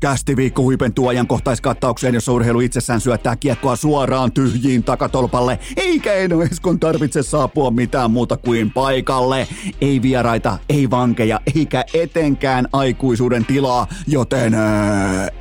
Kästiviikko 0.00 0.62
huipentuu 0.62 1.08
ajankohtaiskattaukseen, 1.08 2.14
jossa 2.14 2.32
urheilu 2.32 2.60
itsessään 2.60 3.00
syöttää 3.00 3.36
kiekkoa 3.36 3.76
suoraan 3.76 4.32
tyhjiin 4.32 4.84
takatolpalle, 4.84 5.58
eikä 5.76 6.12
Eino 6.12 6.42
Eskon 6.42 6.80
tarvitse 6.80 7.22
saapua 7.22 7.70
mitään 7.70 8.10
muuta 8.10 8.36
kuin 8.36 8.70
paikalle. 8.70 9.48
Ei 9.80 10.02
vieraita, 10.02 10.58
ei 10.68 10.90
vankeja, 10.90 11.40
eikä 11.56 11.84
etenkään 11.94 12.68
aikuisuuden 12.72 13.44
tilaa, 13.44 13.86
joten 14.06 14.54
öö, 14.54 14.60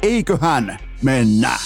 eiköhän 0.02 0.80
mennä. 1.04 1.58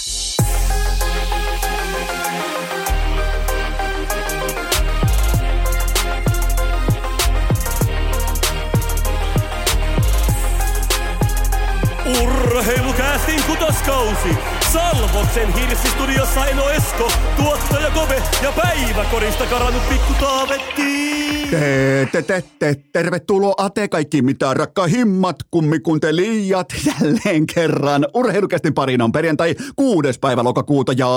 Urheilukäästin 12.64 13.44
kutoskausi. 13.44 14.38
Salvoksen 14.74 15.54
hirsistudiossa 15.54 16.46
Eno 16.46 16.70
Esko, 16.70 17.12
tuottaja 17.38 17.92
Kove 17.92 18.24
ja 18.44 18.52
päiväkorista 18.52 19.46
karannut 19.46 19.90
pikku 19.90 20.14
Taavetti. 20.14 21.33
Te, 21.54 22.08
te, 22.12 22.22
te, 22.22 22.44
te, 22.60 22.76
tervetuloa 22.94 23.54
ate 23.58 23.88
kaikki 23.88 24.22
mitä 24.22 24.54
rakkahimmat 24.54 25.36
kummikuntelijat 25.52 26.68
jälleen 26.88 27.46
kerran. 27.46 28.06
Urheilukästin 28.14 28.74
parin 28.74 29.02
on 29.02 29.12
perjantai 29.12 29.56
6. 29.76 30.20
päivä 30.20 30.44
lokakuuta 30.44 30.92
ja 30.92 31.08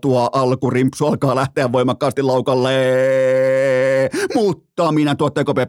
tuo 0.00 0.30
alkurimpsu 0.32 1.06
alkaa 1.06 1.34
lähteä 1.34 1.72
voimakkaasti 1.72 2.22
laukalle. 2.22 2.70
Mutta 4.34 4.92
minä 4.92 5.14
tuottaja 5.14 5.44
Kopea 5.44 5.66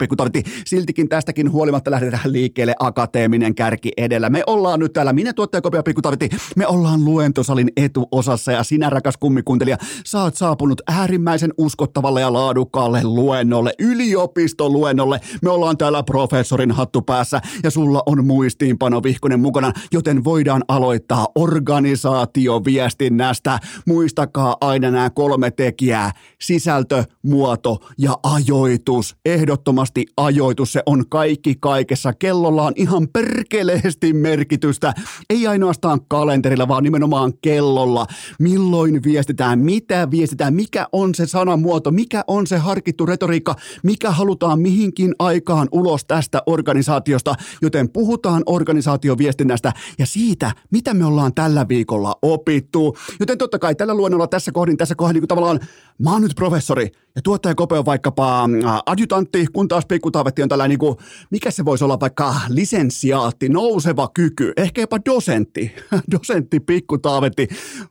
siltikin 0.65 1.09
tästäkin 1.09 1.51
huolimatta 1.51 1.91
lähdetään 1.91 2.31
liikkeelle 2.31 2.75
akateeminen 2.79 3.55
kärki 3.55 3.91
edellä. 3.97 4.29
Me 4.29 4.43
ollaan 4.47 4.79
nyt 4.79 4.93
täällä, 4.93 5.13
minä 5.13 5.33
tuottaja 5.33 5.61
Kopea 5.61 5.83
Pikku 5.83 6.01
Tartti, 6.01 6.29
me 6.55 6.67
ollaan 6.67 7.05
luentosalin 7.05 7.69
etuosassa 7.77 8.51
ja 8.51 8.63
sinä 8.63 8.89
rakas 8.89 9.17
kummikuntelija, 9.17 9.77
oot 10.15 10.35
saapunut 10.35 10.81
äärimmäisen 10.87 11.53
uskottavalle 11.57 12.21
ja 12.21 12.33
laadukkaalle 12.45 13.03
luennolle, 13.03 13.73
yliopistoluennolle. 13.79 15.19
Me 15.41 15.49
ollaan 15.49 15.77
täällä 15.77 16.03
professorin 16.03 16.71
hattu 16.71 17.01
päässä 17.01 17.41
ja 17.63 17.71
sulla 17.71 18.03
on 18.05 18.25
muistiinpano 18.25 19.03
vihkonen 19.03 19.39
mukana, 19.39 19.73
joten 19.93 20.23
voidaan 20.23 20.63
aloittaa 20.67 21.27
organisaatioviestinnästä. 21.35 23.59
Muistakaa 23.87 24.57
aina 24.61 24.91
nämä 24.91 25.09
kolme 25.09 25.51
tekijää, 25.51 26.11
sisältö, 26.41 27.03
muoto 27.23 27.77
ja 27.97 28.17
ajoitus. 28.23 29.15
Ehdottomasti 29.25 30.05
ajoitus, 30.17 30.73
se 30.73 30.83
on 30.85 31.03
kaikki 31.09 31.55
kaikessa. 31.59 32.13
Kellolla 32.13 32.63
on 32.63 32.73
ihan 32.75 33.07
perkeleesti 33.13 34.13
merkitystä. 34.13 34.93
Ei 35.29 35.47
ainoastaan 35.47 35.99
kalenterilla, 36.07 36.67
vaan 36.67 36.83
nimenomaan 36.83 37.33
kellolla. 37.41 38.05
Milloin 38.39 39.03
viestitään, 39.03 39.59
mitä 39.59 40.11
viestitään, 40.11 40.53
mikä 40.53 40.87
on 40.91 41.15
se 41.15 41.25
sanamuoto, 41.25 41.91
mikä 41.91 42.23
on 42.27 42.47
se 42.47 42.57
harkittu 42.57 43.05
retoriikka, 43.05 43.55
mikä 43.83 44.11
halutaan 44.11 44.59
mihinkin 44.59 45.15
aikaan 45.19 45.67
ulos 45.71 46.05
tästä 46.05 46.41
organisaatiosta. 46.45 47.35
Joten 47.61 47.89
puhutaan 47.89 48.43
organisaatioviestinnästä 48.45 49.73
ja 49.99 50.05
siitä, 50.05 50.51
mitä 50.71 50.93
me 50.93 51.05
ollaan 51.05 51.33
tällä 51.33 51.67
viikolla 51.67 52.15
opittu. 52.21 52.97
Joten 53.19 53.37
totta 53.37 53.59
kai 53.59 53.75
tällä 53.75 53.93
luennolla 53.93 54.27
tässä 54.27 54.51
kohdin, 54.51 54.77
tässä 54.77 54.95
kohdin 54.95 55.21
niin 55.21 55.27
tavallaan 55.27 55.59
mä 55.97 56.11
oon 56.11 56.21
nyt 56.21 56.35
professori 56.35 56.91
ja 57.15 57.21
tuottaja 57.21 57.55
Kope 57.55 57.79
on 57.79 57.85
vaikkapa 57.85 58.49
adjutantti, 58.85 59.45
kun 59.53 59.67
taas 59.67 59.85
pikkutaavetti 59.85 60.43
on 60.43 60.49
tällainen, 60.49 60.79
niin 60.79 60.95
mikä 61.29 61.51
se 61.51 61.65
voisi 61.65 61.83
olla 61.83 61.99
vaikka 61.99 62.35
lisensiaatti, 62.49 63.49
nouseva 63.49 64.09
kyky, 64.13 64.53
ehkä 64.57 64.81
jopa 64.81 64.97
dosentti, 65.05 65.75
dosentti 66.11 66.59
pikkutaavetti. 66.59 67.47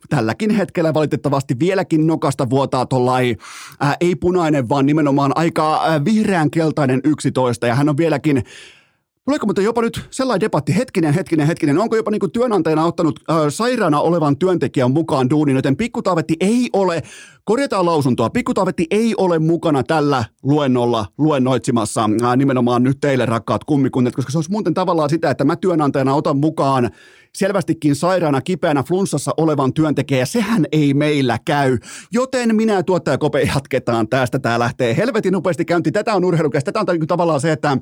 Tälläkin 0.08 0.50
hetkellä 0.50 0.94
valitettavasti 0.94 1.58
vieläkin 1.58 2.06
nokasta 2.06 2.50
vuotaa 2.50 2.86
tollai, 2.86 3.36
ei 4.00 4.16
punainen, 4.24 4.68
vaan 4.68 4.86
nimenomaan 4.86 5.32
aika 5.34 5.86
äh, 5.86 6.04
vihreän 6.04 6.50
keltainen 6.50 7.00
11 7.04 7.66
ja 7.66 7.74
hän 7.74 7.88
on 7.88 7.96
vieläkin 7.96 8.44
Tuleeko 9.24 9.46
mutta 9.46 9.62
jopa 9.62 9.82
nyt 9.82 10.06
sellainen 10.10 10.40
debatti, 10.40 10.76
hetkinen, 10.76 11.14
hetkinen, 11.14 11.46
hetkinen, 11.46 11.78
onko 11.78 11.96
jopa 11.96 12.10
niin 12.10 12.32
työnantajana 12.32 12.84
ottanut 12.84 13.20
äh, 13.30 13.36
sairaana 13.48 14.00
olevan 14.00 14.38
työntekijän 14.38 14.90
mukaan 14.90 15.30
duunin, 15.30 15.56
joten 15.56 15.76
pikkutaavetti 15.76 16.36
ei 16.40 16.70
ole, 16.72 17.02
korjataan 17.44 17.86
lausuntoa, 17.86 18.30
pikkutaavetti 18.30 18.86
ei 18.90 19.14
ole 19.18 19.38
mukana 19.38 19.82
tällä 19.82 20.24
luennolla 20.42 21.06
luennoitsimassa 21.18 22.10
äh, 22.24 22.36
nimenomaan 22.36 22.82
nyt 22.82 23.00
teille 23.00 23.26
rakkaat 23.26 23.64
kummikunnat, 23.64 24.14
koska 24.14 24.32
se 24.32 24.38
olisi 24.38 24.50
muuten 24.50 24.74
tavallaan 24.74 25.10
sitä, 25.10 25.30
että 25.30 25.44
mä 25.44 25.56
työnantajana 25.56 26.14
otan 26.14 26.36
mukaan 26.36 26.90
selvästikin 27.34 27.96
sairaana, 27.96 28.40
kipeänä, 28.40 28.82
flunssassa 28.82 29.34
olevan 29.36 29.74
työntekijä, 29.74 30.26
sehän 30.26 30.64
ei 30.72 30.94
meillä 30.94 31.38
käy. 31.44 31.78
Joten 32.12 32.56
minä 32.56 32.82
tuottaja 32.82 33.18
Kope 33.18 33.40
jatketaan 33.40 34.08
tästä. 34.08 34.38
Tämä 34.38 34.58
lähtee 34.58 34.96
helvetin 34.96 35.32
nopeasti 35.32 35.64
käyntiin. 35.64 35.92
Tätä 35.92 36.14
on 36.14 36.24
urheilukästä. 36.24 36.72
Tätä 36.72 36.92
on 36.92 37.06
tavallaan 37.06 37.40
se, 37.40 37.52
että 37.52 37.78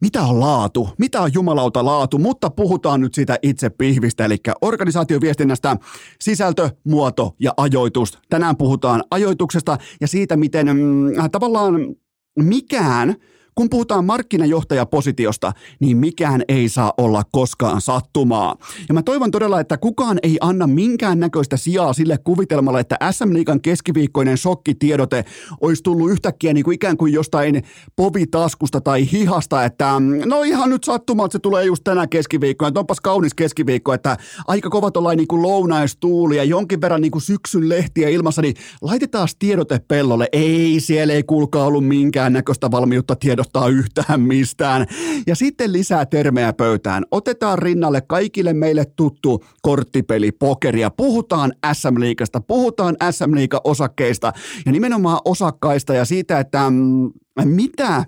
mitä 0.00 0.22
on 0.22 0.40
laatu, 0.40 0.88
mitä 0.98 1.22
on 1.22 1.30
jumalauta 1.34 1.84
laatu, 1.84 2.18
mutta 2.18 2.50
puhutaan 2.50 3.00
nyt 3.00 3.14
siitä 3.14 3.38
itse 3.42 3.70
pihvistä, 3.70 4.24
eli 4.24 4.36
organisaatioviestinnästä, 4.60 5.76
sisältö, 6.20 6.70
muoto 6.84 7.34
ja 7.40 7.52
ajoitus. 7.56 8.18
Tänään 8.28 8.56
puhutaan 8.56 9.04
ajoituksesta 9.10 9.78
ja 10.00 10.08
siitä, 10.08 10.36
miten 10.36 10.66
mm, 10.66 11.30
tavallaan 11.30 11.74
mikään– 12.36 13.14
kun 13.56 13.70
puhutaan 13.70 14.04
markkinajohtajapositiosta, 14.04 15.52
niin 15.80 15.96
mikään 15.96 16.42
ei 16.48 16.68
saa 16.68 16.92
olla 16.98 17.22
koskaan 17.32 17.80
sattumaa. 17.80 18.56
Ja 18.88 18.94
mä 18.94 19.02
toivon 19.02 19.30
todella, 19.30 19.60
että 19.60 19.76
kukaan 19.76 20.18
ei 20.22 20.38
anna 20.40 20.66
minkään 20.66 21.20
näköistä 21.20 21.56
sijaa 21.56 21.92
sille 21.92 22.18
kuvitelmalle, 22.18 22.80
että 22.80 22.96
SM 23.10 23.32
Liikan 23.32 23.60
keskiviikkoinen 23.60 24.38
shokkitiedote 24.38 25.24
olisi 25.60 25.82
tullut 25.82 26.10
yhtäkkiä 26.10 26.52
niin 26.52 26.64
kuin 26.64 26.74
ikään 26.74 26.96
kuin 26.96 27.12
jostain 27.12 27.62
povitaskusta 27.96 28.80
tai 28.80 29.12
hihasta, 29.12 29.64
että 29.64 30.00
mm, 30.00 30.20
no 30.24 30.42
ihan 30.42 30.70
nyt 30.70 30.84
sattumaa, 30.84 31.26
että 31.26 31.32
se 31.32 31.38
tulee 31.38 31.64
just 31.64 31.84
tänä 31.84 32.06
keskiviikkona, 32.06 32.68
että 32.68 32.80
onpas 32.80 33.00
kaunis 33.00 33.34
keskiviikko, 33.34 33.94
että 33.94 34.16
aika 34.46 34.70
kovat 34.70 34.96
ollaan 34.96 35.16
niin 35.16 35.28
kuin 35.28 35.42
lounaistuuli 35.42 36.36
ja 36.36 36.44
jonkin 36.44 36.80
verran 36.80 37.00
niin 37.00 37.12
kuin 37.12 37.22
syksyn 37.22 37.68
lehtiä 37.68 38.08
ilmassa, 38.08 38.42
niin 38.42 38.54
laitetaan 38.80 39.28
tiedote 39.38 39.80
pellolle. 39.88 40.28
Ei, 40.32 40.80
siellä 40.80 41.14
ei 41.14 41.22
kuulkaa 41.22 41.64
ollut 41.66 41.86
minkään 41.86 42.32
näköistä 42.32 42.70
valmiutta 42.70 43.16
tiedot 43.16 43.45
tiedostaa 43.52 43.68
yhtään 43.68 44.20
mistään. 44.20 44.86
Ja 45.26 45.36
sitten 45.36 45.72
lisää 45.72 46.06
termejä 46.06 46.52
pöytään. 46.52 47.04
Otetaan 47.10 47.58
rinnalle 47.58 48.00
kaikille 48.00 48.52
meille 48.52 48.84
tuttu 48.96 49.44
korttipeli 49.62 50.32
pokeria. 50.32 50.90
Puhutaan 50.90 51.52
SM 51.72 52.00
Liikasta, 52.00 52.40
puhutaan 52.40 52.96
SM 53.10 53.34
Liiga 53.34 53.60
osakkeista 53.64 54.32
ja 54.66 54.72
nimenomaan 54.72 55.20
osakkaista 55.24 55.94
ja 55.94 56.04
siitä, 56.04 56.40
että 56.40 56.70
mm, 56.70 57.10
mitä 57.44 58.04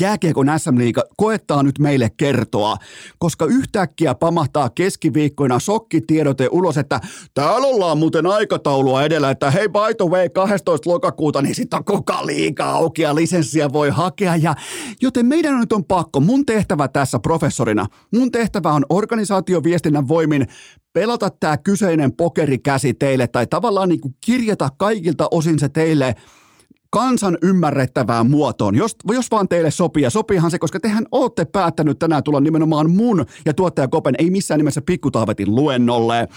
jääkiekon 0.00 0.46
SM-liiga 0.56 1.02
koettaa 1.16 1.62
nyt 1.62 1.78
meille 1.78 2.10
kertoa, 2.16 2.76
koska 3.18 3.44
yhtäkkiä 3.44 4.14
pamahtaa 4.14 4.70
keskiviikkoina 4.70 5.58
sokkitiedote 5.58 6.48
ulos, 6.52 6.78
että 6.78 7.00
täällä 7.34 7.66
ollaan 7.66 7.98
muuten 7.98 8.26
aikataulua 8.26 9.02
edellä, 9.02 9.30
että 9.30 9.50
hei 9.50 9.68
by 9.68 9.94
the 9.96 10.10
way 10.10 10.28
12. 10.28 10.90
lokakuuta, 10.90 11.42
niin 11.42 11.54
sitten 11.54 11.78
on 11.78 11.84
koko 11.84 12.26
liiga 12.26 12.70
auki 12.70 13.02
ja 13.02 13.14
lisenssiä 13.14 13.72
voi 13.72 13.90
hakea. 13.90 14.36
Ja, 14.36 14.54
joten 15.02 15.26
meidän 15.26 15.54
on 15.54 15.60
nyt 15.60 15.72
on 15.72 15.84
pakko, 15.84 16.20
mun 16.20 16.46
tehtävä 16.46 16.88
tässä 16.88 17.18
professorina, 17.18 17.86
mun 18.12 18.30
tehtävä 18.30 18.72
on 18.72 18.86
organisaatioviestinnän 18.88 20.08
voimin 20.08 20.46
pelata 20.92 21.30
tämä 21.30 21.56
kyseinen 21.56 22.12
pokerikäsi 22.12 22.94
teille 22.94 23.26
tai 23.26 23.46
tavallaan 23.46 23.88
niin 23.88 24.00
kuin 24.00 24.14
kirjata 24.20 24.68
kaikilta 24.78 25.28
osin 25.30 25.58
se 25.58 25.68
teille– 25.68 26.14
kansan 26.92 27.38
ymmärrettävään 27.42 28.30
muotoon, 28.30 28.74
jos, 28.74 28.96
jos 29.12 29.30
vaan 29.30 29.48
teille 29.48 29.70
sopii. 29.70 30.02
Ja 30.02 30.10
sopiihan 30.10 30.50
se, 30.50 30.58
koska 30.58 30.80
tehän 30.80 31.06
olette 31.12 31.44
päättänyt 31.44 31.98
tänään 31.98 32.22
tulla 32.22 32.40
nimenomaan 32.40 32.90
mun 32.90 33.26
ja 33.46 33.54
tuottaja 33.54 33.88
Kopen, 33.88 34.14
ei 34.18 34.30
missään 34.30 34.58
nimessä 34.58 34.82
pikkutaavetin 34.86 35.54
luennolle. 35.54 36.28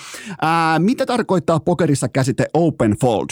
Ää, 0.41 0.80
mitä 0.80 1.06
tarkoittaa 1.06 1.59
pokerissa 1.59 2.09
käsite 2.09 2.45
open 2.53 2.95
fold? 3.01 3.27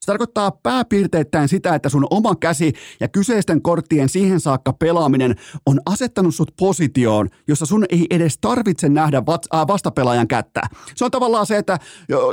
Se 0.00 0.06
tarkoittaa 0.06 0.50
pääpiirteittäin 0.50 1.48
sitä, 1.48 1.74
että 1.74 1.88
sun 1.88 2.06
oma 2.10 2.34
käsi 2.34 2.72
ja 3.00 3.08
kyseisten 3.08 3.62
korttien 3.62 4.08
siihen 4.08 4.40
saakka 4.40 4.72
pelaaminen 4.72 5.34
on 5.66 5.80
asettanut 5.86 6.34
sut 6.34 6.52
positioon, 6.58 7.28
jossa 7.48 7.66
sun 7.66 7.84
ei 7.88 8.06
edes 8.10 8.38
tarvitse 8.38 8.88
nähdä 8.88 9.22
vastapelaajan 9.68 10.28
kättä. 10.28 10.60
Se 10.96 11.04
on 11.04 11.10
tavallaan 11.10 11.46
se, 11.46 11.56
että 11.56 11.78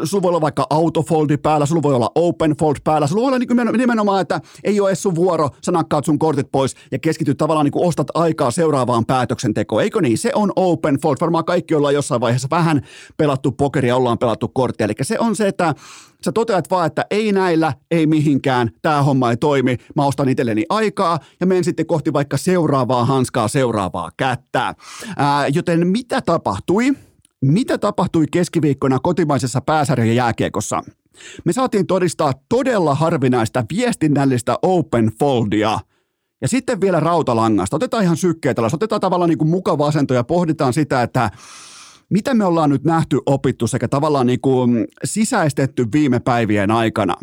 sulla 0.04 0.22
voi 0.22 0.30
olla 0.30 0.42
vaikka 0.42 0.68
autofoldi 0.70 1.38
päällä, 1.38 1.66
sulla 1.66 1.84
voi 1.84 1.94
olla 1.94 2.12
open 2.16 2.56
fold 2.60 2.76
päällä, 2.84 3.08
sulla 3.08 3.22
voi 3.22 3.28
olla 3.28 3.40
niin 3.40 3.78
nimenomaan, 3.78 4.22
että 4.22 4.42
ei 4.64 4.80
ole 4.80 4.90
edes 4.90 5.04
sun 5.04 5.16
vuoro, 5.16 5.50
sä 5.66 5.72
nakkaat 5.72 6.06
sun 6.06 6.20
kortit 6.20 6.52
pois 6.52 6.76
ja 6.92 7.00
keskityt 7.00 7.38
tavallaan 7.38 7.66
niin 7.66 7.72
kuin 7.72 7.88
ostat 7.88 8.08
aikaa 8.14 8.52
seuraavaan 8.52 9.06
päätöksentekoon. 9.06 9.84
Eikö 9.84 10.02
niin? 10.02 10.18
Se 10.18 10.32
on 10.36 10.52
open 10.56 10.98
fold. 11.02 11.16
Varmaan 11.22 11.46
kaikki 11.46 11.76
ollaan 11.76 11.94
jossain 11.94 12.22
vaiheessa 12.22 12.48
vähän 12.52 12.82
pelattu 13.18 13.52
pokeria, 13.52 13.96
ollaan 13.96 14.18
pelattu 14.18 14.48
korttia. 14.48 14.86
Eli 14.86 14.94
se 15.02 15.20
on 15.20 15.36
se, 15.36 15.48
että 15.48 15.76
Sä 16.26 16.32
toteat 16.32 16.72
vaan, 16.72 16.88
että 16.88 17.06
ei 17.12 17.32
näillä, 17.32 17.74
ei 17.92 18.08
mihinkään, 18.08 18.70
tämä 18.82 19.04
homma 19.04 19.30
ei 19.30 19.38
toimi, 19.38 19.78
mä 19.96 20.06
ostan 20.06 20.30
itselleni 20.30 20.66
aikaa 20.70 21.20
ja 21.40 21.46
menen 21.46 21.64
sitten 21.64 21.86
kohti 21.86 22.14
vaikka 22.14 22.38
seuraavaa 22.38 23.06
hanskaa, 23.06 23.48
seuraavaa 23.48 24.12
kättä. 24.18 24.76
Ää, 25.18 25.48
joten 25.48 25.88
mitä 25.88 26.22
tapahtui? 26.22 26.94
Mitä 27.42 27.78
tapahtui 27.78 28.26
keskiviikkona 28.32 29.00
kotimaisessa 29.00 29.62
pääsarjan 29.62 30.16
jääkiekossa? 30.16 30.84
Me 31.46 31.54
saatiin 31.54 31.88
todistaa 31.88 32.34
todella 32.50 32.96
harvinaista 32.96 33.66
viestinnällistä 33.76 34.58
open 34.62 35.12
foldia– 35.20 35.80
ja 36.44 36.48
sitten 36.48 36.82
vielä 36.82 37.00
rautalangasta. 37.00 37.76
Otetaan 37.76 38.04
ihan 38.04 38.18
sykkeet 38.18 38.60
alas, 38.60 38.74
otetaan 38.74 39.02
tavallaan 39.02 39.30
niin 39.30 39.38
kuin 39.38 39.50
mukava 39.50 39.88
asento 39.88 40.14
ja 40.14 40.24
pohditaan 40.24 40.74
sitä, 40.74 41.02
että 41.02 41.32
mitä 42.10 42.34
me 42.34 42.46
ollaan 42.46 42.70
nyt 42.70 42.84
nähty, 42.84 43.20
opittu 43.26 43.68
sekä 43.68 43.88
tavallaan 43.88 44.28
niin 44.28 44.42
kuin 44.42 44.88
sisäistetty 45.04 45.88
viime 45.94 46.20
päivien 46.20 46.72
aikana. 46.72 47.16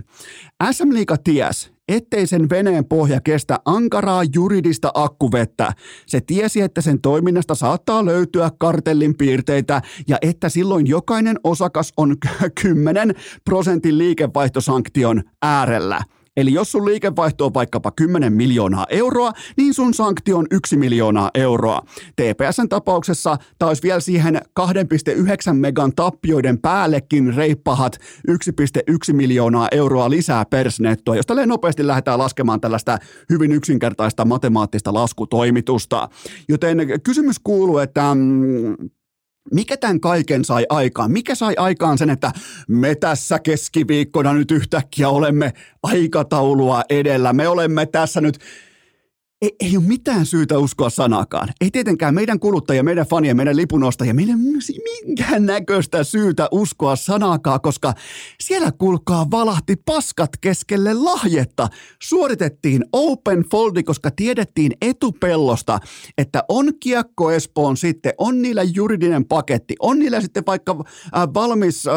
SM 0.72 0.92
Liiga 0.92 1.16
ties, 1.24 1.72
ettei 1.88 2.26
sen 2.26 2.50
veneen 2.50 2.84
pohja 2.84 3.20
kestä 3.20 3.58
ankaraa 3.64 4.22
juridista 4.34 4.90
akkuvettä. 4.94 5.72
Se 6.06 6.20
tiesi, 6.20 6.60
että 6.60 6.80
sen 6.80 7.00
toiminnasta 7.00 7.54
saattaa 7.54 8.04
löytyä 8.04 8.50
kartellin 8.58 9.16
piirteitä 9.16 9.82
ja 10.08 10.18
että 10.22 10.48
silloin 10.48 10.86
jokainen 10.86 11.36
osakas 11.44 11.92
on 11.96 12.16
10 12.62 13.14
prosentin 13.44 13.98
liikevaihtosanktion 13.98 15.22
äärellä– 15.42 16.00
Eli 16.40 16.52
jos 16.52 16.72
sun 16.72 16.84
liikevaihto 16.84 17.46
on 17.46 17.54
vaikkapa 17.54 17.90
10 17.90 18.32
miljoonaa 18.32 18.86
euroa, 18.90 19.32
niin 19.56 19.74
sun 19.74 19.94
sanktio 19.94 20.38
on 20.38 20.46
1 20.50 20.76
miljoonaa 20.76 21.30
euroa. 21.34 21.82
TPSn 22.16 22.68
tapauksessa 22.68 23.36
taas 23.58 23.82
vielä 23.82 24.00
siihen 24.00 24.40
2,9 24.60 25.52
megan 25.52 25.92
tappioiden 25.96 26.58
päällekin 26.58 27.34
reippahat 27.34 27.98
1,1 28.30 29.12
miljoonaa 29.12 29.68
euroa 29.72 30.10
lisää 30.10 30.44
persnettoa, 30.44 31.16
josta 31.16 31.46
nopeasti 31.46 31.86
lähdetään 31.86 32.18
laskemaan 32.18 32.60
tällaista 32.60 32.98
hyvin 33.30 33.52
yksinkertaista 33.52 34.24
matemaattista 34.24 34.94
laskutoimitusta. 34.94 36.08
Joten 36.48 36.78
kysymys 37.02 37.38
kuuluu, 37.38 37.78
että 37.78 38.14
mm, 38.14 38.76
mikä 39.54 39.76
tämän 39.76 40.00
kaiken 40.00 40.44
sai 40.44 40.66
aikaan? 40.68 41.12
Mikä 41.12 41.34
sai 41.34 41.54
aikaan 41.58 41.98
sen, 41.98 42.10
että 42.10 42.32
me 42.68 42.94
tässä 42.94 43.38
keskiviikkona 43.38 44.32
nyt 44.32 44.50
yhtäkkiä 44.50 45.08
olemme 45.08 45.52
aikataulua 45.82 46.82
edellä? 46.90 47.32
Me 47.32 47.48
olemme 47.48 47.86
tässä 47.86 48.20
nyt 48.20 48.38
ei, 49.42 49.56
ei 49.60 49.76
ole 49.76 49.84
mitään 49.84 50.26
syytä 50.26 50.58
uskoa 50.58 50.90
sanakaan. 50.90 51.48
Ei 51.60 51.70
tietenkään 51.70 52.14
meidän 52.14 52.40
kuluttajia, 52.40 52.82
meidän 52.82 53.06
fania, 53.06 53.34
meidän 53.34 53.56
lipunostajia, 53.56 54.14
meidän 54.14 54.38
minkään 55.04 55.46
näköistä 55.46 56.04
syytä 56.04 56.48
uskoa 56.50 56.96
sanakaan, 56.96 57.60
koska 57.60 57.92
siellä 58.40 58.72
kulkaa 58.72 59.30
valahti 59.30 59.76
paskat 59.76 60.30
keskelle 60.40 60.94
lahjetta. 60.94 61.68
Suoritettiin 62.02 62.84
open 62.92 63.44
foldi, 63.50 63.82
koska 63.82 64.10
tiedettiin 64.10 64.72
etupellosta, 64.80 65.78
että 66.18 66.44
on 66.48 66.72
kiekko 66.80 67.30
Espoon 67.30 67.76
sitten, 67.76 68.12
on 68.18 68.42
niillä 68.42 68.62
juridinen 68.62 69.24
paketti, 69.24 69.74
on 69.78 69.98
niillä 69.98 70.20
sitten 70.20 70.42
vaikka 70.46 70.76
äh, 70.78 71.28
valmis 71.34 71.86
äh, 71.86 71.94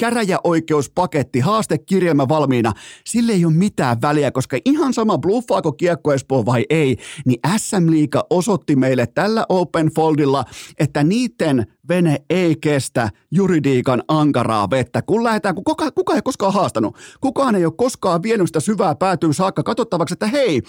käräjäoikeuspaketti, 0.00 1.40
haastekirjelmä 1.40 2.28
valmiina. 2.28 2.72
Sille 3.06 3.32
ei 3.32 3.44
ole 3.44 3.54
mitään 3.54 4.02
väliä, 4.02 4.30
koska 4.30 4.58
ihan 4.64 4.94
sama 4.94 5.18
bluffaako 5.18 5.72
kiekko 5.72 6.12
Espoon 6.12 6.46
vai 6.46 6.66
ei, 6.72 6.96
niin 7.24 7.40
SM 7.56 7.90
Liiga 7.90 8.26
osoitti 8.30 8.76
meille 8.76 9.06
tällä 9.06 9.46
Open 9.48 9.90
Foldilla, 9.94 10.44
että 10.78 11.04
niiden 11.04 11.66
vene 11.88 12.16
ei 12.30 12.56
kestä 12.56 13.10
juridiikan 13.30 14.02
ankaraa 14.08 14.70
vettä. 14.70 15.02
Kun 15.02 15.24
lähdetään, 15.24 15.54
kun 15.54 15.64
kuka, 15.64 15.90
kuka 15.90 16.14
ei 16.14 16.22
koskaan 16.22 16.52
haastanut, 16.52 16.96
kukaan 17.20 17.54
ei 17.54 17.64
ole 17.64 17.74
koskaan 17.76 18.22
vienyt 18.22 18.46
sitä 18.46 18.60
syvää 18.60 18.94
päätyyn 18.94 19.34
saakka 19.34 19.62
katsottavaksi, 19.62 20.12
että 20.12 20.26
hei, 20.26 20.62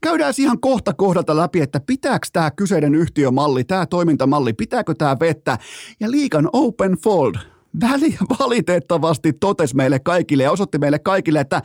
käydään 0.00 0.34
ihan 0.38 0.60
kohta 0.60 0.94
kohdalta 0.94 1.36
läpi, 1.36 1.60
että 1.60 1.80
pitääkö 1.80 2.26
tämä 2.32 2.50
kyseinen 2.50 2.94
yhtiömalli, 2.94 3.64
tämä 3.64 3.86
toimintamalli, 3.86 4.52
pitääkö 4.52 4.94
tämä 4.94 5.16
vettä. 5.20 5.58
Ja 6.00 6.10
liikan 6.10 6.48
Open 6.52 6.92
Fold 6.92 7.34
väli 7.80 8.16
valitettavasti 8.40 9.32
totesi 9.32 9.76
meille 9.76 9.98
kaikille 9.98 10.42
ja 10.42 10.50
osoitti 10.50 10.78
meille 10.78 10.98
kaikille, 10.98 11.40
että 11.40 11.62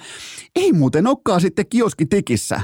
ei 0.56 0.74
muuten 0.74 1.08
olekaan 1.08 1.42
sitten 1.42 1.66
kioski 1.70 2.06
tikissä 2.06 2.62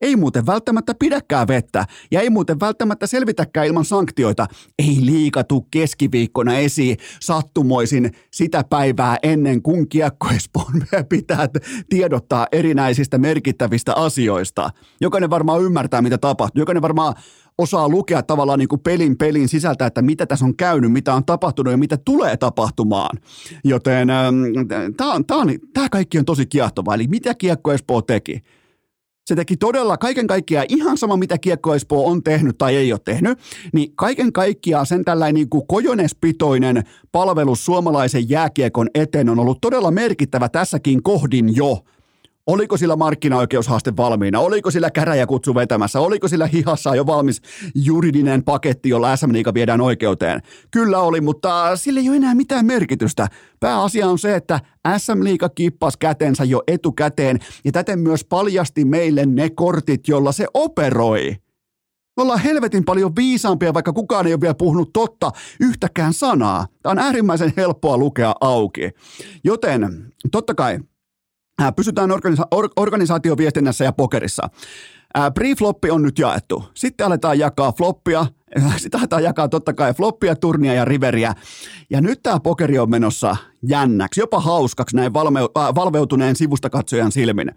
ei 0.00 0.16
muuten 0.16 0.46
välttämättä 0.46 0.94
pidäkään 0.98 1.48
vettä 1.48 1.86
ja 2.10 2.20
ei 2.20 2.30
muuten 2.30 2.60
välttämättä 2.60 3.06
selvitäkään 3.06 3.66
ilman 3.66 3.84
sanktioita. 3.84 4.46
Ei 4.78 4.98
liikatu 5.00 5.66
keskiviikkona 5.70 6.58
esiin 6.58 6.96
sattumoisin 7.20 8.12
sitä 8.30 8.64
päivää 8.70 9.16
ennen 9.22 9.62
kuin 9.62 9.88
kiekko 9.88 10.28
Espoon 10.36 10.72
pitää 11.08 11.48
tiedottaa 11.88 12.46
erinäisistä 12.52 13.18
merkittävistä 13.18 13.94
asioista. 13.94 14.70
Jokainen 15.00 15.30
varmaan 15.30 15.62
ymmärtää, 15.62 16.02
mitä 16.02 16.18
tapahtuu. 16.18 16.60
Jokainen 16.60 16.82
varmaan 16.82 17.14
osaa 17.58 17.88
lukea 17.88 18.22
tavallaan 18.22 18.58
niin 18.58 18.68
kuin 18.68 18.80
pelin 18.80 19.18
pelin 19.18 19.48
sisältä, 19.48 19.86
että 19.86 20.02
mitä 20.02 20.26
tässä 20.26 20.44
on 20.44 20.56
käynyt, 20.56 20.92
mitä 20.92 21.14
on 21.14 21.24
tapahtunut 21.24 21.70
ja 21.70 21.78
mitä 21.78 21.96
tulee 21.96 22.36
tapahtumaan. 22.36 23.18
Joten 23.64 24.08
tämä 25.74 25.88
kaikki 25.90 26.18
on 26.18 26.24
tosi 26.24 26.46
kiehtovaa. 26.46 26.94
Eli 26.94 27.06
mitä 27.06 27.34
Kiekko 27.34 27.72
Espoo 27.72 28.02
teki? 28.02 28.42
Se 29.28 29.34
teki 29.34 29.56
todella 29.56 29.96
kaiken 29.96 30.26
kaikkiaan 30.26 30.66
ihan 30.68 30.98
sama, 30.98 31.16
mitä 31.16 31.38
Kiekko 31.38 31.74
Espoo 31.74 32.06
on 32.06 32.22
tehnyt 32.22 32.58
tai 32.58 32.76
ei 32.76 32.92
ole 32.92 33.00
tehnyt, 33.04 33.38
niin 33.72 33.92
kaiken 33.96 34.32
kaikkiaan 34.32 34.86
sen 34.86 35.04
tällainen 35.04 35.34
niin 35.34 35.48
kuin 35.48 35.66
kojonespitoinen 35.66 36.82
palvelus 37.12 37.64
suomalaisen 37.64 38.30
jääkiekon 38.30 38.88
eteen 38.94 39.28
on 39.28 39.38
ollut 39.38 39.60
todella 39.60 39.90
merkittävä 39.90 40.48
tässäkin 40.48 41.02
kohdin 41.02 41.56
jo– 41.56 41.78
Oliko 42.48 42.76
sillä 42.76 42.96
markkinaoikeushaaste 42.96 43.96
valmiina? 43.96 44.40
Oliko 44.40 44.70
sillä 44.70 44.90
käräjäkutsu 44.90 45.54
vetämässä? 45.54 46.00
Oliko 46.00 46.28
sillä 46.28 46.46
hihassa 46.46 46.94
jo 46.94 47.06
valmis 47.06 47.42
juridinen 47.74 48.44
paketti, 48.44 48.88
jolla 48.88 49.16
SM 49.16 49.32
Liiga 49.32 49.54
viedään 49.54 49.80
oikeuteen? 49.80 50.42
Kyllä 50.70 50.98
oli, 50.98 51.20
mutta 51.20 51.76
sillä 51.76 52.00
ei 52.00 52.08
ole 52.08 52.16
enää 52.16 52.34
mitään 52.34 52.66
merkitystä. 52.66 53.28
Pääasia 53.60 54.08
on 54.08 54.18
se, 54.18 54.34
että 54.34 54.60
SM 54.98 55.24
Liiga 55.24 55.48
kippas 55.48 55.96
kätensä 55.96 56.44
jo 56.44 56.62
etukäteen 56.66 57.38
ja 57.64 57.72
täten 57.72 57.98
myös 57.98 58.24
paljasti 58.24 58.84
meille 58.84 59.26
ne 59.26 59.50
kortit, 59.50 60.08
jolla 60.08 60.32
se 60.32 60.46
operoi. 60.54 61.36
Me 62.16 62.22
ollaan 62.22 62.40
helvetin 62.40 62.84
paljon 62.84 63.16
viisaampia, 63.16 63.74
vaikka 63.74 63.92
kukaan 63.92 64.26
ei 64.26 64.32
ole 64.32 64.40
vielä 64.40 64.54
puhunut 64.54 64.92
totta 64.92 65.30
yhtäkään 65.60 66.12
sanaa. 66.12 66.66
Tämä 66.82 66.90
on 66.90 66.98
äärimmäisen 66.98 67.52
helppoa 67.56 67.98
lukea 67.98 68.34
auki. 68.40 68.90
Joten 69.44 70.12
totta 70.32 70.54
kai 70.54 70.78
Äh, 71.62 71.74
pysytään 71.76 72.10
organisa- 72.10 72.48
or- 72.50 72.70
organisaatioviestinnässä 72.76 73.84
ja 73.84 73.92
pokerissa. 73.92 74.48
Ää, 75.14 75.30
pre-floppi 75.30 75.90
on 75.90 76.02
nyt 76.02 76.18
jaettu. 76.18 76.64
Sitten 76.74 77.06
aletaan 77.06 77.38
jakaa 77.38 77.72
floppia, 77.72 78.26
sitten 78.76 79.00
aletaan 79.00 79.22
jakaa 79.22 79.48
totta 79.48 79.72
kai 79.72 79.94
floppia, 79.94 80.36
turnia 80.36 80.74
ja 80.74 80.84
riveriä. 80.84 81.34
Ja 81.90 82.00
nyt 82.00 82.22
tämä 82.22 82.40
pokeri 82.40 82.78
on 82.78 82.90
menossa 82.90 83.36
jännäksi, 83.62 84.20
jopa 84.20 84.40
hauskaksi 84.40 84.96
näin 84.96 85.12
valme- 85.12 85.40
äh, 85.58 85.74
valveutuneen 85.74 86.36
sivustakatsojan 86.36 87.12
silmin. 87.12 87.52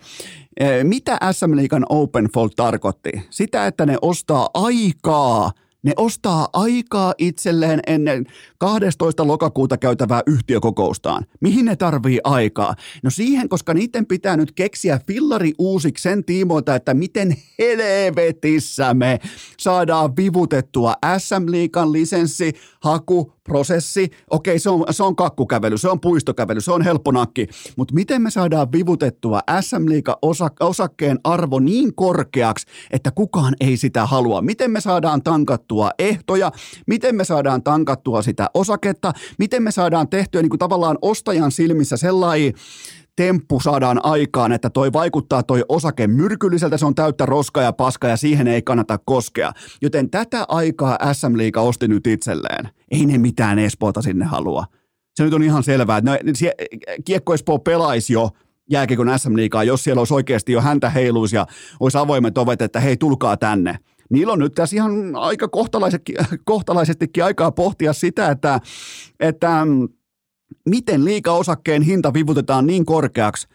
Ää, 0.59 0.83
mitä 0.83 1.17
SM 1.31 1.55
Liigan 1.55 1.85
Open 1.89 2.27
Fold 2.33 2.49
tarkoitti? 2.55 3.11
Sitä, 3.29 3.67
että 3.67 3.85
ne 3.85 3.97
ostaa 4.01 4.49
aikaa– 4.53 5.51
ne 5.83 5.93
ostaa 5.97 6.47
aikaa 6.53 7.13
itselleen 7.17 7.79
ennen 7.87 8.25
12. 8.57 9.27
lokakuuta 9.27 9.77
käytävää 9.77 10.21
yhtiökokoustaan. 10.27 11.25
Mihin 11.41 11.65
ne 11.65 11.75
tarvii 11.75 12.19
aikaa? 12.23 12.75
No 13.03 13.09
siihen, 13.09 13.49
koska 13.49 13.73
niiden 13.73 14.05
pitää 14.05 14.37
nyt 14.37 14.51
keksiä 14.51 14.99
fillari 15.07 15.53
uusiksi 15.59 16.01
sen 16.01 16.23
tiimoilta, 16.23 16.75
että 16.75 16.93
miten 16.93 17.35
helvetissä 17.59 18.93
me 18.93 19.19
saadaan 19.59 20.15
vivutettua 20.17 20.93
SM-liikan 21.17 21.91
lisenssi, 21.91 22.53
haku, 22.83 23.33
prosessi. 23.43 24.09
Okei, 24.29 24.59
se 24.59 24.69
on, 24.69 24.83
se 24.91 25.03
on 25.03 25.15
kakkukävely, 25.15 25.77
se 25.77 25.89
on 25.89 25.99
puistokävely, 25.99 26.61
se 26.61 26.71
on 26.71 26.81
helppo 26.81 27.11
nakki. 27.11 27.47
Mutta 27.77 27.93
miten 27.93 28.21
me 28.21 28.31
saadaan 28.31 28.71
vivutettua 28.71 29.39
SM 29.61 29.89
Liiga 29.89 30.17
osakkeen 30.59 31.19
arvo 31.23 31.59
niin 31.59 31.95
korkeaksi, 31.95 32.67
että 32.91 33.11
kukaan 33.11 33.53
ei 33.59 33.77
sitä 33.77 34.05
halua? 34.05 34.41
Miten 34.41 34.71
me 34.71 34.81
saadaan 34.81 35.23
tankattua 35.23 35.91
ehtoja? 35.99 36.51
Miten 36.87 37.15
me 37.15 37.23
saadaan 37.23 37.63
tankattua 37.63 38.21
sitä 38.21 38.49
osaketta? 38.53 39.13
Miten 39.39 39.63
me 39.63 39.71
saadaan 39.71 40.09
tehtyä 40.09 40.41
niin 40.41 40.49
kuin 40.49 40.59
tavallaan 40.59 40.97
ostajan 41.01 41.51
silmissä 41.51 41.97
sellainen 41.97 42.53
temppu 43.21 43.59
saadaan 43.59 44.05
aikaan, 44.05 44.51
että 44.51 44.69
toi 44.69 44.93
vaikuttaa 44.93 45.43
toi 45.43 45.63
osake 45.69 46.07
myrkylliseltä, 46.07 46.77
se 46.77 46.85
on 46.85 46.95
täyttä 46.95 47.25
roskaa 47.25 47.63
ja 47.63 47.73
paskaa 47.73 48.09
ja 48.09 48.17
siihen 48.17 48.47
ei 48.47 48.61
kannata 48.61 48.99
koskea. 49.05 49.51
Joten 49.81 50.09
tätä 50.09 50.45
aikaa 50.47 50.97
SM 51.13 51.37
Liiga 51.37 51.61
osti 51.61 51.87
nyt 51.87 52.07
itselleen. 52.07 52.69
Ei 52.91 53.05
ne 53.05 53.17
mitään 53.17 53.59
Espoota 53.59 54.01
sinne 54.01 54.25
halua. 54.25 54.65
Se 55.15 55.23
nyt 55.23 55.33
on 55.33 55.43
ihan 55.43 55.63
selvää, 55.63 55.97
että 55.97 56.11
sie, 56.33 56.51
Kiekko 57.05 57.33
Espoo 57.33 57.59
pelaisi 57.59 58.13
jo 58.13 58.29
jääkiekon 58.71 59.19
SM 59.19 59.35
Liigaa, 59.35 59.63
jos 59.63 59.83
siellä 59.83 59.99
olisi 60.01 60.13
oikeasti 60.13 60.51
jo 60.51 60.61
häntä 60.61 60.89
heiluisi 60.89 61.35
ja 61.35 61.47
olisi 61.79 61.97
avoimet 61.97 62.37
ovet, 62.37 62.61
että 62.61 62.79
hei 62.79 62.97
tulkaa 62.97 63.37
tänne 63.37 63.77
niillä 64.09 64.33
on 64.33 64.39
nyt 64.39 64.53
tässä 64.53 64.75
ihan 64.75 65.15
aika 65.15 65.47
kohtalaisestikin 66.45 67.23
aikaa 67.23 67.51
pohtia 67.51 67.93
sitä, 67.93 68.29
että, 68.29 68.59
että 69.19 69.67
miten 70.69 71.05
liika-osakkeen 71.05 71.81
hinta 71.81 72.13
vivutetaan 72.13 72.67
niin 72.67 72.85
korkeaksi, 72.85 73.47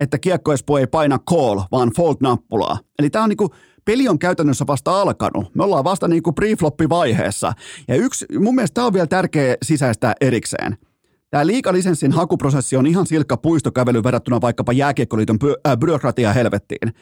että 0.00 0.18
Kiekko 0.18 0.52
Espoo 0.52 0.78
ei 0.78 0.86
paina 0.86 1.18
call, 1.18 1.60
vaan 1.72 1.90
fold-nappulaa. 1.96 2.78
Eli 2.98 3.10
tämä 3.10 3.22
on 3.22 3.28
niinku, 3.28 3.48
peli 3.84 4.08
on 4.08 4.18
käytännössä 4.18 4.66
vasta 4.66 5.00
alkanut. 5.00 5.54
Me 5.54 5.64
ollaan 5.64 5.84
vasta 5.84 6.08
niinku 6.08 6.32
prefloppi-vaiheessa. 6.32 7.52
Ja 7.88 7.94
yksi, 7.94 8.26
mun 8.38 8.54
mielestä 8.54 8.74
tämä 8.74 8.86
on 8.86 8.92
vielä 8.92 9.06
tärkeä 9.06 9.56
sisäistä 9.62 10.14
erikseen. 10.20 10.76
Tämä 11.30 11.46
liikalisenssin 11.46 12.12
hakuprosessi 12.12 12.76
on 12.76 12.86
ihan 12.86 13.06
silkka 13.06 13.36
puistokävely 13.36 14.02
verrattuna 14.02 14.40
vaikkapa 14.40 14.72
jääkiekkoliiton 14.72 15.38
by- 15.38 15.54
äh, 15.66 15.76
byrokratia 15.78 16.32
helvettiin. 16.32 16.94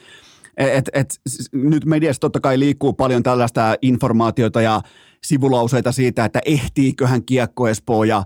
Et, 0.57 0.89
et, 0.93 1.07
nyt 1.53 1.85
mediassa 1.85 2.19
totta 2.19 2.39
kai 2.39 2.59
liikkuu 2.59 2.93
paljon 2.93 3.23
tällaista 3.23 3.75
informaatiota 3.81 4.61
ja 4.61 4.81
sivulauseita 5.23 5.91
siitä, 5.91 6.25
että 6.25 6.41
ehtiiköhän 6.45 7.25
Kiekko 7.25 7.67
Espoo 7.67 8.03
ja 8.03 8.23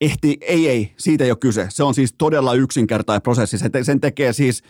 ehti, 0.00 0.36
ei, 0.40 0.68
ei, 0.68 0.94
siitä 0.98 1.24
ei 1.24 1.30
ole 1.30 1.38
kyse. 1.40 1.66
Se 1.70 1.82
on 1.82 1.94
siis 1.94 2.14
todella 2.18 2.54
yksinkertainen 2.54 3.22
prosessi. 3.22 3.58
Se 3.58 3.68
te, 3.68 3.84
sen 3.84 4.00
tekee 4.00 4.32
siis 4.32 4.62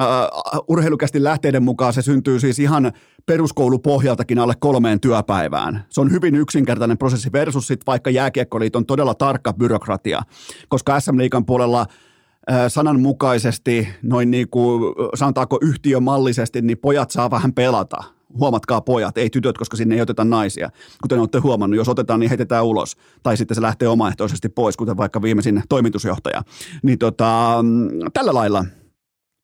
uh, 0.00 0.64
urheilukästi 0.68 1.22
lähteiden 1.22 1.62
mukaan 1.62 1.92
se 1.92 2.02
syntyy 2.02 2.40
siis 2.40 2.58
ihan 2.58 2.92
peruskoulupohjaltakin 3.26 4.38
alle 4.38 4.54
kolmeen 4.60 5.00
työpäivään. 5.00 5.84
Se 5.90 6.00
on 6.00 6.10
hyvin 6.10 6.34
yksinkertainen 6.34 6.98
prosessi 6.98 7.32
versus 7.32 7.66
sit 7.66 7.86
vaikka 7.86 8.10
Jääkiekkoliiton 8.10 8.86
todella 8.86 9.14
tarkka 9.14 9.52
byrokratia, 9.52 10.22
koska 10.68 11.00
SM 11.00 11.18
Liikan 11.18 11.46
puolella 11.46 11.86
sananmukaisesti, 12.68 13.88
noin 14.02 14.30
niin 14.30 14.50
kuin 14.50 14.94
sanotaanko 15.14 15.58
yhtiömallisesti, 15.62 16.62
niin 16.62 16.78
pojat 16.78 17.10
saa 17.10 17.30
vähän 17.30 17.52
pelata 17.52 18.17
huomatkaa 18.38 18.80
pojat, 18.80 19.18
ei 19.18 19.30
tytöt, 19.30 19.58
koska 19.58 19.76
sinne 19.76 19.94
ei 19.94 20.00
oteta 20.00 20.24
naisia. 20.24 20.70
Kuten 21.02 21.18
olette 21.18 21.38
huomannut, 21.38 21.76
jos 21.76 21.88
otetaan, 21.88 22.20
niin 22.20 22.30
heitetään 22.30 22.64
ulos. 22.64 22.96
Tai 23.22 23.36
sitten 23.36 23.54
se 23.54 23.62
lähtee 23.62 23.88
omaehtoisesti 23.88 24.48
pois, 24.48 24.76
kuten 24.76 24.96
vaikka 24.96 25.22
viimeisin 25.22 25.62
toimitusjohtaja. 25.68 26.42
Niin 26.82 26.98
tota, 26.98 27.64
tällä 28.12 28.34
lailla. 28.34 28.64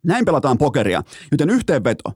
Näin 0.04 0.24
pelataan 0.24 0.58
pokeria. 0.58 1.02
Joten 1.32 1.50
yhteenveto. 1.50 2.12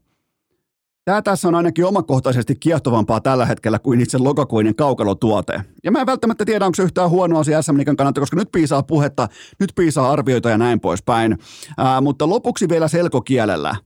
Tämä 1.05 1.23
tässä 1.23 1.49
on 1.49 1.55
ainakin 1.55 1.85
omakohtaisesti 1.85 2.57
kiehtovampaa 2.57 3.21
tällä 3.21 3.47
hetkellä 3.47 3.79
kuin 3.79 4.01
itse 4.01 4.19
lokakuinen 4.19 4.75
kaukalotuote. 4.75 5.61
Ja 5.85 5.91
mä 5.91 6.01
en 6.01 6.07
välttämättä 6.07 6.45
tiedä, 6.45 6.67
onko 6.67 6.75
se 6.75 6.83
yhtään 6.83 7.11
huono 7.11 7.39
asia 7.39 7.63
SM 7.63 7.97
kannalta, 7.97 8.21
koska 8.21 8.37
nyt 8.37 8.49
piisaa 8.53 8.83
puhetta, 8.83 9.29
nyt 9.61 9.73
piisaa 9.77 10.11
arvioita 10.11 10.51
ja 10.51 10.59
näin 10.59 10.81
poispäin. 10.81 11.39
Ää, 11.79 12.01
mutta 12.01 12.29
lopuksi 12.29 12.69
vielä 12.69 12.89
selkokielellä. 12.89 13.77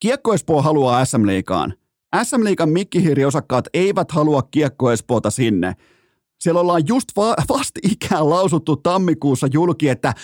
Kiekko 0.00 0.34
Espoo 0.34 0.62
haluaa 0.62 1.04
SM 1.04 1.26
Liikaan. 1.26 1.74
SM 2.22 2.44
Liikan 2.44 2.68
mikkihiiriosakkaat 2.68 3.64
eivät 3.74 4.12
halua 4.12 4.42
Kiekko 4.42 4.92
Espoota 4.92 5.30
sinne. 5.30 5.74
Siellä 6.40 6.60
ollaan 6.60 6.82
just 6.88 7.08
va- 7.16 7.36
ikään 7.92 8.30
lausuttu 8.30 8.76
tammikuussa 8.76 9.46
julki, 9.52 9.88
että 9.88 10.14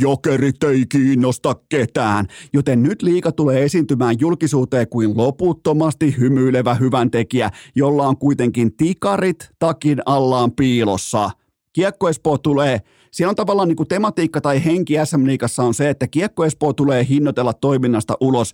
jokerit 0.00 0.62
ei 0.64 0.84
kiinnosta 0.88 1.56
ketään, 1.68 2.26
joten 2.52 2.82
nyt 2.82 3.02
liika 3.02 3.32
tulee 3.32 3.64
esiintymään 3.64 4.16
julkisuuteen 4.20 4.88
kuin 4.88 5.16
loputtomasti 5.16 6.14
hymyilevä 6.18 6.74
hyvän 6.74 7.10
tekijä, 7.10 7.50
jolla 7.74 8.08
on 8.08 8.16
kuitenkin 8.16 8.76
tikarit 8.76 9.50
takin 9.58 10.02
allaan 10.06 10.52
piilossa. 10.52 11.30
Kiekko 11.72 12.08
Espoo 12.08 12.38
tulee 12.38 12.80
siellä 13.14 13.30
on 13.30 13.36
tavallaan 13.36 13.68
niin 13.68 13.76
kuin 13.76 13.88
tematiikka 13.88 14.40
tai 14.40 14.64
henki 14.64 14.94
SM 15.04 15.26
Liikassa 15.26 15.62
on 15.62 15.74
se, 15.74 15.90
että 15.90 16.06
Kiekko 16.06 16.44
Espoo 16.44 16.72
tulee 16.72 17.06
hinnoitella 17.08 17.52
toiminnasta 17.52 18.16
ulos 18.20 18.52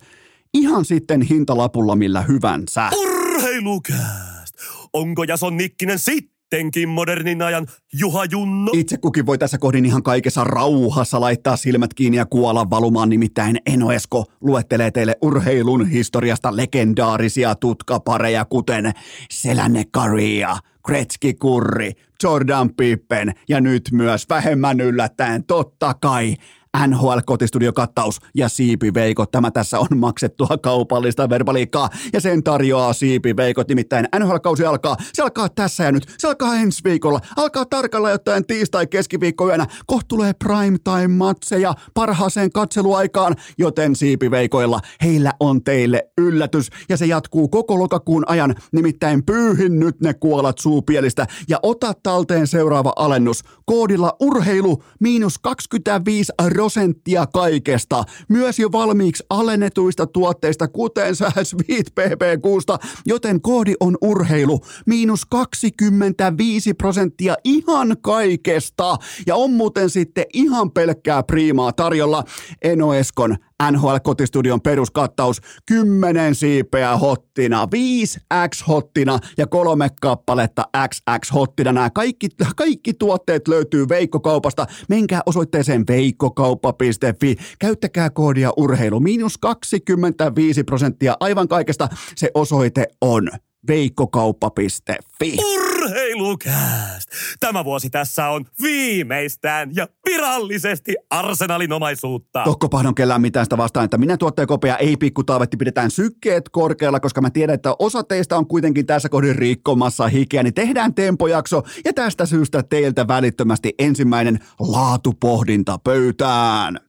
ihan 0.55 0.85
sitten 0.85 1.23
hintalapulla 1.23 1.97
millä 1.97 2.23
hyvänsä. 2.23 2.91
Urheilukääst! 2.99 4.55
Onko 4.93 5.25
Jason 5.25 5.57
Nikkinen 5.57 5.99
sittenkin 5.99 6.89
modernin 6.89 7.43
ajan 7.43 7.67
Juha 8.01 8.25
Junno? 8.25 8.71
Itse 8.75 8.97
kukin 8.97 9.27
voi 9.27 9.39
tässä 9.39 9.59
kohdin 9.59 9.87
ihan 9.87 10.03
kaikessa 10.03 10.45
rauhassa 10.45 11.21
laittaa 11.21 11.57
silmät 11.57 11.95
kiinni 11.95 12.17
ja 12.17 12.27
kuolla 12.27 12.71
valumaan, 12.71 13.09
nimittäin 13.09 13.57
Eno 13.67 13.93
Esko 13.93 14.25
luettelee 14.41 14.91
teille 14.91 15.17
urheilun 15.23 15.87
historiasta 15.87 16.57
legendaarisia 16.57 17.55
tutkapareja, 17.55 18.45
kuten 18.45 18.93
Selänne 19.31 19.85
Karia, 19.91 20.57
Gretzky 20.85 21.35
Kurri, 21.35 21.93
Jordan 22.23 22.71
Pippen 22.75 23.33
ja 23.49 23.61
nyt 23.61 23.89
myös 23.93 24.27
vähemmän 24.29 24.81
yllättäen 24.81 25.45
totta 25.45 25.95
kai 25.95 26.37
NHL-kotistudio-kattaus 26.79 28.19
ja 28.35 28.49
Siipiveikot. 28.49 29.31
Tämä 29.31 29.51
tässä 29.51 29.79
on 29.79 29.87
maksettua 29.97 30.49
kaupallista 30.63 31.29
verbaliikkaa 31.29 31.89
ja 32.13 32.21
sen 32.21 32.43
tarjoaa 32.43 32.93
Siipiveikot. 32.93 33.69
Nimittäin 33.69 34.09
NHL-kausi 34.19 34.65
alkaa. 34.65 34.97
Se 35.13 35.23
alkaa 35.23 35.49
tässä 35.49 35.85
ja 35.85 35.93
nyt. 35.93 36.15
Se 36.19 36.29
alkaa 36.29 36.55
ensi 36.55 36.81
viikolla. 36.85 37.21
Alkaa 37.37 37.65
tarkalla 37.65 38.11
jotain 38.11 38.47
tiistai 38.47 38.87
keskiviikkoyönä. 38.87 39.67
Kohta 39.87 40.07
tulee 40.09 40.33
primetime-matseja 40.45 41.75
parhaaseen 41.95 42.53
katseluaikaan, 42.53 43.37
joten 43.59 43.97
Siipiveikoilla 43.97 44.81
heillä 45.03 45.33
on 45.41 45.65
teille 45.65 46.11
yllätys 46.19 46.71
ja 46.89 46.97
se 46.97 47.07
jatkuu 47.07 47.49
koko 47.49 47.79
lokakuun 47.79 48.25
ajan. 48.27 48.55
Nimittäin 48.73 49.25
pyyhin 49.25 49.81
nyt 49.81 50.01
ne 50.01 50.15
kuolat 50.15 50.59
suupielistä 50.59 51.27
ja 51.49 51.59
ota 51.63 51.93
talteen 52.03 52.47
seuraava 52.47 52.93
alennus. 52.97 53.43
Koodilla 53.71 54.17
urheilu 54.21 54.83
miinus 55.01 55.39
25 55.39 56.33
prosenttia 56.53 57.27
kaikesta, 57.27 58.05
myös 58.29 58.59
jo 58.59 58.73
valmiiksi 58.73 59.25
alennetuista 59.31 60.07
tuotteista, 60.07 60.69
kuten 60.69 61.17
Sweet 61.43 61.93
PP6, 62.01 62.89
joten 63.07 63.41
koodi 63.41 63.75
on 63.81 63.99
urheilu, 64.03 64.61
miinus 64.87 65.27
25 65.27 66.75
prosenttia 66.75 67.35
ihan 67.45 67.97
kaikesta. 68.01 68.97
Ja 69.27 69.37
on 69.37 69.51
muuten 69.51 69.91
sitten 69.91 70.25
ihan 70.33 70.71
pelkkää 70.71 71.23
priimaa 71.23 71.73
tarjolla 71.73 72.25
Enoeskon 72.63 73.37
NHL-kotistudion 73.71 74.61
peruskattaus 74.61 75.41
10 75.67 76.35
siipeä 76.35 76.97
hottina, 76.97 77.69
5 77.71 78.21
X-hottina 78.49 79.19
ja 79.39 79.47
kolme 79.47 79.89
kappaletta 80.01 80.65
XX-hottina. 80.89 81.73
Nämä 81.73 81.91
kaikki, 81.91 82.29
kaikki 82.57 82.95
tuotteet 82.95 83.49
löytyy 83.49 83.89
Veikkokaupasta. 83.89 84.67
Menkää 84.89 85.21
osoitteeseen 85.27 85.85
veikkokauppa.fi. 85.89 87.37
Käyttäkää 87.59 88.11
koodia 88.11 88.51
urheilu. 88.57 89.01
Miinus 89.01 89.39
25 89.39 90.65
prosenttia 90.65 91.17
aivan 91.21 91.49
kaikesta. 91.49 91.89
Se 92.17 92.31
osoite 92.35 92.87
on 93.01 93.31
veikkokauppa.fi. 93.69 95.37
Urheilukääst! 95.55 97.11
Tämä 97.41 97.65
vuosi 97.65 97.91
tässä 97.91 98.29
on 98.29 98.45
viimeistään 98.63 99.71
ja 99.75 99.89
virallisesti 100.07 100.97
Arsenalin 101.11 101.73
omaisuutta. 101.73 102.45
Tokko 102.45 102.69
pahdon 102.69 102.95
kellään 102.95 103.21
mitään 103.21 103.47
sitä 103.47 103.57
vastaan, 103.57 103.85
että 103.85 103.99
minä 103.99 104.17
tuottajakopea 104.17 104.77
ei 104.77 104.97
pikku 104.97 105.25
taavetti 105.25 105.57
pidetään 105.57 105.91
sykkeet 105.91 106.49
korkealla, 106.49 107.01
koska 107.01 107.21
mä 107.21 107.31
tiedän, 107.31 107.55
että 107.55 107.75
osa 107.79 108.03
teistä 108.03 108.37
on 108.37 108.47
kuitenkin 108.47 108.87
tässä 108.87 109.09
kohdin 109.09 109.37
rikkomassa 109.37 110.09
hikeä, 110.09 110.43
niin 110.43 110.55
tehdään 110.55 110.95
tempojakso 110.95 111.63
ja 111.85 111.93
tästä 111.93 112.27
syystä 112.27 112.63
teiltä 112.63 113.09
välittömästi 113.09 113.75
ensimmäinen 113.79 114.39
laatupohdinta 114.59 115.79
pöytään. 115.85 116.81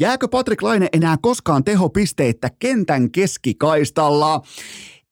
Jääkö 0.00 0.28
Patrick 0.28 0.62
Laine 0.62 0.88
enää 0.92 1.16
koskaan 1.22 1.64
tehopisteitä 1.64 2.50
kentän 2.58 3.10
keskikaistalla? 3.10 4.42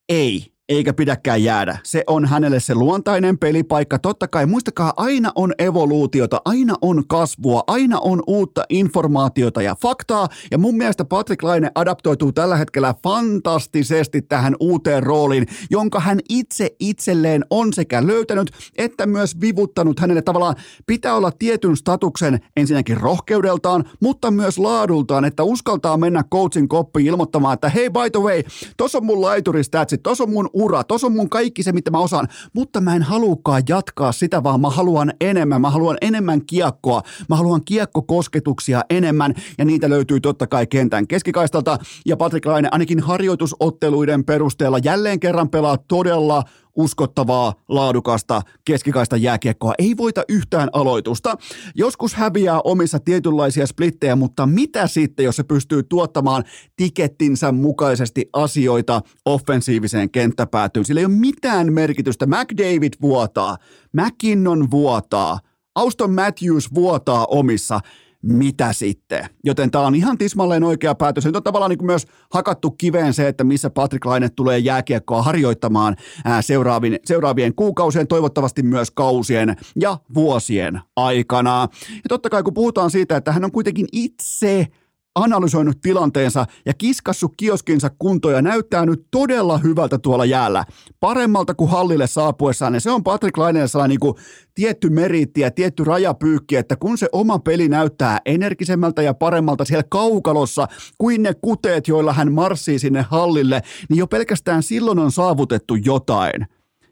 Ei 0.08 0.52
eikä 0.70 0.92
pidäkään 0.92 1.44
jäädä. 1.44 1.78
Se 1.84 2.04
on 2.06 2.24
hänelle 2.24 2.60
se 2.60 2.74
luontainen 2.74 3.38
pelipaikka. 3.38 3.98
Totta 3.98 4.28
kai 4.28 4.46
muistakaa, 4.46 4.92
aina 4.96 5.32
on 5.34 5.52
evoluutiota, 5.58 6.42
aina 6.44 6.74
on 6.82 7.02
kasvua, 7.08 7.64
aina 7.66 7.98
on 8.00 8.22
uutta 8.26 8.64
informaatiota 8.68 9.62
ja 9.62 9.76
faktaa. 9.82 10.28
Ja 10.50 10.58
mun 10.58 10.76
mielestä 10.76 11.04
Patrick 11.04 11.42
Laine 11.42 11.70
adaptoituu 11.74 12.32
tällä 12.32 12.56
hetkellä 12.56 12.94
fantastisesti 13.02 14.22
tähän 14.22 14.56
uuteen 14.60 15.02
rooliin, 15.02 15.46
jonka 15.70 16.00
hän 16.00 16.18
itse 16.28 16.70
itselleen 16.80 17.44
on 17.50 17.72
sekä 17.72 18.06
löytänyt 18.06 18.50
että 18.78 19.06
myös 19.06 19.40
vivuttanut 19.40 20.00
hänelle 20.00 20.22
tavallaan 20.22 20.56
pitää 20.86 21.14
olla 21.14 21.32
tietyn 21.38 21.76
statuksen 21.76 22.40
ensinnäkin 22.56 22.96
rohkeudeltaan, 22.96 23.84
mutta 24.00 24.30
myös 24.30 24.58
laadultaan, 24.58 25.24
että 25.24 25.42
uskaltaa 25.42 25.96
mennä 25.96 26.24
coachin 26.32 26.68
koppiin 26.68 27.06
ilmoittamaan, 27.06 27.54
että 27.54 27.68
hei 27.68 27.90
by 27.90 28.10
the 28.12 28.20
way, 28.20 28.42
tossa 28.76 28.98
on 28.98 29.04
mun 29.04 29.20
laituristatsit, 29.20 30.02
tossa 30.02 30.24
on 30.24 30.30
mun 30.30 30.50
ura, 30.60 30.84
tuossa 30.84 31.06
on 31.06 31.12
mun 31.12 31.30
kaikki 31.30 31.62
se, 31.62 31.72
mitä 31.72 31.90
mä 31.90 31.98
osaan, 31.98 32.28
mutta 32.52 32.80
mä 32.80 32.96
en 32.96 33.02
halukaan 33.02 33.62
jatkaa 33.68 34.12
sitä, 34.12 34.42
vaan 34.42 34.60
mä 34.60 34.70
haluan 34.70 35.12
enemmän, 35.20 35.60
mä 35.60 35.70
haluan 35.70 35.96
enemmän 36.00 36.46
kiekkoa, 36.46 37.02
mä 37.28 37.36
haluan 37.36 37.64
kiekkokosketuksia 37.64 38.82
enemmän, 38.90 39.34
ja 39.58 39.64
niitä 39.64 39.90
löytyy 39.90 40.20
totta 40.20 40.46
kai 40.46 40.66
kentän 40.66 41.06
keskikaistalta, 41.06 41.78
ja 42.06 42.16
Patrick 42.16 42.46
Laine 42.46 42.68
ainakin 42.72 43.00
harjoitusotteluiden 43.00 44.24
perusteella 44.24 44.78
jälleen 44.78 45.20
kerran 45.20 45.48
pelaa 45.48 45.76
todella 45.88 46.42
uskottavaa, 46.76 47.54
laadukasta, 47.68 48.42
keskikaista 48.64 49.16
jääkiekkoa. 49.16 49.74
Ei 49.78 49.96
voita 49.96 50.22
yhtään 50.28 50.68
aloitusta. 50.72 51.36
Joskus 51.74 52.14
häviää 52.14 52.60
omissa 52.60 52.98
tietynlaisia 52.98 53.66
splittejä, 53.66 54.16
mutta 54.16 54.46
mitä 54.46 54.86
sitten, 54.86 55.24
jos 55.24 55.36
se 55.36 55.42
pystyy 55.42 55.82
tuottamaan 55.82 56.44
tikettinsä 56.76 57.52
mukaisesti 57.52 58.28
asioita 58.32 59.00
offensiiviseen 59.24 60.10
kenttäpäätyyn? 60.10 60.84
Sillä 60.84 61.00
ei 61.00 61.04
ole 61.04 61.14
mitään 61.14 61.72
merkitystä. 61.72 62.26
McDavid 62.26 62.92
vuotaa, 63.02 63.56
McKinnon 63.92 64.70
vuotaa, 64.70 65.38
Auston 65.74 66.12
Matthews 66.12 66.74
vuotaa 66.74 67.26
omissa 67.26 67.80
mitä 68.22 68.72
sitten. 68.72 69.26
Joten 69.44 69.70
tämä 69.70 69.86
on 69.86 69.94
ihan 69.94 70.18
tismalleen 70.18 70.64
oikea 70.64 70.94
päätös. 70.94 71.24
Nyt 71.24 71.36
on 71.36 71.42
tavallaan 71.42 71.70
niin 71.70 71.86
myös 71.86 72.06
hakattu 72.30 72.70
kiveen 72.70 73.14
se, 73.14 73.28
että 73.28 73.44
missä 73.44 73.70
Patrick 73.70 74.04
Laine 74.04 74.28
tulee 74.28 74.58
jääkiekkoa 74.58 75.22
harjoittamaan 75.22 75.96
seuraavien, 76.40 76.98
seuraavien 77.04 77.54
kuukausien, 77.54 78.06
toivottavasti 78.06 78.62
myös 78.62 78.90
kausien 78.90 79.56
ja 79.80 79.98
vuosien 80.14 80.80
aikana. 80.96 81.68
Ja 81.90 82.08
totta 82.08 82.30
kai 82.30 82.42
kun 82.42 82.54
puhutaan 82.54 82.90
siitä, 82.90 83.16
että 83.16 83.32
hän 83.32 83.44
on 83.44 83.52
kuitenkin 83.52 83.86
itse 83.92 84.66
analysoinut 85.14 85.80
tilanteensa 85.80 86.46
ja 86.66 86.74
kiskassut 86.74 87.32
kioskinsa 87.36 87.90
kuntoon 87.98 88.34
ja 88.34 88.42
näyttää 88.42 88.86
nyt 88.86 89.06
todella 89.10 89.58
hyvältä 89.58 89.98
tuolla 89.98 90.24
jäällä. 90.24 90.64
Paremmalta 91.00 91.54
kuin 91.54 91.70
hallille 91.70 92.06
saapuessaan. 92.06 92.74
Ja 92.74 92.80
se 92.80 92.90
on 92.90 93.04
Patrick 93.04 93.36
Laineen 93.36 93.68
sellainen 93.68 93.98
niin 94.00 94.14
tietty 94.54 94.90
meriitti 94.90 95.40
ja 95.40 95.50
tietty 95.50 95.84
rajapyykki, 95.84 96.56
että 96.56 96.76
kun 96.76 96.98
se 96.98 97.08
oma 97.12 97.38
peli 97.38 97.68
näyttää 97.68 98.18
energisemmältä 98.26 99.02
ja 99.02 99.14
paremmalta 99.14 99.64
siellä 99.64 99.84
kaukalossa 99.88 100.68
kuin 100.98 101.22
ne 101.22 101.34
kuteet, 101.34 101.88
joilla 101.88 102.12
hän 102.12 102.32
marssii 102.32 102.78
sinne 102.78 103.02
hallille, 103.10 103.62
niin 103.88 103.98
jo 103.98 104.06
pelkästään 104.06 104.62
silloin 104.62 104.98
on 104.98 105.12
saavutettu 105.12 105.74
jotain. 105.74 106.46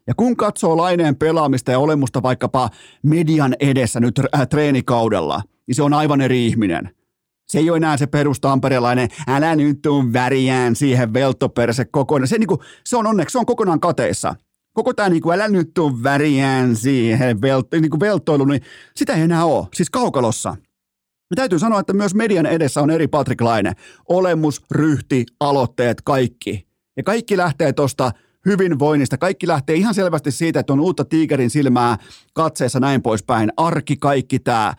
Ja 0.07 0.15
kun 0.15 0.37
katsoo 0.37 0.77
Laineen 0.77 1.17
pelaamista 1.17 1.73
ja 1.73 1.79
olemusta 1.79 2.23
vaikkapa 2.23 2.71
median 3.03 3.55
edessä 3.61 4.01
nyt 4.01 4.19
äh, 4.19 4.49
treenikaudella, 4.49 5.43
niin 5.67 5.75
se 5.75 5.83
on 5.83 5.95
aivan 5.95 6.21
eri 6.21 6.47
ihminen. 6.47 6.98
Se 7.49 7.59
ei 7.59 7.71
ole 7.71 7.77
enää 7.77 7.97
se 7.97 8.07
perustamperelainen, 8.07 9.09
älä 9.29 9.57
nyt 9.57 9.83
tuu 9.83 10.05
väriään 10.13 10.77
siihen 10.77 11.13
veltoperse 11.13 11.85
kokonaan. 11.85 12.29
Se, 12.29 12.39
niin 12.39 12.47
kuin, 12.47 12.61
se 12.85 12.97
on 12.97 13.07
onneksi, 13.07 13.33
se 13.33 13.39
on 13.39 13.47
kokonaan 13.47 13.81
kateissa. 13.81 14.35
Koko 14.73 14.95
tämä 14.95 15.09
niin 15.09 15.23
kuin, 15.23 15.35
älä 15.35 15.49
nyt 15.49 15.75
tuu 15.75 16.03
väriään 16.03 16.77
siihen 16.77 17.41
velto, 17.43 17.81
niin 17.81 17.91
kuin 17.91 18.01
veltoilu, 18.01 18.45
niin 18.45 18.63
sitä 18.97 19.15
ei 19.15 19.23
enää 19.23 19.45
ole, 19.45 19.67
siis 19.75 19.91
kaukalossa. 19.91 20.57
Me 21.31 21.35
täytyy 21.37 21.59
sanoa, 21.59 21.81
että 21.81 21.93
myös 21.93 22.15
median 22.15 22.47
edessä 22.47 22.81
on 22.81 22.91
eri 22.91 23.09
Patrick 23.09 23.41
Laine. 23.41 23.73
Olemus, 24.09 24.63
ryhti, 24.71 25.27
aloitteet, 25.41 26.03
kaikki. 26.05 26.67
Ja 26.97 27.03
kaikki 27.03 27.37
lähtee 27.37 27.73
tuosta 27.73 28.13
hyvinvoinnista. 28.47 29.19
Kaikki 29.19 29.47
lähtee 29.47 29.77
ihan 29.77 29.95
selvästi 29.95 30.31
siitä, 30.31 30.61
että 30.61 30.73
on 30.73 30.81
uutta 30.81 31.05
tiikerin 31.05 31.51
silmää 31.51 31.97
katseessa 32.33 32.81
näin 32.81 33.03
poispäin. 33.03 33.53
Arki, 33.57 33.97
kaikki 33.97 34.39
tämä. 34.39 34.75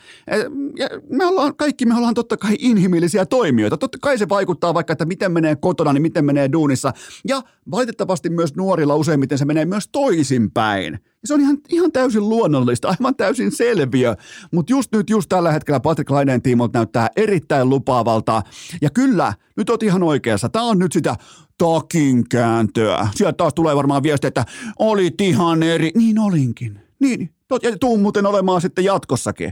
Me 1.10 1.26
ollaan, 1.26 1.56
kaikki 1.56 1.86
me 1.86 1.98
ollaan 1.98 2.14
totta 2.14 2.38
kai 2.38 2.56
inhimillisiä 2.60 3.26
toimijoita. 3.26 3.78
Totta 3.78 3.98
kai 4.02 4.18
se 4.18 4.30
vaikuttaa 4.30 4.74
vaikka, 4.74 4.94
että 4.94 5.06
miten 5.06 5.32
menee 5.32 5.56
kotona, 5.56 5.94
niin 5.94 6.02
miten 6.02 6.26
menee 6.26 6.52
duunissa. 6.52 6.94
Ja 7.28 7.42
valitettavasti 7.72 8.30
myös 8.30 8.56
nuorilla 8.56 8.96
useimmiten 8.96 9.38
se 9.38 9.46
menee 9.46 9.66
myös 9.66 9.90
toisinpäin. 9.92 11.00
Se 11.26 11.34
on 11.34 11.42
ihan, 11.42 11.58
ihan 11.70 11.92
täysin 11.92 12.30
luonnollista, 12.30 12.88
aivan 12.88 13.16
täysin 13.16 13.52
selviö. 13.52 14.16
Mutta 14.52 14.74
just 14.74 14.92
nyt, 14.92 15.10
just 15.10 15.30
tällä 15.30 15.52
hetkellä 15.52 15.80
Patrick 15.80 16.10
Laineen 16.10 16.42
tiimolta 16.42 16.80
näyttää 16.80 17.08
erittäin 17.16 17.70
lupaavalta. 17.70 18.42
Ja 18.82 18.90
kyllä, 18.90 19.34
nyt 19.58 19.70
oot 19.70 19.84
ihan 19.84 20.04
oikeassa. 20.04 20.50
Tämä 20.50 20.66
on 20.66 20.80
nyt 20.80 20.92
sitä 20.92 21.16
takin 21.60 22.30
kääntöä. 22.30 23.08
Sieltä 23.16 23.38
taas 23.38 23.54
tulee 23.54 23.76
varmaan 23.76 24.04
viesti, 24.04 24.28
että 24.28 24.46
olit 24.80 25.22
ihan 25.22 25.64
eri. 25.64 25.92
Niin 25.96 26.20
olinkin. 26.20 26.80
Niin, 27.00 27.30
ja 27.64 27.78
tuu 27.80 27.98
muuten 27.98 28.26
olemaan 28.26 28.62
sitten 28.62 28.86
jatkossakin. 28.86 29.52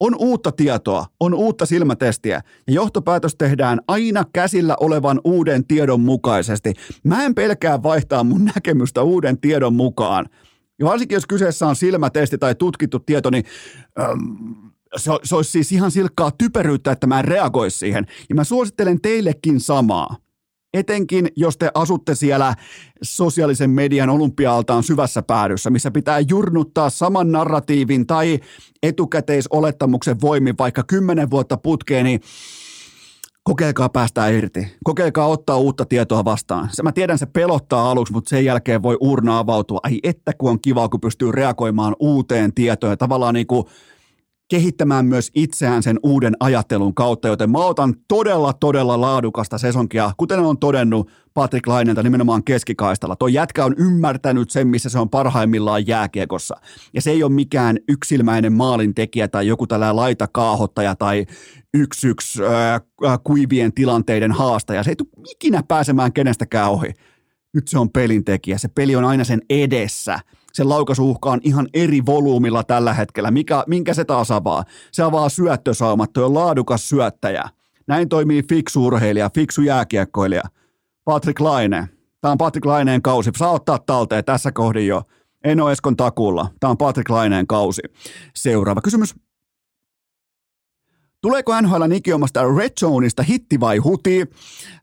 On 0.00 0.16
uutta 0.18 0.52
tietoa, 0.52 1.06
on 1.20 1.34
uutta 1.34 1.66
silmätestiä 1.66 2.42
ja 2.66 2.72
johtopäätös 2.72 3.34
tehdään 3.34 3.80
aina 3.88 4.24
käsillä 4.32 4.76
olevan 4.80 5.20
uuden 5.24 5.66
tiedon 5.66 6.00
mukaisesti. 6.00 6.74
Mä 7.04 7.24
en 7.24 7.34
pelkää 7.34 7.82
vaihtaa 7.82 8.24
mun 8.24 8.44
näkemystä 8.44 9.02
uuden 9.02 9.40
tiedon 9.40 9.74
mukaan. 9.74 10.26
Ja 10.78 10.86
varsinkin 10.86 11.16
jos 11.16 11.26
kyseessä 11.26 11.66
on 11.66 11.76
silmätesti 11.76 12.38
tai 12.38 12.54
tutkittu 12.54 12.98
tieto, 12.98 13.30
niin 13.30 13.44
ähm, 14.00 14.18
se, 14.96 15.10
se 15.24 15.36
olisi 15.36 15.50
siis 15.50 15.72
ihan 15.72 15.90
silkkaa 15.90 16.30
typeryyttä, 16.30 16.92
että 16.92 17.06
mä 17.06 17.18
en 17.18 17.24
reagoisi 17.24 17.78
siihen. 17.78 18.06
Ja 18.28 18.34
mä 18.34 18.44
suosittelen 18.44 19.00
teillekin 19.00 19.60
samaa. 19.60 20.16
Etenkin, 20.74 21.28
jos 21.36 21.56
te 21.56 21.70
asutte 21.74 22.14
siellä 22.14 22.54
sosiaalisen 23.02 23.70
median 23.70 24.10
olympiaaltaan 24.10 24.82
syvässä 24.82 25.22
päädyssä, 25.22 25.70
missä 25.70 25.90
pitää 25.90 26.20
jurnuttaa 26.20 26.90
saman 26.90 27.32
narratiivin 27.32 28.06
tai 28.06 28.38
etukäteisolettamuksen 28.82 30.20
voimin 30.20 30.54
vaikka 30.58 30.82
kymmenen 30.82 31.30
vuotta 31.30 31.56
putkeen, 31.56 32.04
niin 32.04 32.20
kokeilkaa 33.42 33.88
päästä 33.88 34.28
irti. 34.28 34.76
Kokeilkaa 34.84 35.26
ottaa 35.26 35.56
uutta 35.56 35.84
tietoa 35.84 36.24
vastaan. 36.24 36.68
Se, 36.72 36.82
mä 36.82 36.92
tiedän, 36.92 37.18
se 37.18 37.26
pelottaa 37.26 37.90
aluksi, 37.90 38.12
mutta 38.12 38.28
sen 38.28 38.44
jälkeen 38.44 38.82
voi 38.82 38.96
urna 39.00 39.38
avautua. 39.38 39.80
Ai 39.82 39.98
että 40.02 40.32
kun 40.38 40.50
on 40.50 40.60
kiva, 40.60 40.88
kun 40.88 41.00
pystyy 41.00 41.32
reagoimaan 41.32 41.96
uuteen 41.98 42.54
tietoon 42.54 42.92
ja 42.92 42.96
tavallaan 42.96 43.34
niin 43.34 43.46
kuin– 43.46 43.64
kehittämään 44.50 45.06
myös 45.06 45.30
itseään 45.34 45.82
sen 45.82 45.98
uuden 46.02 46.36
ajattelun 46.40 46.94
kautta, 46.94 47.28
joten 47.28 47.50
mä 47.50 47.58
otan 47.58 47.94
todella, 48.08 48.52
todella 48.52 49.00
laadukasta 49.00 49.58
sesonkia, 49.58 50.12
kuten 50.16 50.40
on 50.40 50.58
todennut 50.58 51.10
Patrick 51.34 51.66
Lainelta 51.66 52.02
nimenomaan 52.02 52.44
keskikaistalla. 52.44 53.16
Tuo 53.16 53.28
jätkä 53.28 53.64
on 53.64 53.74
ymmärtänyt 53.78 54.50
sen, 54.50 54.68
missä 54.68 54.88
se 54.88 54.98
on 54.98 55.10
parhaimmillaan 55.10 55.86
jääkiekossa. 55.86 56.56
Ja 56.94 57.00
se 57.00 57.10
ei 57.10 57.22
ole 57.22 57.32
mikään 57.32 57.78
yksilmäinen 57.88 58.52
maalintekijä 58.52 59.28
tai 59.28 59.46
joku 59.46 59.66
tällainen 59.66 59.96
laitakaahottaja 59.96 60.96
tai 60.96 61.26
yksi 61.74 62.08
yksi 62.08 62.42
äh, 62.44 63.18
kuivien 63.24 63.72
tilanteiden 63.72 64.32
haastaja. 64.32 64.82
Se 64.82 64.90
ei 64.90 64.96
tule 64.96 65.08
ikinä 65.30 65.62
pääsemään 65.62 66.12
kenestäkään 66.12 66.70
ohi. 66.70 66.92
Nyt 67.54 67.68
se 67.68 67.78
on 67.78 67.90
pelintekijä. 67.90 68.58
Se 68.58 68.68
peli 68.68 68.96
on 68.96 69.04
aina 69.04 69.24
sen 69.24 69.40
edessä– 69.50 70.18
sen 70.52 70.68
laukaisuuhka 70.68 71.30
on 71.30 71.40
ihan 71.42 71.68
eri 71.74 72.06
volyymilla 72.06 72.64
tällä 72.64 72.94
hetkellä. 72.94 73.30
Mikä, 73.30 73.64
minkä 73.66 73.94
se 73.94 74.04
taas 74.04 74.30
avaa? 74.30 74.64
Se 74.92 75.02
avaa 75.02 75.28
syöttösaumat, 75.28 76.16
on 76.16 76.34
laadukas 76.34 76.88
syöttäjä. 76.88 77.44
Näin 77.86 78.08
toimii 78.08 78.42
fiksu 78.42 78.86
urheilija, 78.86 79.30
fiksu 79.34 79.62
jääkiekkoilija. 79.62 80.42
Patrick 81.04 81.40
Laine. 81.40 81.88
Tämä 82.20 82.32
on 82.32 82.38
Patrick 82.38 82.66
Laineen 82.66 83.02
kausi. 83.02 83.30
Saa 83.36 83.50
ottaa 83.50 83.78
talteen 83.78 84.24
tässä 84.24 84.52
kohdin 84.52 84.86
jo. 84.86 85.02
En 85.44 85.60
ole 85.60 85.72
Eskon 85.72 85.96
takulla. 85.96 86.48
Tämä 86.60 86.70
on 86.70 86.78
Patrick 86.78 87.10
Laineen 87.10 87.46
kausi. 87.46 87.82
Seuraava 88.34 88.80
kysymys. 88.80 89.14
Tuleeko 91.22 91.60
NHL 91.60 91.90
ikiomasta 91.94 92.44
Red 92.56 92.72
Zoneista 92.80 93.22
hitti 93.22 93.60
vai 93.60 93.78
huti? 93.78 94.26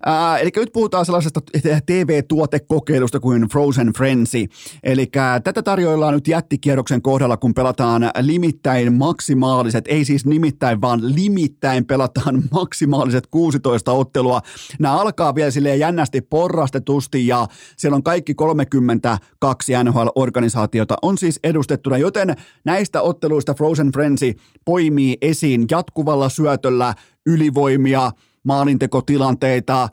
Ää, 0.06 0.38
eli 0.38 0.50
nyt 0.56 0.70
puhutaan 0.74 1.06
sellaisesta 1.06 1.42
TV-tuotekokeilusta 1.86 3.20
kuin 3.20 3.42
Frozen 3.42 3.88
Frenzy. 3.88 4.46
Eli 4.84 5.10
tätä 5.44 5.64
tarjoillaan 5.64 6.14
nyt 6.14 6.28
jättikierroksen 6.28 7.02
kohdalla, 7.02 7.38
kun 7.38 7.54
pelataan 7.54 8.12
limittäin 8.22 8.94
maksimaaliset, 8.94 9.86
ei 9.88 10.06
siis 10.06 10.26
nimittäin, 10.26 10.82
vaan 10.82 11.16
limittäin 11.16 11.86
pelataan 11.86 12.44
maksimaaliset 12.52 13.28
16 13.28 13.92
ottelua. 13.92 14.42
Nämä 14.80 15.02
alkaa 15.02 15.36
vielä 15.36 15.52
silleen 15.52 15.80
jännästi 15.80 16.22
porrastetusti 16.22 17.28
ja 17.28 17.48
siellä 17.78 17.96
on 17.96 18.04
kaikki 18.04 18.34
32 18.34 19.72
NHL-organisaatiota 19.84 20.96
on 21.02 21.18
siis 21.18 21.40
edustettuna, 21.44 21.98
joten 21.98 22.36
näistä 22.64 23.02
otteluista 23.02 23.54
Frozen 23.54 23.92
Frenzy 23.92 24.34
poimii 24.66 25.18
esiin 25.22 25.66
jatkuvalla 25.72 26.27
syötöllä 26.30 26.94
ylivoimia, 27.26 28.12
maalintekotilanteita, 28.44 29.90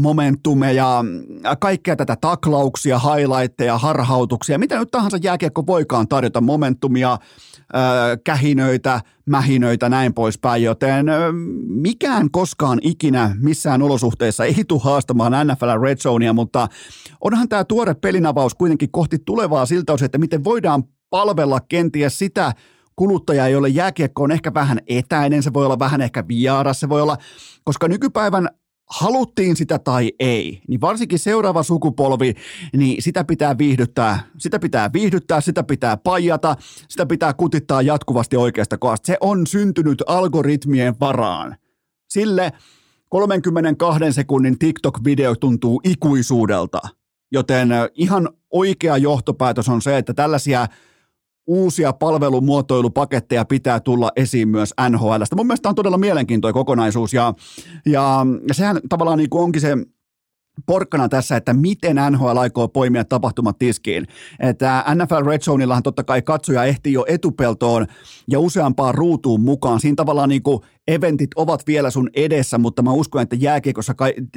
momentumeja, 0.00 1.04
kaikkea 1.60 1.96
tätä 1.96 2.16
taklauksia, 2.20 2.98
highlightteja, 2.98 3.78
harhautuksia, 3.78 4.58
mitä 4.58 4.78
nyt 4.78 4.90
tahansa 4.90 5.18
jääkiekko 5.22 5.66
voikaan 5.66 6.08
tarjota, 6.08 6.40
momentumia, 6.40 7.18
kähinöitä, 8.24 9.00
mähinöitä, 9.26 9.88
näin 9.88 10.14
poispäin, 10.14 10.62
joten 10.62 11.06
mikään 11.66 12.30
koskaan 12.30 12.78
ikinä 12.82 13.36
missään 13.40 13.82
olosuhteissa 13.82 14.44
ei 14.44 14.64
tule 14.68 14.80
haastamaan 14.84 15.46
NFL 15.46 15.80
Red 15.82 15.98
Zonea, 15.98 16.32
mutta 16.32 16.68
onhan 17.20 17.48
tämä 17.48 17.64
tuore 17.64 17.94
pelinavaus 17.94 18.54
kuitenkin 18.54 18.90
kohti 18.90 19.18
tulevaa 19.24 19.66
siltä 19.66 19.92
osin, 19.92 20.06
että 20.06 20.18
miten 20.18 20.44
voidaan 20.44 20.84
palvella 21.10 21.60
kenties 21.60 22.18
sitä 22.18 22.52
kuluttaja, 22.96 23.48
jolle 23.48 23.68
jääkiekko 23.68 24.22
on 24.22 24.32
ehkä 24.32 24.54
vähän 24.54 24.78
etäinen, 24.86 25.42
se 25.42 25.52
voi 25.52 25.64
olla 25.64 25.78
vähän 25.78 26.00
ehkä 26.00 26.28
vieras, 26.28 26.80
se 26.80 26.88
voi 26.88 27.02
olla, 27.02 27.16
koska 27.64 27.88
nykypäivän 27.88 28.48
haluttiin 28.90 29.56
sitä 29.56 29.78
tai 29.78 30.12
ei, 30.18 30.62
niin 30.68 30.80
varsinkin 30.80 31.18
seuraava 31.18 31.62
sukupolvi, 31.62 32.34
niin 32.76 33.02
sitä 33.02 33.24
pitää 33.24 33.58
viihdyttää, 33.58 34.20
sitä 34.38 34.58
pitää 34.58 34.92
viihdyttää, 34.92 35.40
sitä 35.40 35.62
pitää 35.62 35.96
paijata, 35.96 36.56
sitä 36.88 37.06
pitää 37.06 37.34
kutittaa 37.34 37.82
jatkuvasti 37.82 38.36
oikeasta 38.36 38.78
kohdasta. 38.78 39.06
Se 39.06 39.16
on 39.20 39.46
syntynyt 39.46 40.02
algoritmien 40.06 40.94
varaan. 41.00 41.56
Sille 42.08 42.52
32 43.08 44.12
sekunnin 44.12 44.58
TikTok-video 44.58 45.36
tuntuu 45.40 45.80
ikuisuudelta, 45.84 46.80
joten 47.32 47.68
ihan 47.94 48.28
oikea 48.50 48.96
johtopäätös 48.96 49.68
on 49.68 49.82
se, 49.82 49.98
että 49.98 50.14
tällaisia– 50.14 50.66
uusia 51.46 51.92
palvelumuotoilupaketteja 51.92 53.44
pitää 53.44 53.80
tulla 53.80 54.12
esiin 54.16 54.48
myös 54.48 54.74
NHLstä. 54.90 55.36
Mun 55.36 55.46
mielestä 55.46 55.68
on 55.68 55.74
todella 55.74 55.98
mielenkiintoinen 55.98 56.54
kokonaisuus 56.54 57.12
ja, 57.12 57.34
ja 57.86 58.26
sehän 58.52 58.80
tavallaan 58.88 59.18
niin 59.18 59.28
onkin 59.30 59.60
se 59.60 59.76
porkkana 60.66 61.08
tässä, 61.08 61.36
että 61.36 61.54
miten 61.54 61.96
NHL 62.10 62.36
aikoo 62.36 62.68
poimia 62.68 63.04
tapahtumat 63.04 63.58
tiskiin. 63.58 64.06
Että 64.40 64.84
NFL 64.94 65.26
Red 65.26 65.40
Zoneillahan 65.40 65.82
totta 65.82 66.04
kai 66.04 66.22
katsoja 66.22 66.64
ehtii 66.64 66.92
jo 66.92 67.04
etupeltoon 67.08 67.86
ja 68.30 68.40
useampaan 68.40 68.94
ruutuun 68.94 69.40
mukaan. 69.40 69.80
Siinä 69.80 69.96
tavallaan 69.96 70.28
niin 70.28 70.42
kuin 70.42 70.60
eventit 70.88 71.30
ovat 71.36 71.66
vielä 71.66 71.90
sun 71.90 72.10
edessä, 72.14 72.58
mutta 72.58 72.82
mä 72.82 72.92
uskon, 72.92 73.22
että 73.22 73.36
jääkiekossa 73.36 73.94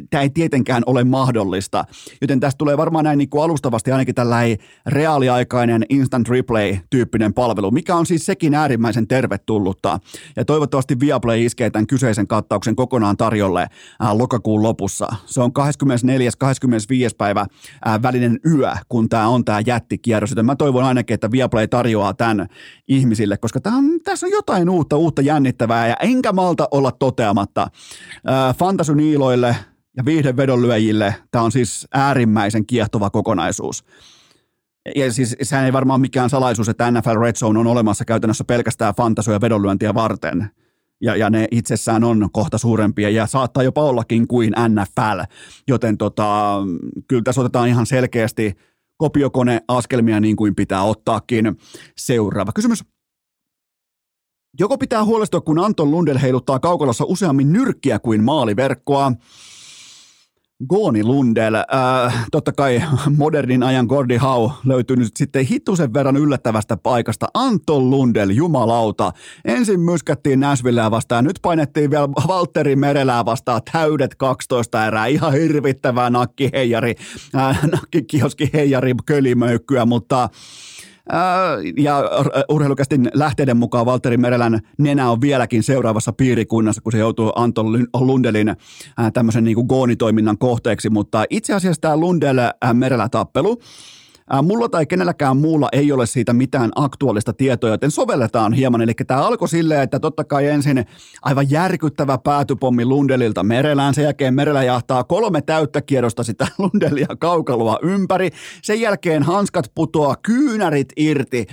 tämä 0.09 0.21
ei 0.21 0.29
tietenkään 0.29 0.83
ole 0.85 1.03
mahdollista. 1.03 1.85
Joten 2.21 2.39
tästä 2.39 2.57
tulee 2.57 2.77
varmaan 2.77 3.05
näin 3.05 3.17
niin 3.17 3.29
kuin 3.29 3.43
alustavasti 3.43 3.91
ainakin 3.91 4.15
tällainen 4.15 4.57
reaaliaikainen 4.85 5.85
instant 5.89 6.29
replay-tyyppinen 6.29 7.33
palvelu, 7.33 7.71
mikä 7.71 7.95
on 7.95 8.05
siis 8.05 8.25
sekin 8.25 8.53
äärimmäisen 8.53 9.07
tervetullutta. 9.07 9.99
Ja 10.35 10.45
toivottavasti 10.45 10.99
Viaplay 10.99 11.45
iskee 11.45 11.69
tämän 11.69 11.87
kyseisen 11.87 12.27
kattauksen 12.27 12.75
kokonaan 12.75 13.17
tarjolle 13.17 13.67
ää, 13.99 14.17
lokakuun 14.17 14.63
lopussa. 14.63 15.07
Se 15.25 15.41
on 15.41 15.53
24. 15.53 16.31
25. 16.37 17.15
päivä 17.15 17.45
ää, 17.85 18.01
välinen 18.01 18.39
yö, 18.45 18.71
kun 18.89 19.09
tämä 19.09 19.27
on 19.27 19.45
tämä 19.45 19.61
jättikierros. 19.65 20.31
Joten 20.31 20.45
mä 20.45 20.55
toivon 20.55 20.83
ainakin, 20.83 21.13
että 21.13 21.31
Viaplay 21.31 21.67
tarjoaa 21.67 22.13
tämän 22.13 22.47
ihmisille, 22.87 23.37
koska 23.37 23.59
tää 23.61 23.73
on, 23.73 23.99
tässä 24.03 24.25
on 24.25 24.31
jotain 24.31 24.69
uutta, 24.69 24.97
uutta 24.97 25.21
jännittävää 25.21 25.87
ja 25.87 25.95
enkä 26.01 26.33
malta 26.37 26.67
olla 26.71 26.91
toteamatta. 26.91 27.67
Fantasy-niiloille 28.59 29.55
ja 29.97 30.05
viihdevedonlyöjille 30.05 31.15
tämä 31.31 31.43
on 31.43 31.51
siis 31.51 31.87
äärimmäisen 31.93 32.65
kiehtova 32.65 33.09
kokonaisuus. 33.09 33.83
Ja 34.95 35.13
siis 35.13 35.35
sehän 35.41 35.65
ei 35.65 35.73
varmaan 35.73 36.01
mikään 36.01 36.29
salaisuus, 36.29 36.69
että 36.69 36.91
NFL 36.91 37.19
Red 37.21 37.35
Zone 37.35 37.59
on 37.59 37.67
olemassa 37.67 38.05
käytännössä 38.05 38.43
pelkästään 38.43 38.93
fantasy- 38.95 39.31
ja 39.31 39.41
vedonlyöntiä 39.41 39.93
varten. 39.93 40.49
Ja, 41.01 41.15
ja 41.15 41.29
ne 41.29 41.47
itsessään 41.51 42.03
on 42.03 42.29
kohta 42.31 42.57
suurempia 42.57 43.09
ja 43.09 43.27
saattaa 43.27 43.63
jopa 43.63 43.81
ollakin 43.81 44.27
kuin 44.27 44.53
NFL. 44.69 45.21
Joten 45.67 45.97
tota, 45.97 46.57
kyllä 47.07 47.21
tässä 47.23 47.41
otetaan 47.41 47.67
ihan 47.67 47.85
selkeästi 47.85 48.53
kopiokone 48.97 49.61
askelmia 49.67 50.19
niin 50.19 50.35
kuin 50.35 50.55
pitää 50.55 50.83
ottaakin. 50.83 51.57
Seuraava 51.97 52.51
kysymys. 52.51 52.83
Joko 54.59 54.77
pitää 54.77 55.05
huolestua, 55.05 55.41
kun 55.41 55.59
Anton 55.59 55.91
Lundell 55.91 56.19
heiluttaa 56.21 56.59
kaukalossa 56.59 57.05
useammin 57.07 57.53
nyrkkiä 57.53 57.99
kuin 57.99 58.23
maaliverkkoa. 58.23 59.11
Gooni 60.69 61.03
Lundell, 61.03 61.55
äh, 61.55 62.25
totta 62.31 62.51
kai 62.51 62.83
modernin 63.17 63.63
ajan 63.63 63.85
Gordy 63.85 64.17
Hau 64.17 64.51
löytyy 64.65 64.95
nyt 64.95 65.17
sitten 65.17 65.45
hitusen 65.45 65.93
verran 65.93 66.17
yllättävästä 66.17 66.77
paikasta. 66.77 67.27
Anton 67.33 67.89
Lundell, 67.89 68.29
jumalauta. 68.29 69.11
Ensin 69.45 69.79
myskättiin 69.79 70.39
Nashvilleä 70.39 70.91
vastaan, 70.91 71.23
nyt 71.25 71.39
painettiin 71.41 71.91
vielä 71.91 72.09
Valtteri 72.09 72.75
Merelää 72.75 73.25
vastaan 73.25 73.61
täydet 73.71 74.15
12 74.15 74.87
erää. 74.87 75.05
Ihan 75.05 75.33
hirvittävää 75.33 76.09
nakkiheijari, 76.09 76.95
äh, 77.35 77.63
nakkikioski 77.71 78.49
heijari 78.53 78.93
kölimöykkyä, 79.05 79.85
mutta 79.85 80.29
ja 81.77 82.03
urheilukästin 82.49 83.09
lähteiden 83.13 83.57
mukaan 83.57 83.85
Valtteri 83.85 84.17
Merelän 84.17 84.59
nenä 84.77 85.11
on 85.11 85.21
vieläkin 85.21 85.63
seuraavassa 85.63 86.13
piirikunnassa, 86.13 86.81
kun 86.81 86.91
se 86.91 86.97
joutuu 86.97 87.31
Anton 87.35 87.87
Lundelin 87.99 88.55
tämmöisen 89.13 89.43
niin 89.43 89.55
kuin 89.55 89.67
goonitoiminnan 89.67 90.37
kohteeksi, 90.37 90.89
mutta 90.89 91.25
itse 91.29 91.53
asiassa 91.53 91.81
tämä 91.81 91.95
Lundell-Merelä-tappelu, 91.95 93.57
Mulla 94.43 94.69
tai 94.69 94.85
kenelläkään 94.85 95.37
muulla 95.37 95.69
ei 95.71 95.91
ole 95.91 96.05
siitä 96.05 96.33
mitään 96.33 96.71
aktuaalista 96.75 97.33
tietoa, 97.33 97.69
joten 97.69 97.91
sovelletaan 97.91 98.53
hieman. 98.53 98.81
Eli 98.81 98.93
tämä 99.07 99.21
alkoi 99.21 99.49
silleen, 99.49 99.81
että 99.81 99.99
totta 99.99 100.23
kai 100.23 100.47
ensin 100.47 100.85
aivan 101.21 101.51
järkyttävä 101.51 102.17
päätypommi 102.17 102.85
Lundelilta 102.85 103.43
Merelään. 103.43 103.93
Sen 103.93 104.03
jälkeen 104.03 104.33
Merelä 104.33 104.63
jahtaa 104.63 105.03
kolme 105.03 105.41
täyttä 105.41 105.81
kierrosta 105.81 106.23
sitä 106.23 106.47
Lundelia 106.57 107.07
kaukaloa 107.19 107.79
ympäri. 107.81 108.29
Sen 108.61 108.81
jälkeen 108.81 109.23
hanskat 109.23 109.71
putoaa, 109.75 110.15
kyynärit 110.15 110.89
irti. 110.97 111.47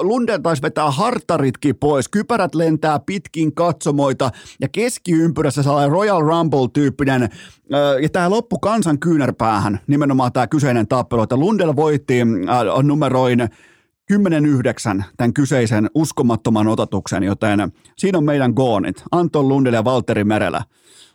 Lundel 0.00 0.38
taisi 0.38 0.62
vetää 0.62 0.90
hartaritkin 0.90 1.76
pois. 1.76 2.08
Kypärät 2.08 2.54
lentää 2.54 2.98
pitkin 2.98 3.54
katsomoita 3.54 4.30
ja 4.60 4.68
keskiympyrässä 4.68 5.62
saa 5.62 5.88
Royal 5.88 6.20
Rumble-tyyppinen 6.20 7.28
ja 8.02 8.08
tämä 8.08 8.30
loppu 8.30 8.58
kansan 8.58 8.98
kyynärpäähän, 8.98 9.80
nimenomaan 9.86 10.32
tämä 10.32 10.46
kyseinen 10.46 10.88
tappelu, 10.88 11.22
että 11.22 11.36
Lundell 11.36 11.76
voitti 11.76 12.15
äh, 12.22 12.82
numeroin 12.82 13.40
10-9 15.00 15.02
tämän 15.16 15.32
kyseisen 15.34 15.90
uskomattoman 15.94 16.68
otatuksen, 16.68 17.22
joten 17.22 17.72
siinä 17.96 18.18
on 18.18 18.24
meidän 18.24 18.52
goonit. 18.56 19.02
Anton 19.12 19.48
Lundell 19.48 19.74
ja 19.74 19.84
Valtteri 19.84 20.24
Merelä. 20.24 20.62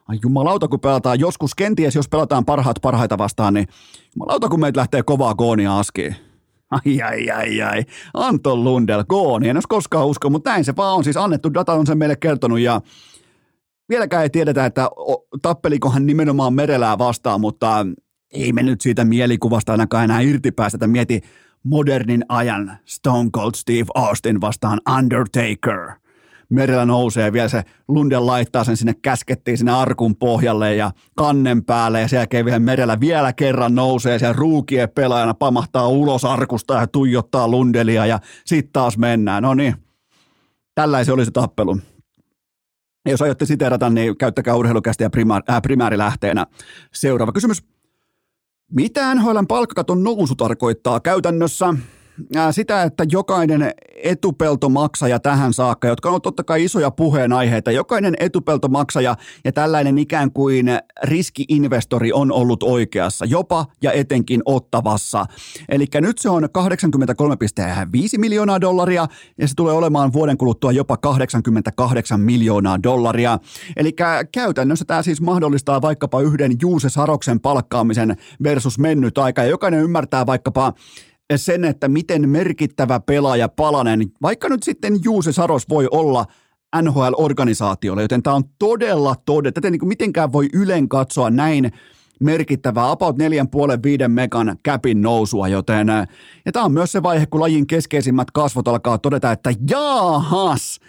Ai 0.08 0.20
jumalauta, 0.24 0.68
kun 0.68 0.80
pelataan 0.80 1.20
joskus, 1.20 1.56
kenties 1.56 1.96
jos 1.96 2.10
pelataan 2.10 2.46
parhaat 2.46 2.78
parhaita 2.82 3.18
vastaan, 3.18 3.54
niin 3.54 3.68
jumalauta, 4.16 4.50
kun 4.50 4.60
meitä 4.60 4.80
lähtee 4.80 5.04
kovaa 5.04 5.36
goonia 5.36 5.80
askiin. 5.80 6.16
Ai, 6.72 7.02
ai, 7.02 7.30
ai, 7.30 7.62
ai. 7.62 7.86
Anton 8.14 8.64
Lundell, 8.64 9.04
gooni. 9.04 9.50
En 9.50 9.58
olisi 9.58 9.68
koskaan 9.68 10.08
usko, 10.08 10.30
mutta 10.30 10.50
näin 10.50 10.66
se 10.66 10.76
vaan 10.76 10.96
on. 10.96 11.04
Siis 11.04 11.18
annettu 11.18 11.54
data 11.54 11.74
on 11.74 11.88
sen 11.88 11.98
meille 11.98 12.16
kertonut 12.16 12.60
ja 12.60 12.82
vieläkään 13.90 14.24
ei 14.24 14.30
tiedetä, 14.30 14.66
että 14.66 14.90
tappelikohan 15.42 16.06
nimenomaan 16.06 16.54
Merelää 16.54 16.98
vastaan, 16.98 17.42
mutta 17.42 17.86
ei 18.32 18.54
me 18.54 18.64
nyt 18.64 18.82
siitä 18.82 19.06
mielikuvasta 19.06 19.72
ainakaan 19.72 20.04
enää 20.04 20.22
irti 20.22 20.52
päästä. 20.52 20.88
Mieti 20.88 21.22
modernin 21.64 22.26
ajan 22.30 22.78
Stone 22.86 23.30
Cold 23.30 23.52
Steve 23.56 23.86
Austin 23.96 24.42
vastaan 24.42 24.82
Undertaker. 24.98 25.92
Merellä 26.50 26.86
nousee 26.86 27.34
vielä 27.34 27.48
se 27.48 27.64
Lundell 27.88 28.26
laittaa 28.26 28.64
sen 28.64 28.78
sinne 28.78 28.94
käskettiin 29.02 29.58
sinne 29.58 29.72
arkun 29.72 30.16
pohjalle 30.16 30.76
ja 30.76 30.92
kannen 31.16 31.66
päälle 31.66 32.02
ja 32.02 32.08
sen 32.08 32.18
jälkeen 32.18 32.46
vielä 32.46 32.60
merellä 32.60 33.00
vielä 33.00 33.34
kerran 33.34 33.76
nousee 33.76 34.20
se 34.20 34.34
ruukien 34.34 34.90
pelaajana 34.90 35.34
pamahtaa 35.34 35.88
ulos 35.88 36.26
arkusta 36.26 36.74
ja 36.74 36.88
tuijottaa 36.88 37.48
Lundelia 37.48 38.06
ja 38.06 38.20
sitten 38.46 38.74
taas 38.74 38.98
mennään. 38.98 39.44
No 39.44 39.54
niin, 39.54 39.76
tällaisen 40.76 41.14
oli 41.14 41.26
se 41.26 41.32
tappelu. 41.32 41.78
Jos 43.06 43.22
aiotte 43.22 43.46
siteerata, 43.46 43.90
niin 43.90 44.18
käyttäkää 44.18 44.56
urheilukästä 44.56 45.04
ja 45.04 45.10
äh, 45.50 45.62
primäärilähteenä. 45.62 46.46
Seuraava 46.94 47.32
kysymys. 47.32 47.64
Mitä 48.72 49.16
NHLn 49.16 49.48
palkkakaton 49.48 50.04
nousu 50.04 50.36
tarkoittaa 50.36 51.00
käytännössä? 51.00 51.74
Sitä, 52.52 52.84
että 52.84 53.06
jokainen 53.12 53.72
etupeltomaksaja 54.04 55.20
tähän 55.20 55.54
saakka, 55.54 55.88
jotka 55.88 56.10
on 56.10 56.22
totta 56.22 56.44
kai 56.44 56.64
isoja 56.64 56.92
puheenaiheita, 56.92 57.72
jokainen 57.72 58.14
etupeltomaksaja 58.20 59.16
ja 59.46 59.52
tällainen 59.52 59.98
ikään 59.98 60.32
kuin 60.32 60.66
riskiinvestori 61.04 62.14
on 62.14 62.32
ollut 62.32 62.64
oikeassa, 62.64 63.26
jopa 63.26 63.66
ja 63.82 63.92
etenkin 63.92 64.42
ottavassa. 64.46 65.26
Eli 65.70 65.86
nyt 66.02 66.18
se 66.18 66.30
on 66.30 66.44
83,5 66.44 66.50
miljoonaa 68.18 68.62
dollaria 68.62 69.08
ja 69.38 69.48
se 69.48 69.56
tulee 69.56 69.74
olemaan 69.74 70.14
vuoden 70.14 70.38
kuluttua 70.38 70.72
jopa 70.72 70.98
88 70.98 72.20
miljoonaa 72.20 72.84
dollaria. 72.84 73.40
Eli 73.78 73.94
käytännössä 74.32 74.86
tämä 74.86 75.02
siis 75.02 75.22
mahdollistaa 75.22 75.82
vaikkapa 75.82 76.22
yhden 76.22 76.52
Juuse 76.62 76.90
Saroksen 76.90 77.40
palkkaamisen 77.40 78.18
versus 78.44 78.80
mennyt 78.80 79.18
aika 79.18 79.44
ja 79.44 79.50
jokainen 79.50 79.84
ymmärtää 79.84 80.26
vaikkapa 80.26 80.74
sen, 81.38 81.66
että 81.66 81.88
miten 81.88 82.30
merkittävä 82.30 83.00
pelaaja 83.00 83.50
Palanen, 83.50 84.12
vaikka 84.22 84.50
nyt 84.50 84.64
sitten 84.64 85.00
Juuse 85.04 85.32
Saros 85.32 85.70
voi 85.70 85.88
olla 85.92 86.26
NHL-organisaatiolle, 86.82 88.02
joten 88.02 88.24
tämä 88.24 88.36
on 88.36 88.44
todella 88.60 89.16
todella, 89.26 89.52
tätä 89.52 89.70
niin 89.70 89.88
mitenkään 89.88 90.32
voi 90.32 90.48
ylen 90.54 90.90
katsoa 90.90 91.30
näin 91.30 91.72
merkittävää, 92.20 92.92
about 92.92 93.16
4,5-5 93.16 94.08
megan 94.08 94.58
käpin 94.64 95.02
nousua, 95.02 95.48
joten 95.48 95.88
ja 96.46 96.52
tämä 96.52 96.66
on 96.66 96.72
myös 96.72 96.92
se 96.92 97.04
vaihe, 97.04 97.26
kun 97.26 97.42
lajin 97.42 97.68
keskeisimmät 97.68 98.32
kasvot 98.32 98.68
alkaa 98.68 98.98
todeta, 98.98 99.32
että 99.32 99.54
jaahas, 99.70 100.80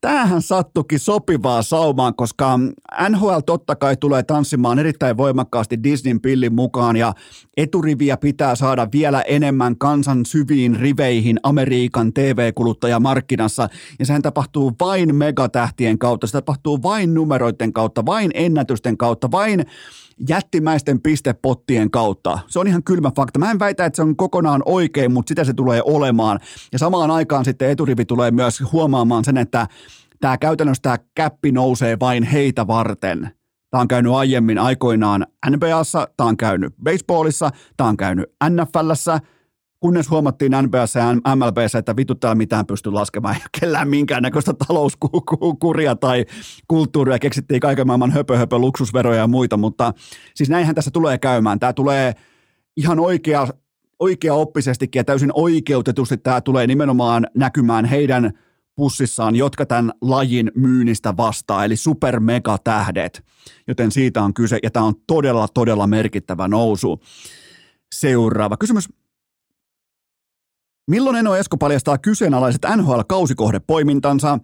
Tämähän 0.00 0.42
sattukin 0.42 0.98
sopivaa 0.98 1.62
saumaan, 1.62 2.14
koska 2.14 2.58
NHL 3.08 3.38
totta 3.46 3.76
kai 3.76 3.96
tulee 3.96 4.22
tanssimaan 4.22 4.78
erittäin 4.78 5.16
voimakkaasti 5.16 5.82
Disneyn 5.82 6.20
pillin 6.20 6.54
mukaan 6.54 6.96
ja 6.96 7.14
eturiviä 7.56 8.16
pitää 8.16 8.54
saada 8.54 8.88
vielä 8.92 9.22
enemmän 9.22 9.78
kansan 9.78 10.26
syviin 10.26 10.76
riveihin 10.76 11.40
Amerikan 11.42 12.12
TV-kuluttajamarkkinassa 12.12 13.68
ja 13.98 14.06
sehän 14.06 14.22
tapahtuu 14.22 14.72
vain 14.80 15.14
megatähtien 15.14 15.98
kautta, 15.98 16.26
se 16.26 16.32
tapahtuu 16.32 16.82
vain 16.82 17.14
numeroiden 17.14 17.72
kautta, 17.72 18.06
vain 18.06 18.30
ennätysten 18.34 18.96
kautta, 18.96 19.30
vain 19.30 19.66
jättimäisten 20.28 21.00
pistepottien 21.00 21.90
kautta. 21.90 22.38
Se 22.46 22.58
on 22.58 22.66
ihan 22.66 22.82
kylmä 22.82 23.10
fakta. 23.16 23.38
Mä 23.38 23.50
en 23.50 23.58
väitä, 23.58 23.84
että 23.84 23.96
se 23.96 24.02
on 24.02 24.16
kokonaan 24.16 24.62
oikein, 24.64 25.12
mutta 25.12 25.30
sitä 25.30 25.44
se 25.44 25.52
tulee 25.54 25.82
olemaan. 25.84 26.40
Ja 26.72 26.78
samaan 26.78 27.10
aikaan 27.10 27.44
sitten 27.44 27.70
eturivi 27.70 28.04
tulee 28.04 28.30
myös 28.30 28.62
huomaamaan 28.72 29.24
sen, 29.24 29.36
että 29.36 29.66
tämä 30.20 30.38
käytännössä 30.38 30.82
tämä 30.82 30.98
käppi 31.14 31.52
nousee 31.52 31.96
vain 32.00 32.24
heitä 32.24 32.66
varten. 32.66 33.30
Tämä 33.70 33.80
on 33.80 33.88
käynyt 33.88 34.12
aiemmin 34.12 34.58
aikoinaan 34.58 35.26
NBAssa, 35.50 36.08
tämä 36.16 36.28
on 36.28 36.36
käynyt 36.36 36.74
baseballissa, 36.82 37.50
tämä 37.76 37.88
on 37.88 37.96
käynyt 37.96 38.26
NFLssä, 38.48 39.20
kunnes 39.80 40.10
huomattiin 40.10 40.52
NBS 40.62 40.94
ja 40.94 41.34
MLBS, 41.36 41.74
että 41.74 41.96
vittu 41.96 42.14
täällä 42.14 42.34
mitään 42.34 42.66
pysty 42.66 42.90
laskemaan, 42.90 43.34
ei 43.34 43.40
kellään 43.60 43.88
minkäännäköistä 43.88 44.54
talouskuria 44.68 45.96
tai 45.96 46.24
kulttuuria, 46.68 47.18
keksittiin 47.18 47.60
kaiken 47.60 47.86
maailman 47.86 48.12
höpö, 48.12 48.36
höpö 48.36 48.58
luksusveroja 48.58 49.18
ja 49.18 49.26
muita, 49.26 49.56
mutta 49.56 49.92
siis 50.34 50.50
näinhän 50.50 50.74
tässä 50.74 50.90
tulee 50.90 51.18
käymään. 51.18 51.58
Tämä 51.58 51.72
tulee 51.72 52.14
ihan 52.76 53.00
oikea, 53.00 53.48
oikea 53.98 54.34
oppisestikin 54.34 55.00
ja 55.00 55.04
täysin 55.04 55.30
oikeutetusti 55.34 56.16
tämä 56.16 56.40
tulee 56.40 56.66
nimenomaan 56.66 57.26
näkymään 57.34 57.84
heidän 57.84 58.32
pussissaan, 58.76 59.36
jotka 59.36 59.66
tämän 59.66 59.92
lajin 60.02 60.52
myynnistä 60.54 61.16
vastaa, 61.16 61.64
eli 61.64 61.76
supermegatähdet, 61.76 63.24
joten 63.68 63.92
siitä 63.92 64.22
on 64.22 64.34
kyse, 64.34 64.58
ja 64.62 64.70
tämä 64.70 64.86
on 64.86 64.94
todella, 65.06 65.48
todella 65.48 65.86
merkittävä 65.86 66.48
nousu. 66.48 67.00
Seuraava 67.94 68.56
kysymys. 68.56 68.88
Milloin 70.88 71.16
Eno 71.16 71.36
Esko 71.36 71.56
paljastaa 71.56 71.98
kyseenalaiset 71.98 72.62
NHL-kausikohdepoimintansa? 72.76 74.38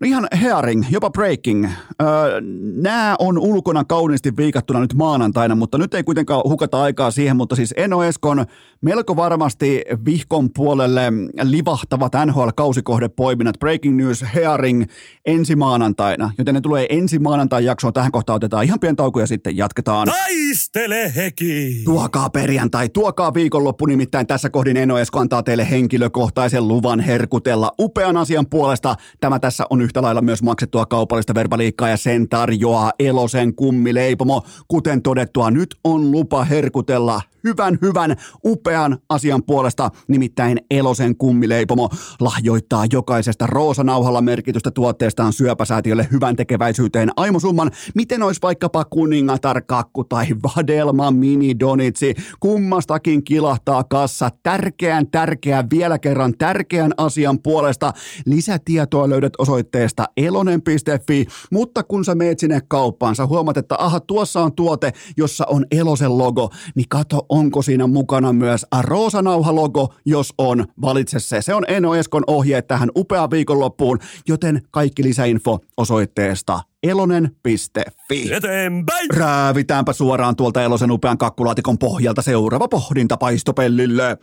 No 0.00 0.06
ihan 0.06 0.28
hearing, 0.40 0.84
jopa 0.90 1.10
breaking. 1.10 1.64
Öö, 2.02 2.40
nämä 2.74 3.16
on 3.18 3.38
ulkona 3.38 3.84
kauniisti 3.84 4.36
viikattuna 4.36 4.80
nyt 4.80 4.94
maanantaina, 4.94 5.54
mutta 5.54 5.78
nyt 5.78 5.94
ei 5.94 6.02
kuitenkaan 6.02 6.42
hukata 6.44 6.82
aikaa 6.82 7.10
siihen, 7.10 7.36
mutta 7.36 7.56
siis 7.56 7.74
Eno 7.76 8.02
Eskon 8.02 8.46
melko 8.80 9.16
varmasti 9.16 9.82
vihkon 10.04 10.50
puolelle 10.56 11.12
livahtavat 11.42 12.12
NHL-kausikohdepoiminnat. 12.26 13.58
Breaking 13.58 13.96
news, 13.96 14.24
hearing 14.34 14.84
ensi 15.26 15.56
maanantaina, 15.56 16.30
joten 16.38 16.54
ne 16.54 16.60
tulee 16.60 16.86
ensi 16.90 17.18
maanantain 17.18 17.64
jaksoon. 17.64 17.92
Tähän 17.92 18.12
kohtaan 18.12 18.36
otetaan 18.36 18.64
ihan 18.64 18.80
pieni 18.80 18.96
tauko 18.96 19.20
ja 19.20 19.26
sitten 19.26 19.56
jatketaan. 19.56 20.08
Taistele 20.08 21.12
heki! 21.16 21.82
Tuokaa 21.84 22.30
perjantai, 22.30 22.88
tuokaa 22.88 23.34
viikonloppu, 23.34 23.86
nimittäin 23.86 24.26
tässä 24.26 24.50
kohdin 24.50 24.76
Eno 24.76 24.98
Esko 24.98 25.18
antaa 25.18 25.42
teille 25.42 25.70
henkilökohtaisen 25.70 26.68
luvan 26.68 27.00
herkutella 27.00 27.72
upean 27.78 28.16
asian 28.16 28.46
puolesta. 28.46 28.94
Tämä 29.20 29.38
tässä 29.38 29.66
on 29.70 29.89
yhtä 29.90 30.02
lailla 30.02 30.22
myös 30.22 30.42
maksettua 30.42 30.86
kaupallista 30.86 31.34
verbaliikkaa 31.34 31.88
ja 31.88 31.96
sen 31.96 32.28
tarjoaa 32.28 32.92
Elosen 32.98 33.54
kummileipomo. 33.54 34.42
Kuten 34.68 35.02
todettua, 35.02 35.50
nyt 35.50 35.74
on 35.84 36.10
lupa 36.10 36.44
herkutella 36.44 37.22
hyvän, 37.44 37.78
hyvän, 37.82 38.16
upean 38.44 38.98
asian 39.08 39.42
puolesta, 39.42 39.90
nimittäin 40.08 40.58
Elosen 40.70 41.16
kummileipomo 41.16 41.88
lahjoittaa 42.20 42.84
jokaisesta 42.92 43.46
roosanauhalla 43.46 44.20
merkitystä 44.20 44.70
tuotteestaan 44.70 45.32
syöpäsäätiölle 45.32 46.08
hyvän 46.12 46.36
tekeväisyyteen. 46.36 47.10
Aimosumman, 47.16 47.70
miten 47.94 48.22
olisi 48.22 48.42
vaikkapa 48.42 48.84
kuningatar 48.84 49.62
kakku 49.62 50.04
tai 50.04 50.26
vadelma 50.56 51.10
mini 51.10 51.58
donitsi, 51.60 52.14
kummastakin 52.40 53.24
kilahtaa 53.24 53.84
kassa 53.84 54.30
tärkeän, 54.42 55.10
tärkeän, 55.10 55.70
vielä 55.70 55.98
kerran 55.98 56.34
tärkeän 56.38 56.92
asian 56.96 57.38
puolesta. 57.42 57.92
Lisätietoa 58.26 59.08
löydät 59.08 59.32
osoitteesta 59.38 60.04
elonen.fi, 60.16 61.26
mutta 61.52 61.82
kun 61.82 62.04
sä 62.04 62.14
meet 62.14 62.38
sinne 62.38 62.60
kauppaan, 62.68 63.16
sä 63.16 63.26
huomaat, 63.26 63.56
että 63.56 63.74
aha, 63.78 64.00
tuossa 64.00 64.42
on 64.42 64.52
tuote, 64.52 64.92
jossa 65.16 65.44
on 65.48 65.66
Elosen 65.70 66.18
logo, 66.18 66.50
niin 66.74 66.88
kato, 66.88 67.26
onko 67.30 67.62
siinä 67.62 67.86
mukana 67.86 68.32
myös 68.32 68.66
roosanauha-logo, 68.80 69.94
jos 70.04 70.34
on, 70.38 70.66
valitse 70.82 71.20
se. 71.20 71.42
Se 71.42 71.54
on 71.54 71.64
Eno 71.68 71.94
Eskon 71.94 72.24
ohje 72.26 72.62
tähän 72.62 72.90
upeaan 72.96 73.30
viikonloppuun, 73.30 73.98
joten 74.28 74.62
kaikki 74.70 75.02
lisäinfo 75.02 75.58
osoitteesta 75.76 76.60
elonen.fi. 76.82 78.32
Eteenpäin! 78.32 79.10
Räävitäänpä 79.10 79.92
suoraan 79.92 80.36
tuolta 80.36 80.62
Elosen 80.62 80.90
upean 80.90 81.18
kakkulaatikon 81.18 81.78
pohjalta 81.78 82.22
seuraava 82.22 82.68
pohdinta 82.68 83.16
paistopellille. 83.16 84.18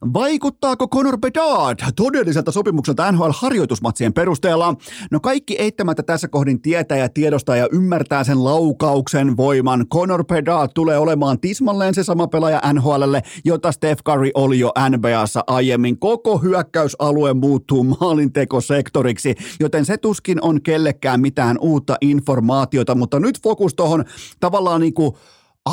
Vaikuttaako 0.00 0.88
Conor 0.88 1.18
Bedard 1.18 1.78
todelliselta 1.96 2.52
sopimukselta 2.52 3.12
NHL-harjoitusmatsien 3.12 4.12
perusteella? 4.12 4.74
No 5.10 5.20
kaikki 5.20 5.56
eittämättä 5.58 6.02
tässä 6.02 6.28
kohdin 6.28 6.62
tietää 6.62 6.98
ja 6.98 7.08
tiedostaa 7.08 7.56
ja 7.56 7.68
ymmärtää 7.72 8.24
sen 8.24 8.44
laukauksen 8.44 9.36
voiman. 9.36 9.86
Conor 9.88 10.24
Bedard 10.24 10.70
tulee 10.74 10.98
olemaan 10.98 11.40
tismalleen 11.40 11.94
se 11.94 12.04
sama 12.04 12.26
pelaaja 12.26 12.60
NHLlle, 12.72 13.22
jota 13.44 13.72
Steph 13.72 14.02
Curry 14.02 14.30
oli 14.34 14.58
jo 14.58 14.72
NBAssa 14.90 15.44
aiemmin. 15.46 15.98
Koko 15.98 16.38
hyökkäysalue 16.38 17.34
muuttuu 17.34 17.84
maalintekosektoriksi, 17.84 19.34
joten 19.60 19.84
se 19.84 19.96
tuskin 19.96 20.38
on 20.42 20.62
kellekään 20.62 21.20
mitään 21.20 21.58
uutta 21.60 21.96
informaatiota, 22.00 22.94
mutta 22.94 23.20
nyt 23.20 23.42
fokus 23.42 23.74
tuohon 23.74 24.04
tavallaan 24.40 24.80
niin 24.80 24.94
kuin 24.94 25.14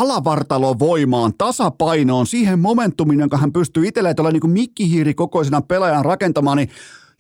alavartalovoimaan, 0.02 1.34
tasapainoon, 1.38 2.28
siihen 2.28 2.60
momentumiin, 2.60 3.20
jonka 3.20 3.38
hän 3.38 3.54
pystyy 3.54 3.88
itselleen 3.88 4.16
tuolla 4.16 4.32
niin 4.32 4.50
mikkihiiri 4.50 5.14
kokoisena 5.14 5.62
pelaajan 5.62 6.06
rakentamaan, 6.06 6.58
niin 6.58 6.70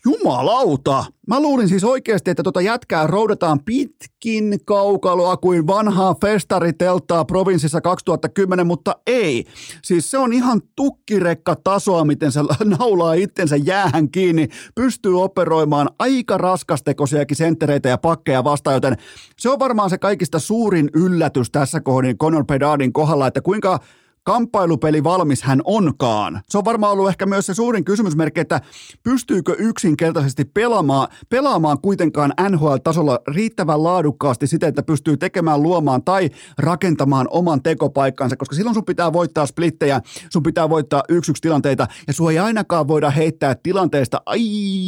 Jumalauta! 0.08 1.06
Mä 1.28 1.40
luulin 1.40 1.70
siis 1.70 1.84
oikeasti, 1.84 2.32
että 2.32 2.44
tota 2.44 2.62
jätkää 2.62 3.08
roudataan 3.08 3.60
pitkin 3.64 4.60
kaukaloa 4.66 5.38
kuin 5.38 5.68
vanhaa 5.68 6.16
festariteltaa 6.22 7.26
provinssissa 7.26 7.82
2010, 7.82 8.68
mutta 8.68 8.96
ei. 9.08 9.44
Siis 9.84 10.12
se 10.12 10.18
on 10.18 10.34
ihan 10.34 10.62
tukkirekka 10.76 11.56
tasoa, 11.64 12.06
miten 12.06 12.32
se 12.32 12.40
naulaa 12.80 13.14
itsensä 13.14 13.56
jäähän 13.56 14.12
kiinni, 14.12 14.48
pystyy 14.76 15.22
operoimaan 15.22 15.90
aika 16.00 16.38
raskastekoisiakin 16.38 17.38
senttereitä 17.38 17.90
ja 17.90 17.98
pakkeja 17.98 18.44
vastaan, 18.44 18.74
joten 18.74 18.98
se 19.38 19.50
on 19.50 19.60
varmaan 19.60 19.90
se 19.90 19.98
kaikista 19.98 20.40
suurin 20.40 20.90
yllätys 20.94 21.52
tässä 21.52 21.82
kohdin 21.82 22.18
Conor 22.18 22.46
Bedardin 22.46 22.94
kohdalla, 22.94 23.28
että 23.28 23.42
kuinka 23.42 23.80
kamppailupeli 24.28 25.04
valmis 25.04 25.44
hän 25.44 25.62
onkaan. 25.64 26.42
Se 26.50 26.58
on 26.58 26.66
varmaan 26.66 26.94
ollut 26.94 27.10
ehkä 27.10 27.26
myös 27.26 27.46
se 27.46 27.54
suurin 27.54 27.86
kysymysmerkki, 27.86 28.40
että 28.40 28.62
pystyykö 29.04 29.56
yksinkertaisesti 29.60 30.46
pelaamaan, 30.46 31.08
pelaamaan 31.30 31.82
kuitenkaan 31.82 32.34
NHL-tasolla 32.50 33.20
riittävän 33.28 33.84
laadukkaasti 33.84 34.48
siten, 34.48 34.70
että 34.70 34.84
pystyy 34.84 35.18
tekemään, 35.18 35.64
luomaan 35.64 36.04
tai 36.04 36.30
rakentamaan 36.58 37.28
oman 37.30 37.64
tekopaikkansa, 37.64 38.38
koska 38.38 38.56
silloin 38.56 38.74
sun 38.74 38.86
pitää 38.86 39.14
voittaa 39.14 39.46
splittejä, 39.46 40.02
sun 40.30 40.44
pitää 40.44 40.70
voittaa 40.70 41.04
yksi 41.10 41.34
tilanteita, 41.42 41.88
ja 42.08 42.14
sua 42.14 42.32
ei 42.32 42.40
ainakaan 42.40 42.88
voida 42.88 43.10
heittää 43.10 43.56
tilanteesta 43.56 44.22
ai, 44.26 44.40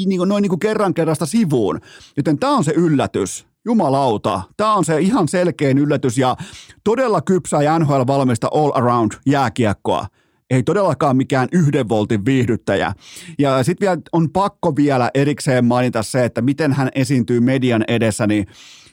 niin 0.05 0.17
kuin, 0.17 0.29
noin 0.29 0.41
niin 0.41 0.49
kuin 0.49 0.59
kerran 0.59 0.93
kerrasta 0.93 1.25
sivuun. 1.25 1.79
Joten 2.17 2.39
tämä 2.39 2.57
on 2.57 2.63
se 2.63 2.73
yllätys. 2.75 3.48
Jumalauta, 3.65 4.41
tämä 4.57 4.73
on 4.73 4.85
se 4.85 4.99
ihan 4.99 5.27
selkein 5.27 5.77
yllätys 5.77 6.17
ja 6.17 6.35
todella 6.83 7.21
kypsä 7.21 7.61
ja 7.61 7.79
NHL 7.79 8.01
valmista 8.07 8.47
all 8.51 8.71
around 8.75 9.11
jääkiekkoa. 9.25 10.05
Ei 10.49 10.63
todellakaan 10.63 11.17
mikään 11.17 11.47
yhden 11.51 11.89
voltin 11.89 12.25
viihdyttäjä. 12.25 12.93
Ja 13.39 13.63
sitten 13.63 13.85
vielä 13.85 14.01
on 14.13 14.29
pakko 14.29 14.75
vielä 14.75 15.11
erikseen 15.13 15.65
mainita 15.65 16.03
se, 16.03 16.25
että 16.25 16.41
miten 16.41 16.73
hän 16.73 16.89
esiintyy 16.95 17.39
median 17.39 17.83
edessä, 17.87 18.27
niin 18.27 18.47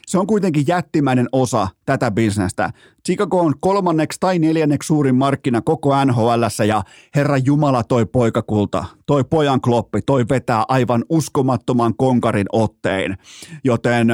se 0.07 0.17
on 0.17 0.27
kuitenkin 0.27 0.63
jättimäinen 0.67 1.27
osa 1.31 1.67
tätä 1.85 2.11
bisnestä. 2.11 2.69
Chicago 3.05 3.39
on 3.39 3.53
kolmanneksi 3.59 4.17
tai 4.19 4.39
neljänneksi 4.39 4.87
suurin 4.87 5.15
markkina 5.15 5.61
koko 5.61 6.05
nhl 6.05 6.29
ja 6.67 6.83
herra 7.15 7.37
Jumala 7.37 7.83
toi 7.83 8.05
poikakulta, 8.05 8.85
toi 9.05 9.23
pojan 9.23 9.61
kloppi, 9.61 10.01
toi 10.01 10.25
vetää 10.29 10.63
aivan 10.67 11.05
uskomattoman 11.09 11.93
konkarin 11.97 12.47
ottein. 12.51 13.17
Joten 13.63 14.07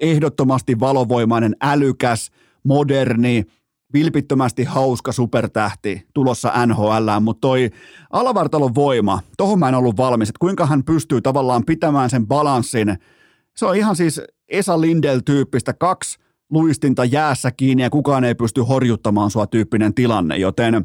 ehdottomasti 0.00 0.80
valovoimainen, 0.80 1.56
älykäs, 1.62 2.30
moderni, 2.64 3.44
vilpittömästi 3.92 4.64
hauska 4.64 5.12
supertähti 5.12 6.06
tulossa 6.14 6.66
NHL, 6.66 7.20
mutta 7.20 7.40
toi 7.40 7.70
alavartalon 8.10 8.74
voima, 8.74 9.20
tohon 9.36 9.58
mä 9.58 9.68
en 9.68 9.74
ollut 9.74 9.96
valmis, 9.96 10.28
että 10.28 10.38
kuinka 10.40 10.66
hän 10.66 10.84
pystyy 10.84 11.20
tavallaan 11.20 11.64
pitämään 11.64 12.10
sen 12.10 12.26
balanssin. 12.26 12.98
Se 13.56 13.66
on 13.66 13.76
ihan 13.76 13.96
siis 13.96 14.20
Esa 14.50 14.80
Lindel-tyyppistä 14.80 15.72
kaksi 15.72 16.18
luistinta 16.50 17.04
jäässä 17.04 17.50
kiinni 17.50 17.82
ja 17.82 17.90
kukaan 17.90 18.24
ei 18.24 18.34
pysty 18.34 18.60
horjuttamaan 18.60 19.30
sua 19.30 19.46
tyyppinen 19.46 19.94
tilanne, 19.94 20.36
joten 20.36 20.84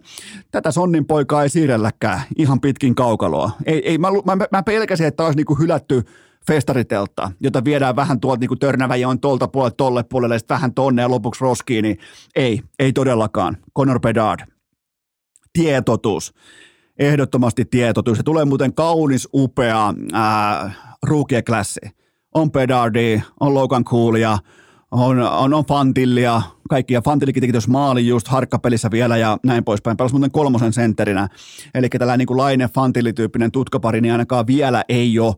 tätä 0.51 0.71
Sonnin 0.71 1.05
poikaa 1.05 1.43
ei 1.43 1.49
siirrelläkään 1.49 2.21
ihan 2.37 2.61
pitkin 2.61 2.95
kaukaloa. 2.95 3.51
Ei, 3.65 3.89
ei, 3.89 3.97
mä, 3.97 4.07
mä, 4.25 4.37
mä 4.51 4.63
pelkäsin, 4.63 5.07
että 5.07 5.23
olisi 5.23 5.37
niinku 5.37 5.55
hylätty 5.55 6.03
festaritelta, 6.47 7.31
jota 7.39 7.63
viedään 7.63 7.95
vähän 7.95 8.19
tuolta 8.19 8.39
niin 8.39 8.59
Törnäväjoen 8.59 9.19
tuolta 9.19 9.47
puolelle 9.47 9.75
tolle 9.77 10.03
puolelle, 10.03 10.39
sitten 10.39 10.55
vähän 10.55 10.73
tonne 10.73 11.01
ja 11.01 11.09
lopuksi 11.09 11.41
roskiin, 11.41 11.83
niin 11.83 11.97
ei, 12.35 12.61
ei 12.79 12.93
todellakaan. 12.93 13.57
Conor 13.77 13.99
Bedard, 13.99 14.39
tietotus, 15.53 16.33
ehdottomasti 16.99 17.65
tietotus. 17.65 18.17
Se 18.17 18.23
tulee 18.23 18.45
muuten 18.45 18.73
kaunis, 18.73 19.29
upea 19.33 19.93
ruukieklassi. 21.03 21.79
On 22.35 22.51
Pedardi, 22.51 23.21
on 23.39 23.53
Logan 23.53 23.83
Coolia, 23.83 24.37
on, 24.91 25.19
on, 25.19 25.53
on 25.53 25.65
Fantillia, 25.65 26.41
kaikkia. 26.69 27.01
Fantillikin 27.01 27.41
teki 27.41 27.51
tuossa 27.51 27.71
maali 27.71 28.07
just 28.07 28.27
harkkapelissä 28.27 28.91
vielä 28.91 29.17
ja 29.17 29.37
näin 29.43 29.63
poispäin. 29.63 29.97
Pelasi 29.97 30.13
muuten 30.15 30.31
kolmosen 30.31 30.73
sentterinä. 30.73 31.27
Eli 31.73 31.89
tällainen 31.89 32.19
niin 32.19 32.27
kuin 32.27 32.37
Laine 32.37 32.67
Fantilli-tyyppinen 32.67 33.51
tutkapari, 33.51 34.01
niin 34.01 34.11
ainakaan 34.11 34.47
vielä 34.47 34.83
ei 34.89 35.19
ole 35.19 35.35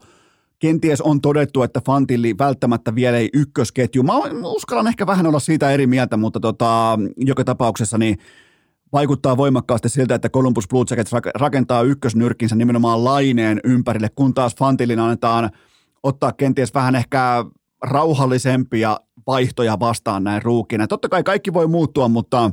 Kenties 0.60 1.02
on 1.02 1.22
todettu, 1.22 1.64
että 1.64 1.82
Fantilli 1.86 2.38
välttämättä 2.38 2.96
vielä 2.96 3.18
ei 3.18 3.30
ykkösketju. 3.34 4.04
Mä 4.04 4.14
uskallan 4.44 4.88
ehkä 4.88 5.08
vähän 5.08 5.28
olla 5.28 5.40
siitä 5.40 5.72
eri 5.72 5.88
mieltä, 5.88 6.18
mutta 6.18 6.40
tota, 6.40 7.00
joka 7.18 7.44
tapauksessa 7.44 7.98
niin 7.98 8.18
vaikuttaa 8.94 9.38
voimakkaasti 9.38 9.90
siltä, 9.90 10.16
että 10.16 10.30
Columbus 10.30 10.68
Blue 10.68 10.86
Jackets 10.90 11.12
rakentaa 11.36 11.82
ykkösnyrkkinsä 11.82 12.56
nimenomaan 12.56 13.04
laineen 13.04 13.60
ympärille, 13.64 14.10
kun 14.16 14.34
taas 14.34 14.56
Fantilin 14.56 15.00
annetaan 15.00 15.50
ottaa 16.04 16.34
kenties 16.34 16.74
vähän 16.74 16.96
ehkä 16.96 17.46
rauhallisempia 17.84 19.00
vaihtoja 19.28 19.80
vastaan 19.80 20.24
näin 20.24 20.42
ruukina. 20.42 20.88
Totta 20.88 21.10
kai 21.10 21.24
kaikki 21.24 21.54
voi 21.54 21.68
muuttua, 21.68 22.08
mutta, 22.08 22.52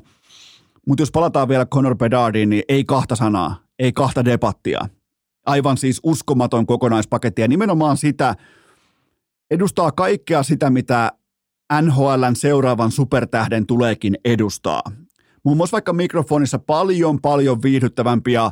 mutta 0.88 1.02
jos 1.02 1.10
palataan 1.10 1.48
vielä 1.48 1.66
Conor 1.66 1.96
Bedardiin, 1.96 2.50
niin 2.50 2.62
ei 2.68 2.84
kahta 2.84 3.16
sanaa, 3.16 3.56
ei 3.78 3.92
kahta 3.92 4.24
debattia. 4.24 4.80
Aivan 5.46 5.76
siis 5.76 6.00
uskomaton 6.02 6.66
kokonaispaketti 6.66 7.42
ja 7.42 7.48
nimenomaan 7.48 7.96
sitä, 7.96 8.34
edustaa 9.50 9.92
kaikkea 9.92 10.42
sitä, 10.42 10.70
mitä 10.70 11.12
NHLn 11.82 12.36
seuraavan 12.36 12.90
supertähden 12.90 13.66
tuleekin 13.66 14.16
edustaa. 14.24 14.82
Muun 15.44 15.56
muassa 15.56 15.74
vaikka 15.74 15.92
mikrofonissa 15.92 16.58
paljon 16.58 17.20
paljon 17.22 17.62
viihdyttävämpiä 17.62 18.50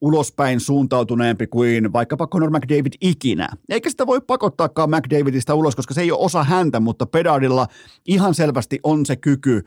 ulospäin 0.00 0.60
suuntautuneempi 0.60 1.46
kuin 1.46 1.92
vaikkapa 1.92 2.26
Conor 2.26 2.50
McDavid 2.50 2.92
ikinä. 3.00 3.48
Eikä 3.68 3.90
sitä 3.90 4.06
voi 4.06 4.20
pakottaakaan 4.20 4.90
McDavidista 4.90 5.54
ulos, 5.54 5.76
koska 5.76 5.94
se 5.94 6.00
ei 6.00 6.12
ole 6.12 6.24
osa 6.24 6.44
häntä, 6.44 6.80
mutta 6.80 7.06
Pedardilla 7.06 7.66
ihan 8.06 8.34
selvästi 8.34 8.80
on 8.82 9.06
se 9.06 9.16
kyky 9.16 9.64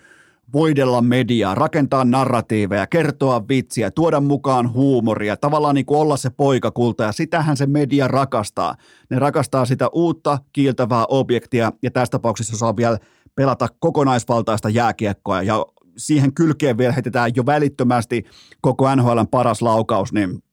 voidella 0.53 1.01
mediaa, 1.01 1.55
rakentaa 1.55 2.05
narratiiveja, 2.05 2.87
kertoa 2.87 3.47
vitsiä, 3.47 3.91
tuoda 3.91 4.19
mukaan 4.19 4.73
huumoria, 4.73 5.37
tavallaan 5.37 5.75
niin 5.75 5.85
kuin 5.85 5.99
olla 5.99 6.17
se 6.17 6.29
poikakulta 6.29 7.03
ja 7.03 7.11
sitähän 7.11 7.57
se 7.57 7.65
media 7.65 8.07
rakastaa. 8.07 8.75
Ne 9.09 9.19
rakastaa 9.19 9.65
sitä 9.65 9.89
uutta 9.93 10.39
kiiltävää 10.53 11.05
objektia 11.05 11.71
ja 11.83 11.91
tässä 11.91 12.11
tapauksessa 12.11 12.57
saa 12.57 12.77
vielä 12.77 12.97
pelata 13.35 13.67
kokonaisvaltaista 13.79 14.69
jääkiekkoa 14.69 15.41
ja 15.41 15.65
siihen 15.97 16.33
kylkeen 16.33 16.77
vielä 16.77 16.93
heitetään 16.93 17.31
jo 17.35 17.45
välittömästi 17.45 18.23
koko 18.61 18.95
NHLn 18.95 19.27
paras 19.31 19.61
laukaus, 19.61 20.13
niin 20.13 20.43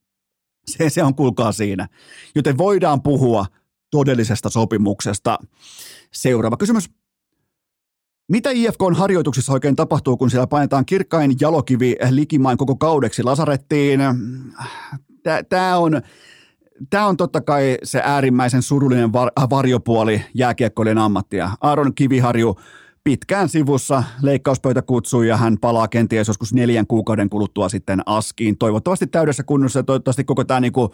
se, 0.66 0.90
se 0.90 1.02
on 1.02 1.14
kulkaa 1.14 1.52
siinä. 1.52 1.88
Joten 2.34 2.58
voidaan 2.58 3.02
puhua 3.02 3.46
todellisesta 3.90 4.50
sopimuksesta. 4.50 5.38
Seuraava 6.12 6.56
kysymys. 6.56 6.90
Mitä 8.28 8.50
IFKn 8.50 8.94
harjoituksissa 8.94 9.52
oikein 9.52 9.76
tapahtuu, 9.76 10.16
kun 10.16 10.30
siellä 10.30 10.46
painetaan 10.46 10.86
kirkkain 10.86 11.36
jalokivi 11.40 11.96
likimain 12.10 12.58
koko 12.58 12.76
kaudeksi 12.76 13.22
lasarettiin? 13.22 14.00
Tämä 15.48 15.76
on, 15.76 16.02
tämä 16.90 17.06
on 17.06 17.16
totta 17.16 17.40
kai 17.40 17.78
se 17.82 18.00
äärimmäisen 18.04 18.62
surullinen 18.62 19.12
var, 19.12 19.30
varjopuoli 19.50 20.24
jääkiekkoilijan 20.34 20.98
ammattia. 20.98 21.50
Aaron 21.60 21.94
Kiviharju 21.94 22.56
pitkään 23.08 23.48
sivussa 23.48 24.04
leikkauspöytä 24.22 24.82
kutsui 24.82 25.28
ja 25.28 25.36
hän 25.36 25.56
palaa 25.60 25.88
kenties 25.88 26.28
joskus 26.28 26.54
neljän 26.54 26.86
kuukauden 26.86 27.30
kuluttua 27.30 27.68
sitten 27.68 28.02
askiin. 28.06 28.58
Toivottavasti 28.58 29.06
täydessä 29.06 29.42
kunnossa 29.42 29.78
ja 29.78 29.82
toivottavasti 29.82 30.24
koko 30.24 30.44
tämä 30.44 30.60
niin 30.60 30.72
kuin 30.72 30.88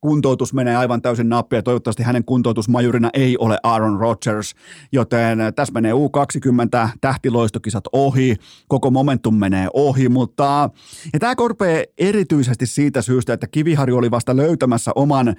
kuntoutus 0.00 0.52
menee 0.52 0.76
aivan 0.76 1.02
täysin 1.02 1.28
nappia. 1.28 1.62
Toivottavasti 1.62 2.02
hänen 2.02 2.24
kuntoutusmajurina 2.24 3.10
ei 3.14 3.36
ole 3.38 3.58
Aaron 3.62 4.00
Rodgers, 4.00 4.54
joten 4.92 5.38
tässä 5.56 5.72
menee 5.72 5.92
U20, 5.92 6.88
tähtiloistokisat 7.00 7.84
ohi, 7.92 8.36
koko 8.68 8.90
momentum 8.90 9.34
menee 9.34 9.68
ohi, 9.74 10.08
mutta 10.08 10.70
ja 11.12 11.18
tämä 11.18 11.36
korpee 11.36 11.84
erityisesti 11.98 12.66
siitä 12.66 13.02
syystä, 13.02 13.32
että 13.32 13.46
Kiviharju 13.46 13.96
oli 13.96 14.10
vasta 14.10 14.36
löytämässä 14.36 14.90
oman 14.94 15.36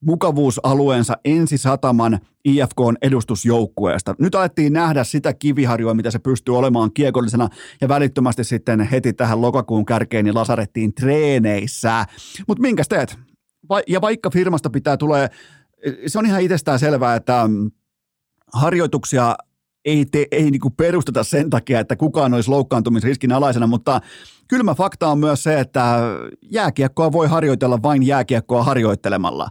mukavuusalueensa 0.00 1.16
ensisataman 1.24 2.18
IFKn 2.44 2.96
edustusjoukkueesta. 3.02 4.14
Nyt 4.18 4.34
alettiin 4.34 4.72
nähdä 4.72 5.04
sitä 5.04 5.34
kiviharjoa, 5.34 5.94
mitä 5.94 6.10
se 6.10 6.18
pystyy 6.18 6.58
olemaan 6.58 6.92
kiekollisena, 6.92 7.48
ja 7.80 7.88
välittömästi 7.88 8.44
sitten 8.44 8.80
heti 8.80 9.12
tähän 9.12 9.40
lokakuun 9.40 9.86
kärkeen 9.86 10.24
niin 10.24 10.34
lasarettiin 10.34 10.94
treeneissä. 10.94 12.06
Mutta 12.48 12.62
minkäs 12.62 12.88
teet? 12.88 13.18
ja 13.88 14.00
vaikka 14.00 14.30
firmasta 14.30 14.70
pitää 14.70 14.96
tulee, 14.96 15.28
se 16.06 16.18
on 16.18 16.26
ihan 16.26 16.42
itsestään 16.42 16.78
selvää, 16.78 17.14
että 17.14 17.48
mm, 17.48 17.70
harjoituksia 18.52 19.36
ei, 19.84 20.06
te, 20.06 20.26
ei 20.30 20.50
niin 20.50 20.60
perusteta 20.76 21.24
sen 21.24 21.50
takia, 21.50 21.80
että 21.80 21.96
kukaan 21.96 22.34
olisi 22.34 22.50
loukkaantumisriskin 22.50 23.32
alaisena, 23.32 23.66
mutta 23.66 24.00
kylmä 24.48 24.74
fakta 24.74 25.08
on 25.08 25.18
myös 25.18 25.42
se, 25.42 25.60
että 25.60 26.00
jääkiekkoa 26.50 27.12
voi 27.12 27.28
harjoitella 27.28 27.82
vain 27.82 28.02
jääkiekkoa 28.02 28.64
harjoittelemalla. 28.64 29.48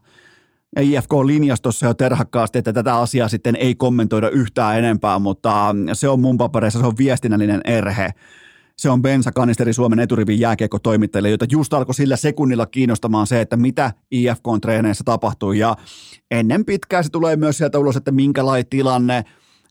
Ja 0.77 0.83
IFK-linjastossa 0.83 1.85
jo 1.85 1.93
terhakkaasti, 1.93 2.59
että 2.59 2.73
tätä 2.73 2.95
asiaa 2.95 3.27
sitten 3.27 3.55
ei 3.55 3.75
kommentoida 3.75 4.29
yhtään 4.29 4.77
enempää, 4.77 5.19
mutta 5.19 5.75
se 5.93 6.09
on 6.09 6.19
mun 6.19 6.37
papereissa, 6.37 6.79
se 6.79 6.85
on 6.85 6.97
viestinnällinen 6.97 7.61
erhe 7.65 8.13
se 8.77 8.89
on 8.89 9.01
bensakanisteri 9.01 9.73
Suomen 9.73 9.99
eturivin 9.99 10.39
jääkiekko-toimittajille, 10.39 11.29
jota 11.29 11.45
just 11.51 11.73
alkoi 11.73 11.95
sillä 11.95 12.15
sekunnilla 12.15 12.65
kiinnostamaan 12.65 13.27
se, 13.27 13.41
että 13.41 13.57
mitä 13.57 13.91
IFK-treeneissä 14.11 15.03
tapahtuu. 15.05 15.51
Ja 15.51 15.75
ennen 16.31 16.65
pitkää 16.65 17.03
se 17.03 17.09
tulee 17.09 17.35
myös 17.35 17.57
sieltä 17.57 17.79
ulos, 17.79 17.95
että 17.95 18.11
minkälainen 18.11 18.69
tilanne, 18.69 19.23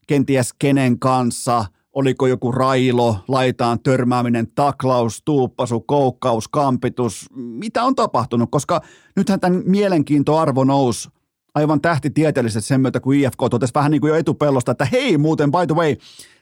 kenties 0.06 0.52
kenen 0.58 0.98
kanssa, 0.98 1.64
oliko 1.96 2.26
joku 2.26 2.52
railo, 2.52 3.16
laitaan 3.28 3.80
törmääminen, 3.80 4.48
taklaus, 4.54 5.22
tuuppasu, 5.24 5.80
koukkaus, 5.80 6.48
kampitus, 6.48 7.26
mitä 7.34 7.84
on 7.84 7.94
tapahtunut, 7.94 8.50
koska 8.50 8.80
nythän 9.16 9.40
tämän 9.40 9.62
mielenkiintoarvo 9.66 10.64
nousi 10.64 11.08
aivan 11.54 11.80
tähtitieteellisesti 11.80 12.68
sen 12.68 12.80
myötä, 12.80 13.00
kun 13.00 13.14
IFK 13.14 13.38
totesi 13.50 13.74
vähän 13.74 13.90
niin 13.90 14.00
kuin 14.00 14.08
jo 14.08 14.14
etupellosta, 14.14 14.72
että 14.72 14.88
hei 14.92 15.18
muuten, 15.18 15.50
by 15.50 15.66
the 15.66 15.74
way, 15.74 15.96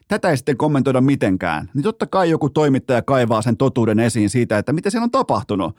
tätä 0.09 0.31
ei 0.31 0.37
sitten 0.37 0.57
kommentoida 0.57 1.01
mitenkään, 1.01 1.71
niin 1.75 1.83
totta 1.83 2.07
kai 2.07 2.31
joku 2.31 2.51
toimittaja 2.51 3.03
kaivaa 3.03 3.43
sen 3.43 3.57
totuuden 3.57 3.99
esiin 3.99 4.31
siitä, 4.31 4.59
että 4.59 4.73
mitä 4.73 4.91
siellä 4.91 5.05
on 5.05 5.11
tapahtunut. 5.11 5.77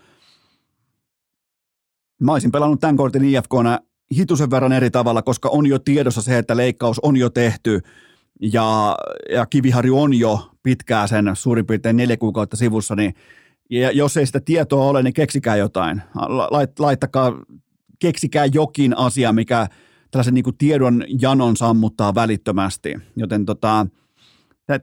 Mä 2.21 2.31
olisin 2.31 2.51
pelannut 2.51 2.79
tämän 2.79 2.97
kortin 2.97 3.25
IFKna 3.25 3.79
hitusen 4.17 4.51
verran 4.51 4.73
eri 4.73 4.91
tavalla, 4.91 5.21
koska 5.21 5.49
on 5.49 5.65
jo 5.65 5.79
tiedossa 5.79 6.21
se, 6.21 6.37
että 6.37 6.57
leikkaus 6.57 6.99
on 6.99 7.17
jo 7.17 7.29
tehty 7.29 7.81
ja, 8.41 8.97
ja 9.31 9.45
Kiviharju 9.45 10.01
on 10.01 10.13
jo 10.13 10.51
pitkään 10.63 11.07
sen 11.07 11.31
suurin 11.33 11.65
piirtein 11.65 11.97
neljä 11.97 12.17
kuukautta 12.17 12.57
sivussa, 12.57 12.95
niin 12.95 13.13
ja 13.69 13.91
jos 13.91 14.17
ei 14.17 14.25
sitä 14.25 14.39
tietoa 14.39 14.85
ole, 14.85 15.03
niin 15.03 15.13
keksikää 15.13 15.55
jotain. 15.55 16.01
Laittakaa, 16.79 17.33
keksikää 17.99 18.45
jokin 18.45 18.97
asia, 18.97 19.33
mikä 19.33 19.67
tällaisen 20.11 20.33
niin 20.33 20.43
kuin 20.43 20.57
tiedon 20.57 21.03
janon 21.21 21.57
sammuttaa 21.57 22.15
välittömästi. 22.15 22.95
Joten 23.15 23.45
tota, 23.45 23.87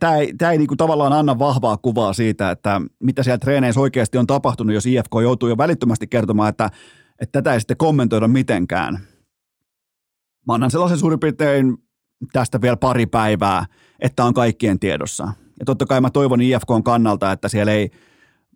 tämä 0.01 0.17
ei, 0.17 0.35
tämä 0.39 0.53
ei 0.53 0.59
niin 0.59 0.69
kuin 0.69 0.79
tavallaan 0.79 1.13
anna 1.13 1.39
vahvaa 1.39 1.77
kuvaa 1.77 2.13
siitä, 2.13 2.51
että 2.51 2.81
mitä 2.99 3.23
siellä 3.23 3.39
treeneissä 3.39 3.81
oikeasti 3.81 4.19
on 4.19 4.27
tapahtunut, 4.27 4.75
jos 4.75 4.87
IFK 4.87 5.13
joutuu 5.23 5.49
jo 5.49 5.59
välittömästi 5.59 6.07
kertomaan, 6.07 6.49
että, 6.49 6.71
että 7.19 7.43
tätä 7.43 7.55
ei 7.55 7.61
sitten 7.61 7.77
kommentoida 7.77 8.29
mitenkään. 8.29 8.99
Mä 10.47 10.55
annan 10.55 10.71
sellaisen 10.71 10.99
suurin 10.99 11.21
piirtein 11.21 11.79
tästä 12.33 12.61
vielä 12.61 12.77
pari 12.77 13.07
päivää, 13.07 13.67
että 14.01 14.25
on 14.25 14.35
kaikkien 14.35 14.79
tiedossa. 14.79 15.25
Ja 15.61 15.67
totta 15.67 15.87
kai 15.87 16.01
mä 16.01 16.11
toivon 16.11 16.41
IFKn 16.41 16.83
kannalta, 16.85 17.33
että 17.33 17.49
siellä 17.49 17.73
ei 17.73 17.91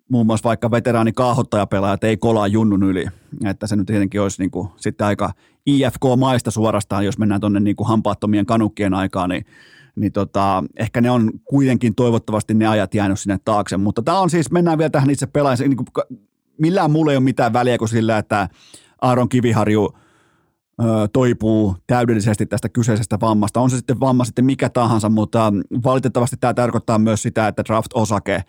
muun 0.08 0.26
muassa 0.26 0.48
vaikka 0.48 0.70
veteraani 0.70 1.12
kaahottajapelaajat 1.12 2.04
ei 2.04 2.16
kolaa 2.16 2.46
junnun 2.46 2.82
yli. 2.82 3.06
Että 3.44 3.66
se 3.66 3.76
nyt 3.76 3.86
tietenkin 3.86 4.20
olisi 4.20 4.42
niin 4.42 4.50
kuin 4.50 4.68
sitten 4.76 5.06
aika 5.06 5.32
IFK-maista 5.66 6.50
suorastaan, 6.50 7.04
jos 7.04 7.18
mennään 7.18 7.40
tuonne 7.40 7.60
niin 7.60 7.76
kuin 7.76 7.88
hampaattomien 7.88 8.46
kanukkien 8.46 8.94
aikaan, 8.94 9.30
niin 9.30 9.46
niin 9.96 10.12
tota, 10.12 10.64
ehkä 10.76 11.00
ne 11.00 11.10
on 11.10 11.30
kuitenkin 11.44 11.94
toivottavasti 11.94 12.54
ne 12.54 12.66
ajat 12.66 12.94
jäänyt 12.94 13.20
sinne 13.20 13.38
taakse. 13.44 13.76
Mutta 13.76 14.02
tämä 14.02 14.18
on 14.18 14.30
siis, 14.30 14.50
mennään 14.50 14.78
vielä 14.78 14.90
tähän 14.90 15.10
itse 15.10 15.26
pelaajaan. 15.26 15.70
Niin 15.70 15.76
kuin, 15.76 16.20
millään 16.58 16.90
mulla 16.90 17.10
ei 17.12 17.16
ole 17.16 17.24
mitään 17.24 17.52
väliä 17.52 17.78
kuin 17.78 17.88
sillä, 17.88 18.18
että 18.18 18.48
Aaron 19.00 19.28
Kiviharju 19.28 19.92
toipuu 21.12 21.76
täydellisesti 21.86 22.46
tästä 22.46 22.68
kyseisestä 22.68 23.18
vammasta. 23.20 23.60
On 23.60 23.70
se 23.70 23.76
sitten 23.76 24.00
vamma 24.00 24.24
sitten 24.24 24.44
mikä 24.44 24.68
tahansa, 24.68 25.08
mutta 25.08 25.52
valitettavasti 25.84 26.36
tämä 26.36 26.54
tarkoittaa 26.54 26.98
myös 26.98 27.22
sitä, 27.22 27.48
että 27.48 27.62
draft-osake 27.64 28.44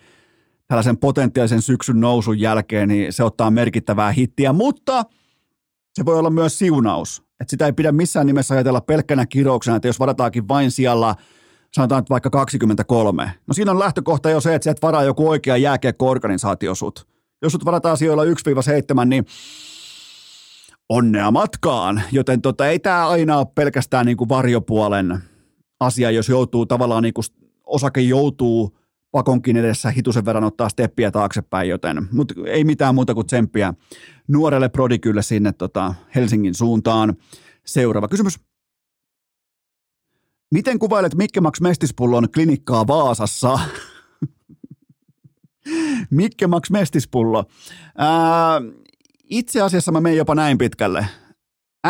tällaisen 0.66 0.98
potentiaalisen 0.98 1.62
syksyn 1.62 2.00
nousun 2.00 2.40
jälkeen, 2.40 2.88
niin 2.88 3.12
se 3.12 3.24
ottaa 3.24 3.50
merkittävää 3.50 4.12
hittiä, 4.12 4.52
mutta 4.52 5.04
se 5.94 6.04
voi 6.04 6.18
olla 6.18 6.30
myös 6.30 6.58
siunaus. 6.58 7.22
Että 7.40 7.50
sitä 7.50 7.66
ei 7.66 7.72
pidä 7.72 7.92
missään 7.92 8.26
nimessä 8.26 8.54
ajatella 8.54 8.80
pelkkänä 8.80 9.26
kirouksena, 9.26 9.76
että 9.76 9.88
jos 9.88 10.00
varataankin 10.00 10.48
vain 10.48 10.70
siellä– 10.70 11.14
sanotaan 11.72 11.98
että 11.98 12.10
vaikka 12.10 12.30
23. 12.30 13.32
No 13.46 13.54
siinä 13.54 13.70
on 13.70 13.78
lähtökohta 13.78 14.30
jo 14.30 14.40
se, 14.40 14.54
että 14.54 14.64
sieltä 14.64 14.86
varaa 14.86 15.04
joku 15.04 15.28
oikea 15.28 15.56
jääkiekko-organisaatio 15.56 16.74
sut. 16.74 17.06
Jos 17.42 17.52
sut 17.52 17.64
varataan 17.64 17.96
sijoilla 17.96 18.24
1-7, 18.24 19.04
niin 19.04 19.26
onnea 20.88 21.30
matkaan. 21.30 22.02
Joten 22.12 22.42
tota, 22.42 22.68
ei 22.68 22.78
tämä 22.78 23.08
aina 23.08 23.38
ole 23.38 23.46
pelkästään 23.54 24.06
niin 24.06 24.16
kuin 24.16 24.28
varjopuolen 24.28 25.18
asia, 25.80 26.10
jos 26.10 26.28
joutuu 26.28 26.66
tavallaan 26.66 27.02
niin 27.02 27.14
kuin 27.14 27.24
osake 27.66 28.00
joutuu 28.00 28.78
pakonkin 29.10 29.56
edessä 29.56 29.90
hitusen 29.90 30.24
verran 30.24 30.44
ottaa 30.44 30.68
steppiä 30.68 31.10
taaksepäin, 31.10 31.68
joten 31.68 32.08
mutta 32.12 32.34
ei 32.46 32.64
mitään 32.64 32.94
muuta 32.94 33.14
kuin 33.14 33.26
tsemppiä 33.26 33.74
nuorelle 34.28 34.68
prodikylle 34.68 35.22
sinne 35.22 35.52
tota 35.52 35.94
Helsingin 36.14 36.54
suuntaan. 36.54 37.16
Seuraava 37.66 38.08
kysymys. 38.08 38.40
Miten 40.54 40.78
kuvailet 40.78 41.14
Mikke 41.14 41.40
Max 41.40 41.60
Mestispullon 41.60 42.28
klinikkaa 42.34 42.86
Vaasassa? 42.86 43.58
Mikke 46.10 46.46
Max 46.46 46.70
Mestispullo. 46.70 47.44
Ää, 47.98 48.60
itse 49.30 49.62
asiassa 49.62 49.92
mä 49.92 50.00
menen 50.00 50.18
jopa 50.18 50.34
näin 50.34 50.58
pitkälle. 50.58 51.06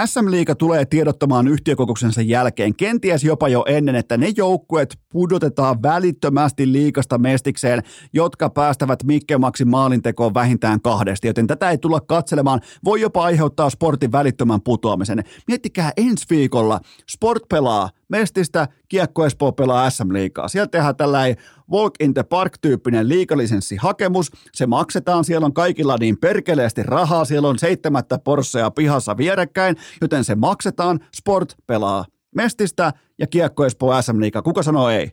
SM 0.07 0.31
Liiga 0.31 0.55
tulee 0.55 0.85
tiedottamaan 0.85 1.49
yhtiökokouksensa 1.49 2.23
jälkeen, 2.23 2.75
kenties 2.75 3.25
jopa 3.25 3.49
jo 3.49 3.65
ennen, 3.69 3.95
että 3.95 4.17
ne 4.17 4.33
joukkueet 4.37 4.99
pudotetaan 5.13 5.83
välittömästi 5.83 6.73
liikasta 6.73 7.19
mestikseen, 7.19 7.83
jotka 8.13 8.51
päästävät 8.51 9.05
Mikke 9.05 9.39
Maxin 9.39 9.69
maalintekoon 9.69 10.35
vähintään 10.35 10.81
kahdesti, 10.81 11.27
joten 11.27 11.47
tätä 11.47 11.71
ei 11.71 11.79
tulla 11.79 12.01
katselemaan, 12.01 12.61
voi 12.85 13.01
jopa 13.01 13.25
aiheuttaa 13.25 13.71
sportin 13.71 14.13
välittömän 14.13 14.61
putoamisen. 14.63 15.25
Miettikää 15.47 15.93
ensi 15.97 16.27
viikolla, 16.31 16.81
Sport 17.11 17.43
pelaa 17.49 17.91
Mestistä, 18.09 18.69
Kiekko 18.89 19.27
Espoo 19.27 19.53
pelaa 19.53 19.91
SM 19.91 20.13
Liigaa. 20.13 20.49
Sieltä 20.49 20.71
tehdään 20.71 20.97
tällainen 20.97 21.37
Walk 21.73 21.95
in 22.01 22.15
the 22.15 22.23
Park-tyyppinen 22.23 23.09
liikalisenssihakemus. 23.09 24.31
Se 24.53 24.67
maksetaan, 24.67 25.25
siellä 25.25 25.45
on 25.45 25.55
kaikilla 25.55 25.97
niin 26.01 26.19
perkeleesti 26.19 26.83
rahaa, 26.83 27.25
siellä 27.25 27.49
on 27.49 27.59
seitsemättä 27.59 28.19
Porschea 28.19 28.71
pihassa 28.71 29.17
vierekkäin, 29.17 29.77
joten 30.01 30.25
se 30.25 30.35
maksetaan. 30.35 31.01
Sport 31.15 31.55
pelaa 31.67 32.05
Mestistä 32.35 32.93
ja 33.19 33.27
Kiekko 33.27 33.67
Espoo 33.67 34.03
SM 34.03 34.21
Liigaa. 34.21 34.43
Kuka 34.43 34.63
sanoo 34.63 34.89
ei? 34.89 35.13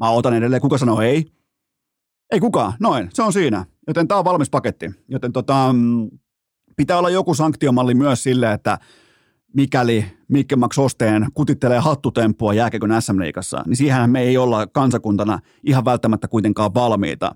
Mä 0.00 0.10
otan 0.10 0.34
edelleen, 0.34 0.62
kuka 0.62 0.78
sanoo 0.78 1.00
ei? 1.00 1.26
Ei 2.32 2.40
kukaan, 2.40 2.72
noin, 2.80 3.08
se 3.12 3.22
on 3.22 3.32
siinä. 3.32 3.64
Joten 3.86 4.08
tämä 4.08 4.18
on 4.18 4.24
valmis 4.24 4.50
paketti. 4.50 4.90
Joten 5.08 5.32
tota, 5.32 5.72
mm, 5.72 6.10
pitää 6.76 6.98
olla 6.98 7.10
joku 7.10 7.34
sanktiomalli 7.34 7.94
myös 7.94 8.22
sille, 8.22 8.52
että 8.52 8.78
mikäli 9.54 10.04
Mikke 10.28 10.56
Max 10.56 10.78
Osteen 10.78 11.26
kutittelee 11.34 11.78
hattutemppua 11.78 12.54
jääkekön 12.54 13.02
SM-liigassa, 13.02 13.62
niin 13.66 13.76
siihen 13.76 14.10
me 14.10 14.20
ei 14.20 14.36
olla 14.36 14.66
kansakuntana 14.66 15.38
ihan 15.64 15.84
välttämättä 15.84 16.28
kuitenkaan 16.28 16.74
valmiita. 16.74 17.34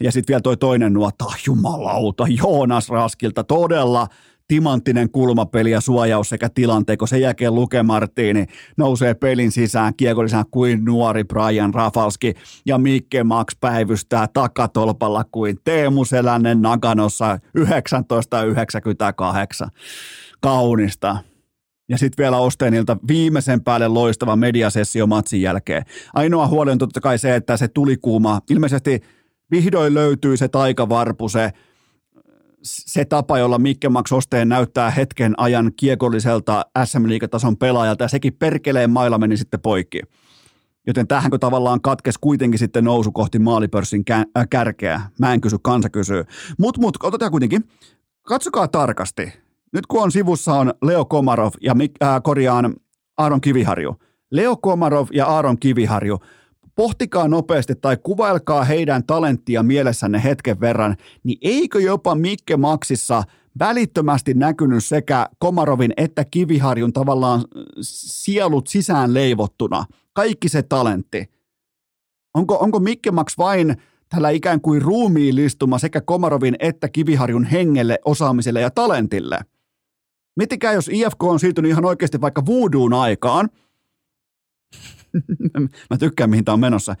Ja 0.00 0.12
sitten 0.12 0.32
vielä 0.32 0.40
toi 0.40 0.56
toinen 0.56 0.92
nuotta, 0.92 1.24
jumalauta, 1.46 2.24
Joonas 2.28 2.88
Raskilta, 2.88 3.44
todella 3.44 4.06
timanttinen 4.48 5.10
kulmapeli 5.10 5.70
ja 5.70 5.80
suojaus 5.80 6.28
sekä 6.28 6.48
tilanteko. 6.48 7.06
Sen 7.06 7.20
jälkeen 7.20 7.54
Luke 7.54 7.82
Martini 7.82 8.46
nousee 8.76 9.14
pelin 9.14 9.52
sisään 9.52 9.94
kiekollisena 9.96 10.44
kuin 10.50 10.84
nuori 10.84 11.24
Brian 11.24 11.74
Rafalski 11.74 12.34
ja 12.66 12.78
Mikke 12.78 13.24
Max 13.24 13.56
päivystää 13.60 14.26
takatolpalla 14.32 15.24
kuin 15.32 15.58
Teemu 15.64 16.04
Selänen 16.04 16.62
Naganossa 16.62 17.38
1998. 17.56 19.68
Kaunista. 20.40 21.16
Ja 21.88 21.98
sitten 21.98 22.22
vielä 22.22 22.38
Osteenilta 22.38 22.96
viimeisen 23.08 23.64
päälle 23.64 23.88
loistava 23.88 24.36
mediasessio 24.36 25.06
matsin 25.06 25.42
jälkeen. 25.42 25.82
Ainoa 26.14 26.48
huoli 26.48 26.70
on 26.70 26.78
totta 26.78 27.00
kai 27.00 27.18
se, 27.18 27.34
että 27.34 27.56
se 27.56 27.68
tuli 27.68 27.96
kuuma. 27.96 28.40
Ilmeisesti 28.50 29.00
vihdoin 29.50 29.94
löytyy 29.94 30.36
se 30.36 30.48
taikavarpu, 30.48 31.28
se, 31.28 31.50
se 32.62 33.04
tapa, 33.04 33.38
jolla 33.38 33.58
Mikke 33.58 33.88
Max 33.88 34.12
Osteen 34.12 34.48
näyttää 34.48 34.90
hetken 34.90 35.34
ajan 35.36 35.72
kiekolliselta 35.76 36.66
SM-liigatason 36.84 37.56
pelaajalta, 37.56 38.04
ja 38.04 38.08
sekin 38.08 38.36
perkeleen 38.38 38.90
mailla 38.90 39.18
meni 39.18 39.36
sitten 39.36 39.60
poikki. 39.60 40.00
Joten 40.86 41.08
tähänkö 41.08 41.38
tavallaan 41.38 41.80
katkes 41.80 42.18
kuitenkin 42.18 42.58
sitten 42.58 42.84
nousu 42.84 43.12
kohti 43.12 43.38
maalipörssin 43.38 44.04
kä- 44.10 44.46
kärkeä? 44.50 45.00
Mä 45.18 45.34
en 45.34 45.40
kysy, 45.40 45.56
kansa 45.62 45.90
kysyy. 45.90 46.24
Mut, 46.58 46.78
mut, 46.78 46.96
otetaan 47.02 47.30
kuitenkin. 47.30 47.68
Katsokaa 48.22 48.68
tarkasti 48.68 49.43
nyt 49.74 49.86
kun 49.86 50.02
on 50.02 50.12
sivussa 50.12 50.54
on 50.54 50.74
Leo 50.82 51.04
Komarov 51.04 51.52
ja 51.60 51.76
äh, 52.02 52.22
korjaan 52.22 52.74
Aaron 53.18 53.40
Kiviharju. 53.40 53.96
Leo 54.30 54.56
Komarov 54.56 55.08
ja 55.12 55.26
Aaron 55.26 55.58
Kiviharju, 55.58 56.18
pohtikaa 56.74 57.28
nopeasti 57.28 57.74
tai 57.74 57.96
kuvailkaa 58.02 58.64
heidän 58.64 59.06
talenttia 59.06 59.62
mielessänne 59.62 60.24
hetken 60.24 60.60
verran, 60.60 60.96
niin 61.24 61.38
eikö 61.42 61.80
jopa 61.80 62.14
Mikke 62.14 62.56
Maxissa 62.56 63.22
välittömästi 63.58 64.34
näkynyt 64.34 64.84
sekä 64.84 65.28
Komarovin 65.38 65.92
että 65.96 66.24
Kiviharjun 66.24 66.92
tavallaan 66.92 67.44
sielut 67.80 68.66
sisään 68.66 69.14
leivottuna? 69.14 69.84
Kaikki 70.12 70.48
se 70.48 70.62
talentti. 70.62 71.30
Onko, 72.34 72.56
onko 72.56 72.80
Mikke 72.80 73.10
Max 73.10 73.38
vain 73.38 73.76
tällä 74.08 74.30
ikään 74.30 74.60
kuin 74.60 74.82
ruumiillistuma 74.82 75.78
sekä 75.78 76.00
Komarovin 76.00 76.56
että 76.58 76.88
Kiviharjun 76.88 77.44
hengelle, 77.44 77.98
osaamiselle 78.04 78.60
ja 78.60 78.70
talentille– 78.70 79.38
Miettikää, 80.36 80.72
jos 80.72 80.90
IFK 80.92 81.22
on 81.22 81.40
siirtynyt 81.40 81.70
ihan 81.70 81.84
oikeasti 81.84 82.20
vaikka 82.20 82.42
voodoo'n 82.46 82.94
aikaan. 82.94 83.48
Mä 85.90 85.96
tykkään, 85.98 86.30
mihin 86.30 86.44
tämä 86.44 86.54
on 86.54 86.60
menossa. 86.60 86.94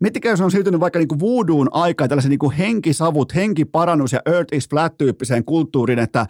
Miettikää, 0.00 0.32
jos 0.32 0.40
on 0.40 0.50
siirtynyt 0.50 0.80
vaikka 0.80 0.98
niinku 0.98 1.14
voodoo'n 1.14 1.68
aikaan, 1.70 2.08
tällaisen 2.08 2.30
niinku 2.30 2.52
henkisavut, 2.58 3.34
henkiparannus 3.34 4.12
ja 4.12 4.20
earth 4.26 4.54
is 4.54 4.68
flat-tyyppiseen 4.68 5.44
kulttuuriin, 5.44 5.98
että 5.98 6.26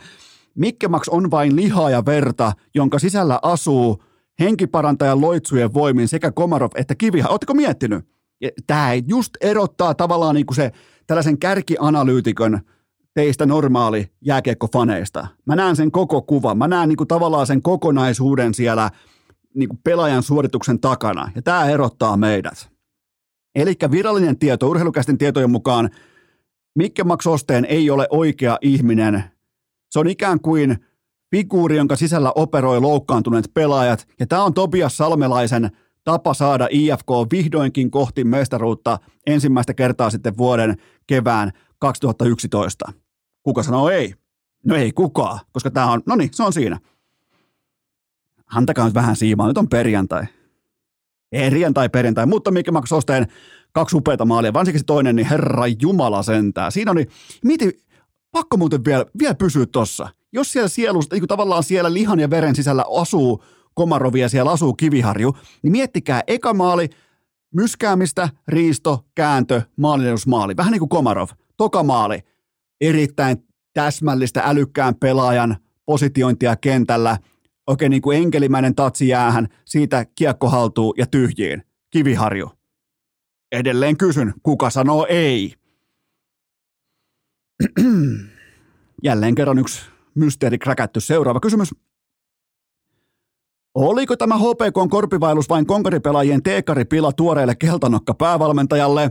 Mikke 0.55 0.89
Max 0.89 1.09
on 1.09 1.31
vain 1.31 1.57
lihaa 1.57 1.91
ja 1.91 2.07
verta, 2.07 2.53
jonka 2.75 2.99
sisällä 2.99 3.39
asuu 3.43 4.03
henkiparantajan 4.41 5.21
loitsujen 5.21 5.75
voimin 5.75 6.09
sekä 6.09 6.33
Komarov 6.33 6.71
että 6.75 6.95
Kiviha. 6.95 7.29
Oletteko 7.29 7.55
miettinyt? 7.55 8.05
Tämä 8.67 8.91
just 9.07 9.35
erottaa 9.41 9.95
tavallaan 9.95 10.35
niinku 10.35 10.55
se 10.55 10.73
tällaisen 11.07 11.39
kärkianalyytikön– 11.39 12.61
teistä 13.19 13.47
normaali 13.47 14.11
jääkiekkofaneista. 14.25 15.27
Mä 15.47 15.57
näen 15.57 15.77
sen 15.77 15.91
koko 15.91 16.23
kuvan. 16.23 16.59
Mä 16.59 16.69
näen 16.69 16.89
niin 16.89 16.97
kuin 16.97 17.09
tavallaan 17.09 17.47
sen 17.47 17.63
kokonaisuuden 17.63 18.55
siellä 18.55 18.91
niin 19.55 19.69
kuin 19.69 19.81
pelaajan 19.85 20.23
suorituksen 20.23 20.81
takana. 20.81 21.31
Ja 21.35 21.43
tämä 21.43 21.71
erottaa 21.71 22.17
meidät. 22.17 22.71
Eli 23.55 23.75
virallinen 23.91 24.39
tieto, 24.39 24.69
urheilukäisten 24.69 25.19
tietojen 25.19 25.51
mukaan 25.51 25.91
Mikke 26.79 27.05
Max 27.05 27.27
Osteen 27.27 27.65
ei 27.65 27.91
ole 27.91 28.07
oikea 28.11 28.59
ihminen. 28.61 29.25
Se 29.91 29.99
on 29.99 30.09
ikään 30.09 30.41
kuin 30.41 30.77
figuuri, 31.31 31.77
jonka 31.77 31.97
sisällä 31.97 32.33
operoi 32.35 32.81
loukkaantuneet 32.81 33.51
pelaajat. 33.55 34.09
Ja 34.21 34.27
tämä 34.27 34.45
on 34.45 34.55
Tobias 34.55 34.97
Salmelaisen 34.97 35.71
tapa 36.05 36.35
saada 36.35 36.69
IFK 36.71 37.09
vihdoinkin 37.33 37.91
kohti 37.91 38.25
mestaruutta 38.25 38.99
ensimmäistä 39.27 39.75
kertaa 39.75 40.11
sitten 40.11 40.37
vuoden 40.37 40.77
kevään 41.07 41.53
2011. 41.79 42.93
Kuka 43.49 43.63
sanoo 43.63 43.91
ei? 43.91 44.15
No 44.65 44.77
ei 44.77 44.93
kukaan, 44.93 45.41
koska 45.53 45.71
tämä 45.71 45.93
on, 45.93 46.03
no 46.07 46.17
niin, 46.17 46.31
se 46.33 46.43
on 46.43 46.53
siinä. 46.53 46.81
Antakaa 48.55 48.85
nyt 48.85 48.95
vähän 48.95 49.17
siimaa, 49.17 49.49
nyt 49.49 49.59
on 49.59 49.69
perjantai. 49.69 50.25
Perjantai, 51.31 51.89
perjantai, 51.89 52.27
mutta 52.27 52.51
mikä 52.51 52.73
Max 52.73 52.93
Osteen 52.93 53.27
kaksi 53.73 53.97
upeata 53.97 54.25
maalia, 54.25 54.53
varsinkin 54.53 54.81
se 54.81 54.85
toinen, 54.85 55.17
niin 55.17 55.27
herra 55.27 55.65
jumala 55.83 56.23
sentää. 56.23 56.71
Siinä 56.71 56.91
oli, 56.91 57.07
mieti, 57.45 57.85
pakko 58.31 58.57
muuten 58.57 58.85
vielä, 58.85 59.05
vielä 59.19 59.35
pysyä 59.35 59.67
tossa. 59.67 60.09
Jos 60.33 60.53
siellä 60.53 60.69
sielusta, 60.69 61.17
niin 61.17 61.29
tavallaan 61.29 61.63
siellä 61.63 61.93
lihan 61.93 62.21
ja 62.21 62.31
veren 62.31 62.57
sisällä 62.57 62.85
asuu 63.01 63.45
Komarovia, 63.75 64.29
siellä 64.29 64.51
asuu 64.51 64.75
Kiviharju, 64.75 65.37
niin 65.63 65.73
miettikää, 65.73 66.23
eka 66.27 66.55
maali, 66.55 66.89
myskäämistä, 67.55 68.29
riisto, 68.49 69.05
kääntö, 69.15 69.63
maali. 70.27 70.57
Vähän 70.57 70.73
niin 70.73 70.81
kuin 70.81 70.89
Komarov. 70.89 71.29
Toka 71.57 71.83
maali, 71.83 72.23
erittäin 72.81 73.37
täsmällistä 73.75 74.43
älykkään 74.45 74.95
pelaajan 74.95 75.57
positiointia 75.87 76.57
kentällä, 76.57 77.19
oikein 77.67 77.91
niin 77.91 78.03
kuin 78.03 78.19
enkelimäinen 78.19 78.75
tatsi 78.75 79.09
jäähän, 79.09 79.49
siitä 79.65 80.07
kiekko 80.15 80.49
haltuu 80.49 80.95
ja 80.99 81.07
tyhjiin. 81.07 81.63
Kiviharju. 81.91 82.51
Edelleen 83.53 83.97
kysyn, 83.97 84.35
kuka 84.43 84.71
sanoo 84.71 85.07
ei? 85.09 85.55
Jälleen 89.05 89.35
kerran 89.35 89.59
yksi 89.59 89.81
mysteeri 90.15 90.59
kräkätty. 90.59 91.01
Seuraava 91.01 91.41
kysymys. 91.41 91.75
Oliko 93.75 94.17
tämä 94.17 94.39
HPK 94.39 94.91
korpivailus 94.91 95.49
vain 95.49 95.67
konkaripelaajien 95.67 96.43
teekaripila 96.43 97.13
tuoreelle 97.13 97.55
keltanokka 97.55 98.15
päävalmentajalle? 98.15 99.11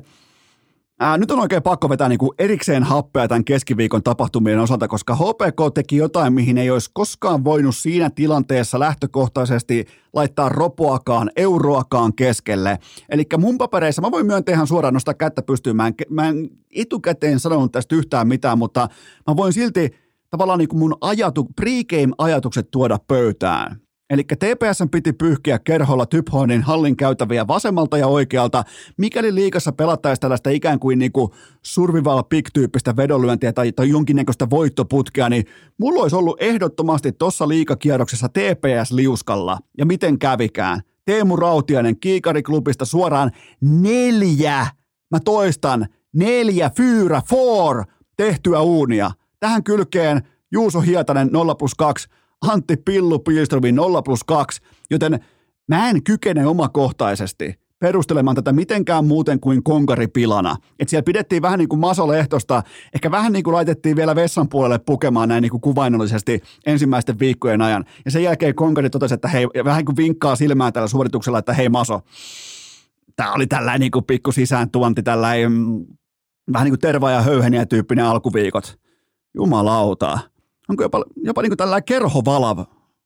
Ää, 0.99 1.17
nyt 1.17 1.31
on 1.31 1.39
oikein 1.39 1.63
pakko 1.63 1.89
vetää 1.89 2.09
niin 2.09 2.19
kuin 2.19 2.31
erikseen 2.39 2.83
happea 2.83 3.27
tämän 3.27 3.45
keskiviikon 3.45 4.03
tapahtumien 4.03 4.59
osalta, 4.59 4.87
koska 4.87 5.15
HPK 5.15 5.73
teki 5.73 5.97
jotain, 5.97 6.33
mihin 6.33 6.57
ei 6.57 6.71
olisi 6.71 6.91
koskaan 6.93 7.43
voinut 7.43 7.75
siinä 7.75 8.09
tilanteessa 8.09 8.79
lähtökohtaisesti 8.79 9.85
laittaa 10.13 10.49
ropoakaan, 10.49 11.31
euroakaan 11.35 12.13
keskelle. 12.13 12.79
Eli 13.09 13.23
mun 13.37 13.57
papereissa, 13.57 14.01
mä 14.01 14.11
voin 14.11 14.25
myöntää 14.25 14.53
ihan 14.55 14.67
suoraan 14.67 14.93
nostaa 14.93 15.13
kättä 15.13 15.41
pystyyn, 15.41 15.75
mä 15.75 15.87
en, 15.87 15.93
mä 16.09 16.27
en 16.27 16.49
etukäteen 16.75 17.39
sanonut 17.39 17.71
tästä 17.71 17.95
yhtään 17.95 18.27
mitään, 18.27 18.57
mutta 18.57 18.87
mä 19.27 19.35
voin 19.35 19.53
silti 19.53 19.89
tavallaan 20.29 20.59
niin 20.59 20.69
kuin 20.69 20.79
mun 20.79 20.95
ajatu, 21.01 21.47
pregame-ajatukset 21.55 22.71
tuoda 22.71 22.99
pöytään. 23.07 23.86
Eli 24.09 24.23
TPS 24.23 24.83
piti 24.91 25.13
pyyhkiä 25.13 25.59
kerholla 25.59 26.05
Typhonin 26.05 26.61
hallin 26.61 26.97
käytäviä 26.97 27.47
vasemmalta 27.47 27.97
ja 27.97 28.07
oikealta, 28.07 28.63
mikäli 28.97 29.35
liikassa 29.35 29.71
pelattaisiin 29.71 30.21
tällaista 30.21 30.49
ikään 30.49 30.79
kuin 30.79 30.99
niinku 30.99 31.33
survival 31.61 32.23
pick-tyyppistä 32.23 32.95
vedonlyöntiä 32.97 33.53
tai, 33.53 33.71
tai 33.71 33.89
jonkinnäköistä 33.89 34.49
voittoputkea, 34.49 35.29
niin 35.29 35.45
mulla 35.77 36.01
olisi 36.01 36.15
ollut 36.15 36.41
ehdottomasti 36.41 37.11
tuossa 37.11 37.47
liikakierroksessa 37.47 38.29
TPS 38.29 38.91
liuskalla. 38.91 39.59
Ja 39.77 39.85
miten 39.85 40.19
kävikään? 40.19 40.81
Teemu 41.05 41.35
Rautiainen 41.35 41.99
Kiikariklubista 41.99 42.85
suoraan 42.85 43.31
neljä, 43.61 44.67
mä 45.11 45.19
toistan, 45.25 45.87
neljä, 46.15 46.71
fyyrä, 46.77 47.21
four 47.29 47.85
tehtyä 48.17 48.59
uunia. 48.59 49.11
Tähän 49.39 49.63
kylkeen 49.63 50.21
Juuso 50.51 50.81
Hietanen 50.81 51.29
0 51.31 51.55
plus 51.55 51.75
2, 51.75 52.07
Antti 52.41 52.77
Pillu 52.77 53.19
Pilstromin 53.19 53.75
0 53.75 54.01
plus 54.01 54.23
2, 54.23 54.61
joten 54.89 55.19
mä 55.67 55.89
en 55.89 56.03
kykene 56.03 56.47
omakohtaisesti 56.47 57.67
perustelemaan 57.79 58.35
tätä 58.35 58.51
mitenkään 58.53 59.05
muuten 59.05 59.39
kuin 59.39 59.63
konkaripilana. 59.63 60.55
Että 60.79 60.89
siellä 60.89 61.03
pidettiin 61.03 61.41
vähän 61.41 61.59
niin 61.59 61.69
kuin 61.69 61.79
masolehtosta, 61.79 62.63
ehkä 62.95 63.11
vähän 63.11 63.33
niin 63.33 63.43
kuin 63.43 63.53
laitettiin 63.53 63.95
vielä 63.95 64.15
vessan 64.15 64.49
puolelle 64.49 64.79
pukemaan 64.79 65.29
näin 65.29 65.41
niin 65.41 65.51
kuin 65.51 65.61
kuvainnollisesti 65.61 66.41
ensimmäisten 66.65 67.19
viikkojen 67.19 67.61
ajan. 67.61 67.85
Ja 68.05 68.11
sen 68.11 68.23
jälkeen 68.23 68.55
konkari 68.55 68.89
totesi, 68.89 69.13
että 69.13 69.27
hei, 69.27 69.47
vähän 69.65 69.77
niin 69.77 69.85
kuin 69.85 69.97
vinkkaa 69.97 70.35
silmään 70.35 70.73
tällä 70.73 70.87
suorituksella, 70.87 71.39
että 71.39 71.53
hei 71.53 71.69
maso, 71.69 72.01
tämä 73.15 73.33
oli 73.33 73.47
tällainen 73.47 73.79
niin 73.79 73.91
kuin 73.91 74.05
pikku 74.05 74.31
sisään 74.31 74.69
tuonti, 74.69 75.03
tällainen 75.03 75.51
mm, 75.51 75.85
vähän 76.53 76.65
niin 76.65 76.71
kuin 76.71 76.79
terva- 76.79 77.11
ja 77.11 77.21
höyheniä 77.21 77.65
tyyppinen 77.65 78.05
alkuviikot. 78.05 78.79
Jumalauta. 79.35 80.19
Onko 80.69 80.83
jopa, 80.83 81.03
jopa 81.15 81.41
niin 81.41 81.49
kuin 81.49 81.57
tällainen 81.57 81.85
kerhovalav 81.85 82.59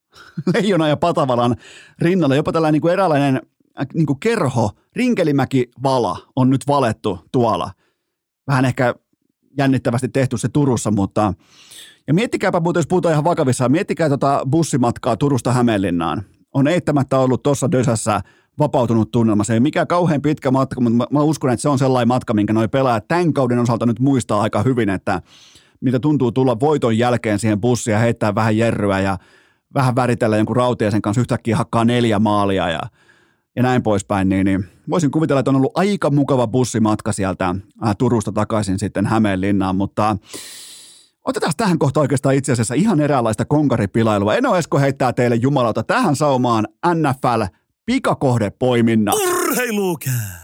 Leijona 0.53 0.88
ja 0.88 0.97
Patavalan 0.97 1.55
rinnalla, 1.99 2.36
jopa 2.36 2.51
tällainen 2.51 2.74
niin 2.74 2.82
kuin 2.82 2.93
eräänlainen 2.93 3.41
Äh, 3.80 3.88
niin 3.93 4.05
kuin 4.05 4.20
kerho, 4.20 4.72
Rinkelimäki-vala 4.95 6.18
on 6.36 6.49
nyt 6.49 6.68
valettu 6.68 7.20
tuolla. 7.32 7.72
Vähän 8.47 8.66
ehkä 8.66 8.95
jännittävästi 9.57 10.09
tehty 10.09 10.38
se 10.38 10.49
Turussa, 10.49 10.91
mutta 10.91 11.34
ja 12.07 12.14
miettikääpä 12.14 12.59
muuten, 12.59 12.80
jos 12.80 12.88
puhutaan 12.88 13.14
ihan 13.14 13.24
vakavissaan, 13.24 13.72
miettikää 13.72 14.09
tota 14.09 14.41
bussimatkaa 14.51 15.18
Turusta 15.18 15.51
Hämeenlinnaan. 15.51 16.24
On 16.53 16.68
eittämättä 16.68 17.20
ollut 17.20 17.43
tuossa 17.43 17.72
Dösässä 17.72 18.22
vapautunut 18.59 19.12
tunnelma. 19.12 19.43
Se 19.43 19.53
ei 19.53 19.59
mikä 19.59 19.86
kauhean 19.86 20.22
pitkä 20.22 20.51
matka, 20.51 20.82
mutta 20.82 20.97
mä, 20.97 21.05
mä 21.12 21.22
uskon, 21.22 21.49
että 21.49 21.62
se 21.62 21.70
on 21.70 21.80
sellainen 21.80 22.07
matka, 22.07 22.34
minkä 22.34 22.53
noi 22.53 22.68
pelaajat 22.68 23.07
tämän 23.07 23.34
kauden 23.34 23.59
osalta 23.59 23.86
nyt 23.86 23.99
muistaa 23.99 24.41
aika 24.41 24.64
hyvin, 24.64 24.89
että 24.89 25.22
mitä 25.82 26.00
tuntuu 26.00 26.32
tulla 26.32 26.60
voiton 26.60 26.98
jälkeen 26.98 27.40
siihen 27.40 27.62
bussiin 27.62 27.94
ja 27.94 28.00
heittää 28.00 28.36
vähän 28.36 28.58
jerryä 28.58 29.00
ja 29.00 29.18
vähän 29.74 29.96
väritellä 29.96 30.38
jonkun 30.38 30.56
rautiaisen 30.56 31.02
kanssa 31.02 31.22
yhtäkkiä 31.22 31.58
hakkaa 31.58 31.86
neljä 31.86 32.20
maalia 32.20 32.70
ja 32.70 32.80
ja 33.56 33.64
näin 33.64 33.84
poispäin, 33.84 34.30
niin, 34.30 34.46
niin 34.46 34.66
voisin 34.90 35.12
kuvitella, 35.12 35.40
että 35.40 35.52
on 35.52 35.56
ollut 35.56 35.78
aika 35.78 36.10
mukava 36.10 36.48
bussimatka 36.48 37.12
sieltä 37.12 37.56
ää, 37.82 37.94
Turusta 37.98 38.32
takaisin 38.32 38.80
sitten 38.80 39.06
Hämeenlinnaan, 39.06 39.76
mutta 39.76 40.18
Otetaan 41.26 41.54
tähän 41.58 41.80
kohtaan 41.80 42.02
oikeastaan 42.02 42.36
itse 42.36 42.52
asiassa 42.52 42.74
ihan 42.74 43.00
eräänlaista 43.00 43.46
konkaripilailua. 43.46 44.36
Eno 44.36 44.56
Esko 44.56 44.80
heittää 44.80 45.14
teille 45.14 45.36
jumalauta 45.36 45.84
tähän 45.84 46.16
saumaan 46.16 46.68
NFL 46.96 47.44
pikakohdepoiminnan. 47.86 49.16
Urheilukää! 49.16 50.41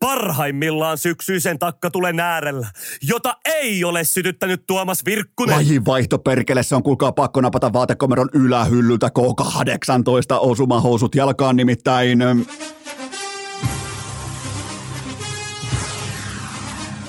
Parhaimmillaan 0.00 0.98
syksyisen 0.98 1.58
takkatulen 1.58 2.20
äärellä, 2.20 2.70
jota 3.02 3.36
ei 3.44 3.84
ole 3.84 4.04
sytyttänyt 4.04 4.66
Tuomas 4.66 5.04
Virkkunen. 5.04 5.56
Lajin 5.56 5.84
vaihto 5.84 6.18
perkele, 6.18 6.62
se 6.62 6.74
on 6.74 6.82
kuulkaa 6.82 7.12
pakko 7.12 7.40
napata 7.40 7.72
vaatekomeron 7.72 8.28
ylähyllyltä 8.32 9.10
K18 9.18 10.38
osumahousut 10.40 11.14
jalkaan 11.14 11.56
nimittäin. 11.56 12.18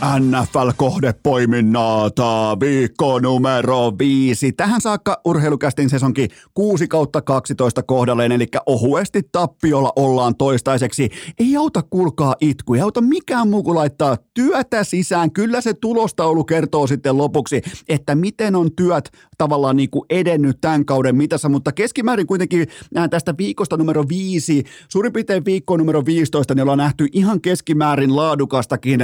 NFL-kohdepoiminnata 0.01 2.57
viikko 2.59 3.19
numero 3.19 3.93
viisi. 3.99 4.51
Tähän 4.51 4.81
saakka 4.81 5.21
urheilukästin 5.25 5.89
sesonkin 5.89 6.29
6 6.53 6.87
kautta 6.87 7.21
12 7.21 7.83
kohdalleen, 7.83 8.31
eli 8.31 8.47
ohuesti 8.65 9.21
tappiolla 9.31 9.93
ollaan 9.95 10.35
toistaiseksi. 10.35 11.09
Ei 11.39 11.57
auta 11.57 11.81
kulkaa 11.81 12.35
itku, 12.41 12.73
ei 12.73 12.81
auta 12.81 13.01
mikään 13.01 13.47
muu 13.47 13.63
kuin 13.63 13.75
laittaa 13.75 14.17
työtä 14.33 14.83
sisään. 14.83 15.31
Kyllä 15.31 15.61
se 15.61 15.73
tulostaulu 15.73 16.43
kertoo 16.43 16.87
sitten 16.87 17.17
lopuksi, 17.17 17.61
että 17.89 18.15
miten 18.15 18.55
on 18.55 18.75
työt 18.75 19.11
tavallaan 19.37 19.75
niin 19.75 19.89
kuin 19.89 20.05
edennyt 20.09 20.57
tämän 20.61 20.85
kauden 20.85 21.15
mitassa, 21.15 21.49
mutta 21.49 21.71
keskimäärin 21.71 22.27
kuitenkin 22.27 22.67
tästä 23.09 23.33
viikosta 23.37 23.77
numero 23.77 24.03
viisi, 24.09 24.63
suurin 24.89 25.13
piirtein 25.13 25.45
viikko 25.45 25.77
numero 25.77 26.05
15, 26.05 26.55
niin 26.55 26.61
ollaan 26.61 26.77
nähty 26.77 27.07
ihan 27.11 27.41
keskimäärin 27.41 28.15
laadukastakin 28.15 28.99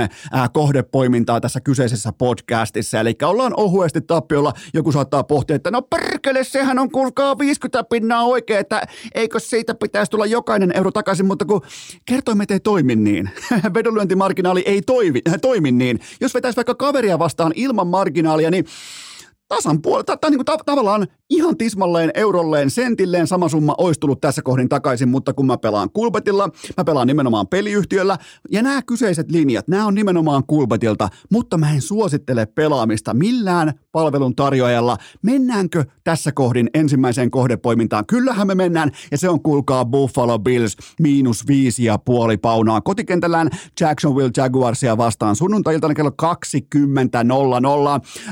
kohdepoimintaa 0.84 1.41
tässä 1.41 1.61
kyseisessä 1.61 2.13
podcastissa. 2.17 2.99
Eli 2.99 3.15
ollaan 3.23 3.53
ohuesti 3.57 4.01
tappiolla. 4.01 4.53
Joku 4.73 4.91
saattaa 4.91 5.23
pohtia, 5.23 5.55
että 5.55 5.71
no 5.71 5.81
perkele, 5.81 6.43
sehän 6.43 6.79
on 6.79 6.91
kuulkaa 6.91 7.38
50 7.38 7.84
pinnaa 7.89 8.23
oikein, 8.23 8.59
että 8.59 8.81
eikö 9.15 9.39
siitä 9.39 9.75
pitäisi 9.75 10.09
tulla 10.11 10.25
jokainen 10.25 10.77
euro 10.77 10.91
takaisin, 10.91 11.25
mutta 11.25 11.45
kun 11.45 11.61
kertoimet 12.05 12.51
ei 12.51 12.59
toimi 12.59 12.95
niin. 12.95 13.29
Vedonlyöntimarginaali 13.73 14.63
ei 14.65 14.81
toimi, 14.81 15.21
toimi 15.41 15.71
niin. 15.71 15.99
Jos 16.21 16.34
vetäisi 16.34 16.55
vaikka 16.55 16.75
kaveria 16.75 17.19
vastaan 17.19 17.51
ilman 17.55 17.88
marginaalia, 17.88 18.51
niin 18.51 18.65
tasan 19.55 19.81
puolta, 19.81 20.17
tai 20.17 20.31
niin 20.31 20.41
tavallaan 20.65 21.07
ihan 21.29 21.57
tismalleen, 21.57 22.11
eurolleen, 22.13 22.69
sentilleen 22.69 23.27
sama 23.27 23.49
summa 23.49 23.75
olisi 23.77 23.99
tullut 23.99 24.21
tässä 24.21 24.41
kohdin 24.41 24.69
takaisin, 24.69 25.09
mutta 25.09 25.33
kun 25.33 25.45
mä 25.45 25.57
pelaan 25.57 25.89
Kulbetilla, 25.93 26.49
mä 26.77 26.83
pelaan 26.83 27.07
nimenomaan 27.07 27.47
peliyhtiöllä, 27.47 28.17
ja 28.51 28.61
nämä 28.61 28.81
kyseiset 28.81 29.31
linjat, 29.31 29.67
nämä 29.67 29.85
on 29.85 29.95
nimenomaan 29.95 30.43
Kulbetilta, 30.47 31.09
mutta 31.31 31.57
mä 31.57 31.71
en 31.71 31.81
suosittele 31.81 32.45
pelaamista 32.45 33.13
millään 33.13 33.73
palvelun 33.91 34.35
tarjoajalla. 34.35 34.97
Mennäänkö 35.21 35.85
tässä 36.03 36.31
kohdin 36.31 36.69
ensimmäiseen 36.73 37.31
kohdepoimintaan? 37.31 38.05
Kyllähän 38.05 38.47
me 38.47 38.55
mennään, 38.55 38.91
ja 39.11 39.17
se 39.17 39.29
on 39.29 39.43
kuulkaa 39.43 39.85
Buffalo 39.85 40.39
Bills 40.39 40.77
miinus 40.99 41.47
viisi 41.47 41.83
ja 41.83 41.97
puoli 41.97 42.37
paunaa 42.37 42.81
kotikentällään 42.81 43.49
Jacksonville 43.79 44.31
Jaguarsia 44.37 44.97
vastaan 44.97 45.35
sunnuntailtana 45.35 45.93
kello 45.93 46.11
20.00. 46.21 46.27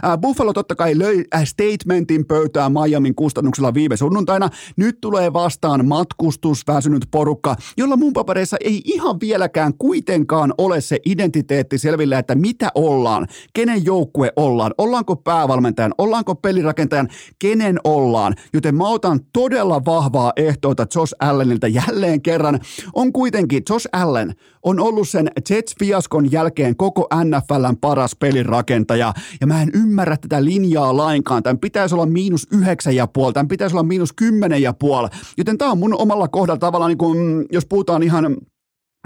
Äh, 0.06 0.18
Buffalo 0.22 0.54
totta 0.54 0.76
kai 0.76 0.92
äh, 0.92 0.98
statementin 1.44 2.26
pöytään 2.26 2.72
Miamin 2.72 3.16
kustannuksella 3.16 3.74
viime 3.74 3.98
sunnuntaina. 3.98 4.50
Nyt 4.76 5.02
tulee 5.02 5.34
vastaan 5.34 5.88
matkustusväsynyt 5.88 7.06
porukka, 7.12 7.56
jolla 7.78 7.98
mun 7.98 8.14
papereissa 8.14 8.58
ei 8.60 8.82
ihan 8.86 9.20
vieläkään 9.20 9.74
kuitenkaan 9.78 10.54
ole 10.58 10.82
se 10.82 11.00
identiteetti 11.06 11.78
selvillä, 11.78 12.20
että 12.20 12.36
mitä 12.36 12.72
ollaan, 12.76 13.28
kenen 13.54 13.86
joukkue 13.86 14.32
ollaan, 14.36 14.74
ollaanko 14.78 15.16
päävalmentajan, 15.16 15.94
ollaanko 15.98 16.36
pelirakentajan, 16.36 17.10
kenen 17.40 17.80
ollaan. 17.84 18.36
Joten 18.54 18.76
mä 18.76 18.88
otan 18.88 19.20
todella 19.34 19.86
vahvaa 19.86 20.34
ehtoita 20.36 20.86
Josh 20.96 21.14
Allenilta 21.20 21.68
jälleen 21.68 22.22
kerran. 22.22 22.60
On 22.94 23.14
kuitenkin, 23.14 23.64
Josh 23.70 23.88
Allen 23.92 24.36
on 24.64 24.80
ollut 24.80 25.10
sen 25.10 25.32
Jets-fiaskon 25.50 26.32
jälkeen 26.32 26.76
koko 26.76 27.08
NFLn 27.24 27.78
paras 27.82 28.16
pelirakentaja, 28.16 29.14
ja 29.42 29.48
mä 29.48 29.62
en 29.62 29.72
ymmärrä 29.74 30.18
tätä 30.18 30.46
linjaa 30.46 30.98
lainkaan. 31.02 31.44
Tämän 31.44 31.60
pitäisi 31.60 31.96
olla 31.96 32.06
miinus 32.06 32.48
yhdeksän 32.52 32.96
ja 32.96 33.08
puoli, 33.08 33.34
tämän 33.34 33.48
pitäisi 33.48 33.76
olla 33.76 33.84
miinus 33.84 34.14
kymmenen 34.14 34.62
ja 34.62 34.74
puoli. 34.74 35.08
Joten 35.38 35.58
tämä 35.58 35.72
on 35.72 35.78
mun 35.78 36.02
omalla 36.02 36.28
kohdalla 36.28 36.60
tavallaan, 36.60 36.90
niin 36.90 36.98
kuin, 36.98 37.46
jos 37.52 37.66
puhutaan 37.66 38.04
ihan 38.04 38.38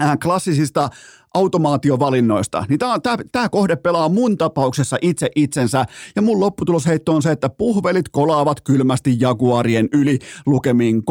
äh, 0.02 0.18
klassisista 0.22 0.88
automaatiovalinnoista, 1.34 2.64
niin 2.68 2.78
tämä, 2.78 2.98
tämä, 2.98 3.16
tämä 3.32 3.48
kohde 3.48 3.76
pelaa 3.76 4.08
mun 4.08 4.38
tapauksessa 4.38 4.96
itse 5.02 5.30
itsensä, 5.36 5.84
ja 6.16 6.22
mun 6.22 6.40
lopputulosheitto 6.40 7.14
on 7.14 7.22
se, 7.22 7.30
että 7.30 7.48
puhvelit 7.48 8.08
kolaavat 8.08 8.60
kylmästi 8.60 9.16
Jaguarien 9.20 9.88
yli 9.92 10.18
lukemiin 10.46 11.02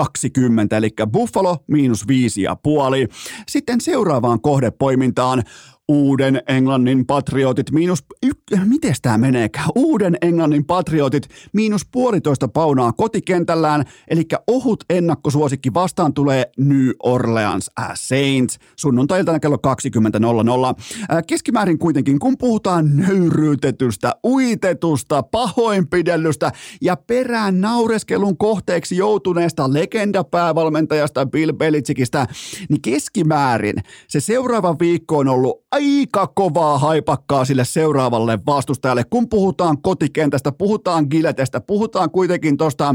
34-20, 0.00 0.76
eli 0.76 0.90
Buffalo 1.12 1.56
miinus 1.66 2.08
viisi 2.08 2.42
ja 2.42 2.56
puoli. 2.56 3.08
Sitten 3.48 3.80
seuraavaan 3.80 4.40
kohdepoimintaan 4.40 5.42
Uuden 5.88 6.42
Englannin 6.48 7.06
patriotit 7.06 7.70
miinus, 7.70 8.04
y- 8.26 8.56
miten 8.64 8.94
tämä 9.02 9.18
meneekään? 9.18 9.68
Uuden 9.74 10.16
Englannin 10.22 10.64
patriotit 10.64 11.28
miinus 11.52 11.86
puolitoista 11.92 12.48
paunaa 12.48 12.92
kotikentällään, 12.92 13.84
eli 14.08 14.22
ohut 14.46 14.84
ennakkosuosikki 14.90 15.74
vastaan 15.74 16.14
tulee 16.14 16.50
New 16.58 16.90
Orleans 17.02 17.70
Saints 17.94 18.58
sunnuntailtana 18.76 19.40
kello 19.40 19.56
20.00. 19.56 21.22
Keskimäärin 21.26 21.78
kuitenkin, 21.78 22.18
kun 22.18 22.38
puhutaan 22.38 22.96
nöyryytetystä, 22.96 24.12
uitetusta, 24.26 25.22
pahoinpidellystä 25.22 26.52
ja 26.80 26.96
perään 26.96 27.60
naureskelun 27.60 28.36
kohteeksi 28.36 28.96
joutuneesta 28.96 29.72
legendapäävalmentajasta 29.72 31.26
Bill 31.26 31.52
Belichickistä, 31.52 32.26
niin 32.68 32.82
keskimäärin 32.82 33.76
se 34.08 34.20
seuraava 34.20 34.76
viikko 34.80 35.18
on 35.18 35.28
ollut 35.28 35.64
aika 35.74 36.26
kovaa 36.26 36.78
haipakkaa 36.78 37.44
sille 37.44 37.64
seuraavalle 37.64 38.38
vastustajalle. 38.46 39.04
Kun 39.04 39.28
puhutaan 39.28 39.82
kotikentästä, 39.82 40.52
puhutaan 40.52 41.06
Giletestä, 41.10 41.60
puhutaan 41.60 42.10
kuitenkin 42.10 42.56
tuosta 42.56 42.94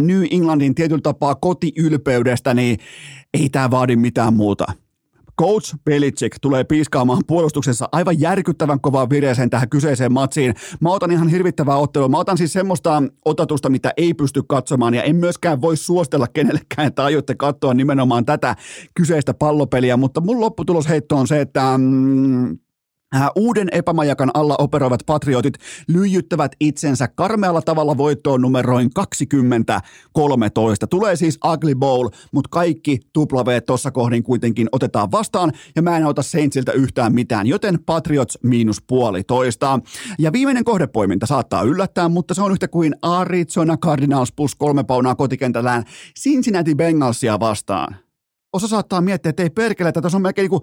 New 0.00 0.22
Englandin 0.30 0.74
tietyllä 0.74 1.00
tapaa 1.02 1.34
kotiylpeydestä, 1.34 2.54
niin 2.54 2.78
ei 3.34 3.48
tämä 3.48 3.70
vaadi 3.70 3.96
mitään 3.96 4.34
muuta. 4.34 4.64
Coach 5.42 5.74
Belichick 5.84 6.38
tulee 6.40 6.64
piiskaamaan 6.64 7.22
puolustuksessa 7.26 7.88
aivan 7.92 8.20
järkyttävän 8.20 8.80
kovaa 8.80 9.10
vireeseen 9.10 9.50
tähän 9.50 9.68
kyseiseen 9.68 10.12
matsiin. 10.12 10.54
Mä 10.80 10.90
otan 10.90 11.10
ihan 11.10 11.28
hirvittävää 11.28 11.76
ottelua. 11.76 12.08
Mä 12.08 12.18
otan 12.18 12.38
siis 12.38 12.52
semmoista 12.52 13.02
otatusta, 13.24 13.68
mitä 13.68 13.92
ei 13.96 14.14
pysty 14.14 14.42
katsomaan 14.48 14.94
ja 14.94 15.02
en 15.02 15.16
myöskään 15.16 15.60
voi 15.60 15.76
suostella 15.76 16.26
kenellekään, 16.28 16.88
että 16.88 17.04
aiotte 17.04 17.34
katsoa 17.34 17.74
nimenomaan 17.74 18.24
tätä 18.24 18.56
kyseistä 18.94 19.34
pallopeliä, 19.34 19.96
mutta 19.96 20.20
mun 20.20 20.40
lopputulosheitto 20.40 21.16
on 21.16 21.28
se, 21.28 21.40
että 21.40 21.78
mm, 21.78 22.58
uuden 23.36 23.68
epämajakan 23.72 24.30
alla 24.34 24.54
operoivat 24.58 25.00
patriotit 25.06 25.54
lyijyttävät 25.88 26.52
itsensä 26.60 27.08
karmealla 27.08 27.62
tavalla 27.62 27.96
voittoon 27.96 28.40
numeroin 28.40 28.90
2013. 28.94 30.86
Tulee 30.86 31.16
siis 31.16 31.38
Ugly 31.52 31.74
Bowl, 31.74 32.08
mutta 32.32 32.48
kaikki 32.50 33.00
W 33.18 33.58
tuossa 33.66 33.90
kohdin 33.90 34.22
kuitenkin 34.22 34.68
otetaan 34.72 35.10
vastaan 35.10 35.52
ja 35.76 35.82
mä 35.82 35.96
en 35.96 36.06
ota 36.06 36.22
Saintsiltä 36.22 36.72
yhtään 36.72 37.14
mitään, 37.14 37.46
joten 37.46 37.78
Patriots 37.86 38.38
miinus 38.42 38.82
puolitoista. 38.82 39.80
Ja 40.18 40.32
viimeinen 40.32 40.64
kohdepoiminta 40.64 41.26
saattaa 41.26 41.62
yllättää, 41.62 42.08
mutta 42.08 42.34
se 42.34 42.42
on 42.42 42.52
yhtä 42.52 42.68
kuin 42.68 42.94
Arizona 43.02 43.76
Cardinals 43.76 44.32
plus 44.32 44.54
kolme 44.54 44.84
paunaa 44.84 45.14
kotikentällään 45.14 45.84
Cincinnati 46.20 46.74
Bengalsia 46.74 47.40
vastaan 47.40 48.01
osa 48.52 48.68
saattaa 48.68 49.00
miettiä, 49.00 49.30
että 49.30 49.42
ei 49.42 49.50
perkele, 49.50 49.88
että 49.88 50.00
tässä 50.00 50.18
on 50.18 50.22
melkein 50.22 50.50
niin 50.50 50.60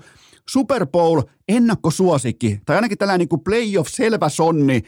Super 0.49 0.87
Bowl 0.87 1.21
ennakkosuosikki, 1.47 2.59
tai 2.65 2.75
ainakin 2.75 2.97
tällainen 2.97 3.27
niin 3.31 3.43
playoff 3.43 3.89
selvä 3.89 4.29
sonni, 4.29 4.81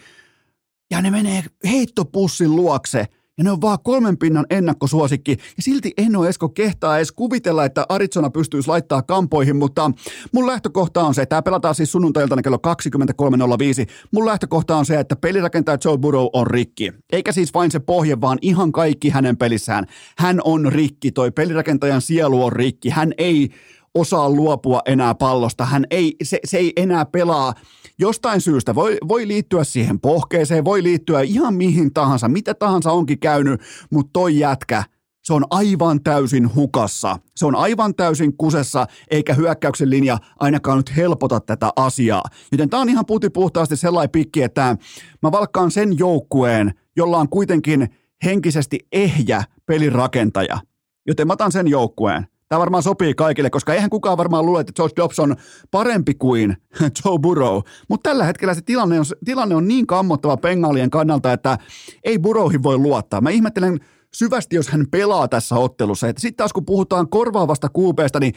ja 0.91 1.02
ne 1.02 1.12
menee 1.12 1.43
heittopussin 1.66 2.56
luokse– 2.56 3.06
ja 3.41 3.45
ne 3.45 3.51
on 3.51 3.61
vaan 3.61 3.77
kolmen 3.83 4.17
pinnan 4.17 4.45
ennakkosuosikki, 4.49 5.31
ja 5.31 5.63
silti 5.63 5.91
Eno 5.97 6.25
Esko 6.25 6.49
kehtaa 6.49 6.97
edes 6.97 7.11
kuvitella, 7.11 7.65
että 7.65 7.85
Arizona 7.89 8.29
pystyisi 8.29 8.67
laittaa 8.67 9.01
kampoihin, 9.01 9.55
mutta 9.55 9.91
mun 10.31 10.47
lähtökohta 10.47 11.03
on 11.03 11.13
se, 11.13 11.21
että 11.21 11.29
tämä 11.29 11.41
pelataan 11.41 11.75
siis 11.75 11.91
sunnuntailtana 11.91 12.41
kello 12.41 12.57
23.05, 12.67 13.91
mun 14.11 14.25
lähtökohta 14.25 14.75
on 14.75 14.85
se, 14.85 14.99
että 14.99 15.15
pelirakentaja 15.15 15.77
Joe 15.85 15.97
Burrow 15.97 16.27
on 16.33 16.47
rikki, 16.47 16.91
eikä 17.11 17.31
siis 17.31 17.53
vain 17.53 17.71
se 17.71 17.79
pohje, 17.79 18.21
vaan 18.21 18.37
ihan 18.41 18.71
kaikki 18.71 19.09
hänen 19.09 19.37
pelissään. 19.37 19.85
Hän 20.17 20.41
on 20.43 20.71
rikki, 20.71 21.11
toi 21.11 21.31
pelirakentajan 21.31 22.01
sielu 22.01 22.45
on 22.45 22.53
rikki, 22.53 22.89
hän 22.89 23.13
ei 23.17 23.49
osaa 23.95 24.29
luopua 24.29 24.81
enää 24.85 25.15
pallosta, 25.15 25.65
hän 25.65 25.85
ei, 25.91 26.15
se, 26.23 26.39
se 26.45 26.57
ei 26.57 26.73
enää 26.75 27.05
pelaa 27.05 27.53
jostain 28.02 28.41
syystä 28.41 28.76
voi, 28.76 28.97
voi 29.08 29.28
liittyä 29.28 29.64
siihen 29.64 29.99
pohkeeseen, 29.99 30.66
voi 30.66 30.84
liittyä 30.84 31.22
ihan 31.22 31.54
mihin 31.54 31.93
tahansa, 31.93 32.28
mitä 32.28 32.54
tahansa 32.54 32.91
onkin 32.91 33.20
käynyt, 33.20 33.62
mutta 33.91 34.10
toi 34.14 34.39
jätkä, 34.39 34.84
se 35.24 35.34
on 35.34 35.45
aivan 35.49 36.04
täysin 36.04 36.56
hukassa. 36.56 37.18
Se 37.36 37.45
on 37.45 37.56
aivan 37.56 37.95
täysin 37.95 38.38
kusessa, 38.38 38.88
eikä 39.12 39.34
hyökkäyksen 39.34 39.89
linja 39.89 40.18
ainakaan 40.39 40.78
nyt 40.78 40.95
helpota 40.95 41.39
tätä 41.39 41.70
asiaa. 41.76 42.24
Joten 42.52 42.70
tämä 42.70 42.82
on 42.82 42.89
ihan 42.89 43.06
puhtaasti 43.34 43.78
sellainen 43.78 44.12
pikki, 44.12 44.43
että 44.43 44.78
mä 45.22 45.32
valkkaan 45.32 45.72
sen 45.72 45.99
joukkueen, 45.99 46.74
jolla 46.95 47.18
on 47.18 47.30
kuitenkin 47.30 47.88
henkisesti 48.24 48.80
ehjä 48.91 49.43
pelirakentaja. 49.66 50.60
Joten 51.08 51.28
mä 51.28 51.34
otan 51.34 51.52
sen 51.52 51.68
joukkueen. 51.68 52.28
Tämä 52.52 52.60
varmaan 52.60 52.84
sopii 52.84 53.14
kaikille, 53.14 53.49
koska 53.49 53.74
eihän 53.74 53.89
kukaan 53.89 54.18
varmaan 54.18 54.45
luule, 54.45 54.62
että 54.62 54.74
George 54.74 54.93
Dobbs 54.97 55.20
on 55.20 55.36
parempi 55.72 56.14
kuin 56.14 56.58
Joe 57.06 57.20
Burrow. 57.20 57.60
Mutta 57.88 58.10
tällä 58.10 58.24
hetkellä 58.24 58.54
se 58.54 58.62
tilanne 58.62 58.99
on, 58.99 59.06
tilanne 59.26 59.56
on 59.56 59.68
niin 59.68 59.88
kammottava 59.88 60.38
pengaalien 60.38 60.89
kannalta, 60.89 61.34
että 61.34 61.58
ei 62.04 62.20
Burrowhin 62.20 62.64
voi 62.64 62.78
luottaa. 62.78 63.22
Mä 63.22 63.30
ihmettelen 63.30 63.80
syvästi, 64.14 64.56
jos 64.56 64.70
hän 64.70 64.86
pelaa 64.91 65.28
tässä 65.28 65.56
ottelussa. 65.56 66.08
Sitten 66.08 66.36
taas 66.36 66.54
kun 66.54 66.66
puhutaan 66.66 67.10
korvaavasta 67.10 67.70
kuupeesta, 67.70 68.20
niin 68.20 68.34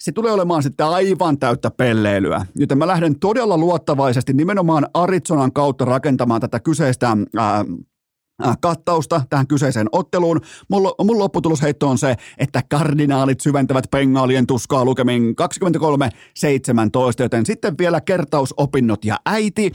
se 0.00 0.12
tulee 0.12 0.32
olemaan 0.32 0.62
sitten 0.62 0.86
aivan 0.86 1.38
täyttä 1.38 1.70
pelleilyä. 1.70 2.46
Joten 2.56 2.78
mä 2.78 2.86
lähden 2.86 3.18
todella 3.18 3.58
luottavaisesti 3.58 4.32
nimenomaan 4.32 4.86
Arizonan 4.94 5.52
kautta 5.52 5.84
rakentamaan 5.84 6.40
tätä 6.40 6.60
kyseistä 6.60 7.16
ää, 7.36 7.64
kattausta 8.60 9.22
tähän 9.30 9.46
kyseiseen 9.46 9.88
otteluun. 9.92 10.40
Mun, 10.68 10.92
mun 11.04 11.18
lopputulosheitto 11.18 11.88
on 11.88 11.98
se, 11.98 12.16
että 12.38 12.62
kardinaalit 12.68 13.40
syventävät 13.40 13.84
pengaalien 13.90 14.46
tuskaa 14.46 14.84
lukemin 14.84 15.34
23-17, 15.40 17.22
joten 17.22 17.46
sitten 17.46 17.78
vielä 17.78 18.00
kertausopinnot 18.00 19.04
ja 19.04 19.16
äiti. 19.26 19.72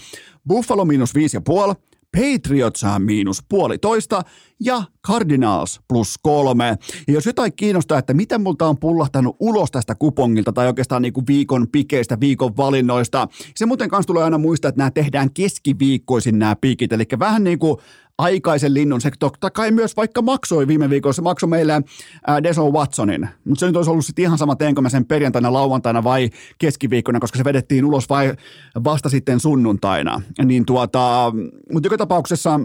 Buffalo 0.47 0.86
miinus 0.86 1.14
5,5, 1.16 1.76
Patriots 2.18 2.86
miinus 2.99 3.43
puolitoista 3.49 4.22
ja 4.64 4.84
Cardinals 5.07 5.82
plus 5.88 6.16
kolme. 6.22 6.78
Ja 7.07 7.14
jos 7.14 7.26
jotain 7.26 7.53
kiinnostaa, 7.55 7.99
että 7.99 8.14
mitä 8.14 8.38
multa 8.38 8.68
on 8.68 8.78
pullahtanut 8.78 9.36
ulos 9.39 9.72
tästä 9.72 9.95
kupongilta 9.95 10.53
tai 10.53 10.68
oikeastaan 10.68 11.01
niin 11.01 11.14
kuin 11.14 11.28
viikon 11.28 11.68
pikeistä, 11.72 12.20
viikon 12.20 12.57
valinnoista, 12.57 13.28
se 13.55 13.66
muuten 13.66 13.89
kanssa 13.89 14.07
tulee 14.07 14.24
aina 14.24 14.38
muistaa, 14.38 14.70
että 14.70 14.80
nämä 14.80 14.91
tehdään 14.91 15.34
keskiviikkoisin 15.34 16.39
nämä 16.39 16.55
pikit, 16.55 16.93
eli 16.93 17.03
vähän 17.20 17.43
niin 17.43 17.59
kuin 17.59 17.78
aikaisen 18.18 18.74
linnun. 18.74 19.01
Se 19.01 19.12
totta 19.20 19.49
kai 19.49 19.72
myös 19.72 19.97
vaikka 19.97 20.22
maksoi 20.22 20.68
viime 20.68 20.89
viikolla, 20.89 21.14
se 21.14 21.22
maksoi 21.22 21.49
meille 21.49 21.82
Deso 22.43 22.72
Watsonin, 22.72 23.30
mutta 23.45 23.59
se 23.59 23.66
nyt 23.66 23.76
olisi 23.76 23.91
ollut 23.91 24.05
sitten 24.05 24.24
ihan 24.24 24.38
sama, 24.38 24.55
teenkö 24.55 24.82
mä 24.82 24.89
sen 24.89 25.05
perjantaina, 25.05 25.53
lauantaina 25.53 26.03
vai 26.03 26.30
keskiviikkona, 26.57 27.20
koska 27.20 27.38
se 27.38 27.43
vedettiin 27.43 27.86
ulos 27.86 28.09
vai 28.09 28.34
vasta 28.84 29.09
sitten 29.09 29.39
sunnuntaina. 29.39 30.22
Niin 30.45 30.66
tuota, 30.66 31.34
mutta 31.74 31.88
joka 31.88 31.97
tapauksessa 31.97 32.59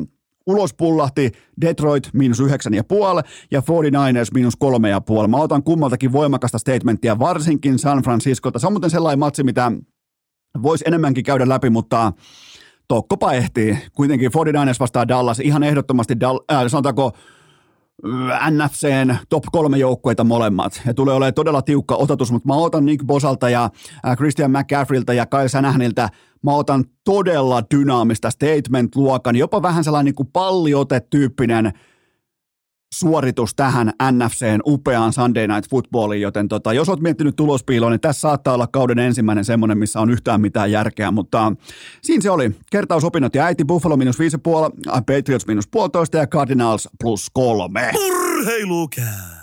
ulos 0.46 0.74
pullahti 0.74 1.32
Detroit 1.60 2.10
miinus 2.12 2.40
yhdeksän 2.40 2.74
ja 2.74 2.84
puoli 2.84 3.20
ja 3.50 3.60
49ers 3.60 4.30
miinus 4.34 4.56
kolme 4.56 4.88
ja 4.90 5.00
puoli. 5.00 5.28
Mä 5.28 5.36
otan 5.36 5.62
kummaltakin 5.62 6.12
voimakasta 6.12 6.58
statementtia, 6.58 7.18
varsinkin 7.18 7.78
San 7.78 8.02
Franciscolta. 8.02 8.58
Se 8.58 8.66
on 8.66 8.72
muuten 8.72 8.90
sellainen 8.90 9.18
matsi, 9.18 9.42
mitä 9.44 9.72
voisi 10.62 10.84
enemmänkin 10.86 11.24
käydä 11.24 11.48
läpi, 11.48 11.70
mutta 11.70 12.12
Tokkopa 12.88 13.32
ehtii. 13.32 13.78
Kuitenkin 13.92 14.30
49ers 14.30 14.80
vastaa 14.80 15.08
Dallas 15.08 15.40
ihan 15.40 15.62
ehdottomasti, 15.62 16.14
Dal- 16.14 16.54
äh, 16.54 16.66
sanotaanko 16.68 17.12
NFCn 18.50 19.16
top 19.28 19.44
kolme 19.52 19.78
joukkueita 19.78 20.24
molemmat. 20.24 20.82
Ja 20.86 20.94
tulee 20.94 21.14
olemaan 21.14 21.34
todella 21.34 21.62
tiukka 21.62 21.94
otatus, 21.94 22.32
mutta 22.32 22.48
mä 22.48 22.54
otan 22.54 22.84
Nick 22.84 23.06
Bosalta 23.06 23.50
ja 23.50 23.70
äh, 24.06 24.16
Christian 24.16 24.50
McCaffreyltä 24.50 25.12
ja 25.12 25.26
Kyle 25.26 25.48
Sanahanilta 25.48 26.08
mä 26.42 26.54
otan 26.54 26.84
todella 27.04 27.62
dynaamista 27.74 28.30
statement-luokan, 28.30 29.36
jopa 29.36 29.62
vähän 29.62 29.84
sellainen 29.84 30.04
niin 30.04 30.14
kuin 30.14 30.28
palliote-tyyppinen 30.32 31.72
suoritus 32.94 33.54
tähän 33.54 33.92
NFCn 34.12 34.60
upeaan 34.66 35.12
Sunday 35.12 35.46
Night 35.46 35.70
Footballiin, 35.70 36.22
joten 36.22 36.48
tota, 36.48 36.72
jos 36.72 36.88
olet 36.88 37.00
miettinyt 37.00 37.36
tulospiiloa, 37.36 37.90
niin 37.90 38.00
tässä 38.00 38.20
saattaa 38.20 38.54
olla 38.54 38.66
kauden 38.66 38.98
ensimmäinen 38.98 39.44
semmoinen, 39.44 39.78
missä 39.78 40.00
on 40.00 40.10
yhtään 40.10 40.40
mitään 40.40 40.72
järkeä, 40.72 41.10
mutta 41.10 41.52
siinä 42.02 42.22
se 42.22 42.30
oli. 42.30 42.50
Kertausopinnot 42.70 43.34
ja 43.34 43.44
äiti 43.44 43.64
Buffalo 43.64 43.96
minus 43.96 44.18
5,5, 44.18 44.24
Patriots 44.92 45.46
minus 45.46 45.68
puolitoista 45.68 46.18
ja 46.18 46.26
Cardinals 46.26 46.88
plus 47.00 47.30
kolme. 47.32 47.90
Urheilukää! 48.06 49.35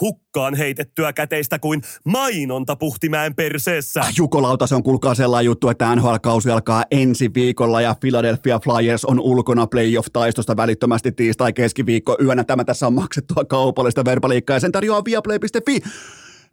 Hukkaan 0.00 0.54
heitettyä 0.54 1.12
käteistä 1.12 1.58
kuin 1.58 1.82
mainonta 2.04 2.76
puhtimäen 2.76 3.34
perseessä. 3.34 4.00
Ah, 4.00 4.12
Jukolauta, 4.16 4.66
se 4.66 4.74
on 4.74 4.82
kuulkaa 4.82 5.14
sellainen 5.14 5.46
juttu, 5.46 5.68
että 5.68 5.96
NHL-kausi 5.96 6.50
alkaa 6.50 6.84
ensi 6.90 7.30
viikolla 7.34 7.80
ja 7.80 7.96
Philadelphia 8.00 8.58
Flyers 8.58 9.04
on 9.04 9.20
ulkona 9.20 9.66
playoff-taistosta 9.66 10.56
välittömästi 10.56 11.12
tiistai 11.12 11.52
keskiviikko 11.52 12.16
yönä. 12.22 12.44
Tämä 12.44 12.64
tässä 12.64 12.86
on 12.86 12.94
maksettua 12.94 13.44
kaupallista 13.44 14.04
verbaliikkaa 14.04 14.56
ja 14.56 14.60
sen 14.60 14.72
tarjoaa 14.72 15.04
viaplay.fi 15.04 15.80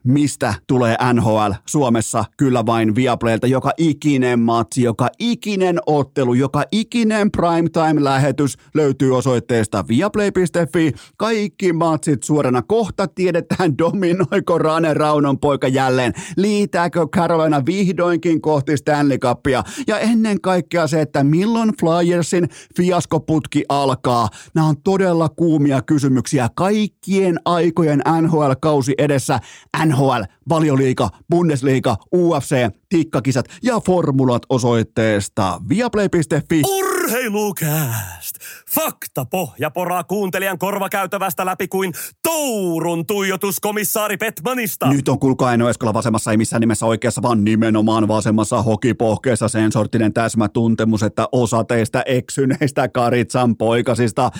mistä 0.04 0.54
tulee 0.66 0.96
NHL 1.12 1.52
Suomessa 1.66 2.24
kyllä 2.36 2.66
vain 2.66 2.94
Viaplaylta. 2.94 3.46
Joka 3.46 3.70
ikinen 3.78 4.40
matsi, 4.40 4.82
joka 4.82 5.08
ikinen 5.18 5.78
ottelu, 5.86 6.34
joka 6.34 6.64
ikinen 6.72 7.30
primetime-lähetys 7.30 8.56
löytyy 8.74 9.16
osoitteesta 9.16 9.84
viaplay.fi. 9.88 10.92
Kaikki 11.16 11.72
matsit 11.72 12.22
suorana. 12.22 12.62
Kohta 12.62 13.06
tiedetään, 13.06 13.78
dominoiko 13.82 14.58
Rane 14.58 14.94
Raunon 14.94 15.38
poika 15.38 15.68
jälleen. 15.68 16.12
Liitääkö 16.36 17.06
Carolina 17.06 17.66
vihdoinkin 17.66 18.40
kohti 18.40 18.76
Stanley 18.76 19.18
Cupia? 19.18 19.64
Ja 19.86 19.98
ennen 19.98 20.40
kaikkea 20.40 20.86
se, 20.86 21.00
että 21.00 21.24
milloin 21.24 21.72
Flyersin 21.80 22.48
fiaskoputki 22.76 23.64
alkaa. 23.68 24.28
Nämä 24.54 24.66
on 24.68 24.82
todella 24.84 25.28
kuumia 25.28 25.82
kysymyksiä. 25.82 26.48
Kaikkien 26.54 27.40
aikojen 27.44 28.02
NHL-kausi 28.20 28.94
edessä. 28.98 29.38
NHL 29.86 30.24
Valioliiga, 30.48 31.08
Bundesliga, 31.30 31.96
UFC, 32.14 32.52
tikkakisat 32.88 33.46
ja 33.62 33.80
formulat 33.80 34.42
osoitteesta 34.48 35.60
viaplay.fi. 35.68 36.62
Urheilukääst! 36.66 38.36
Fakta 38.70 39.24
pohja 39.24 39.70
poraa 39.70 40.04
kuuntelijan 40.04 40.58
korvakäytävästä 40.58 41.46
läpi 41.46 41.68
kuin 41.68 41.92
Tourun 42.22 43.06
tuijotus 43.06 43.60
komissaari 43.60 44.16
Petmanista. 44.16 44.88
Nyt 44.88 45.08
on 45.08 45.18
kuulkaa 45.18 45.54
en 45.54 45.62
Eskola 45.62 45.94
vasemmassa, 45.94 46.30
ei 46.30 46.36
missään 46.36 46.60
nimessä 46.60 46.86
oikeassa, 46.86 47.22
vaan 47.22 47.44
nimenomaan 47.44 48.08
vasemmassa 48.08 48.62
hokipohkeessa 48.62 49.48
sen 49.48 49.72
sorttinen 49.72 50.12
täsmätuntemus, 50.12 51.02
että 51.02 51.28
osa 51.32 51.64
teistä 51.64 52.02
eksyneistä 52.06 52.88
Karitsan 52.88 53.56
poikasista 53.56 54.30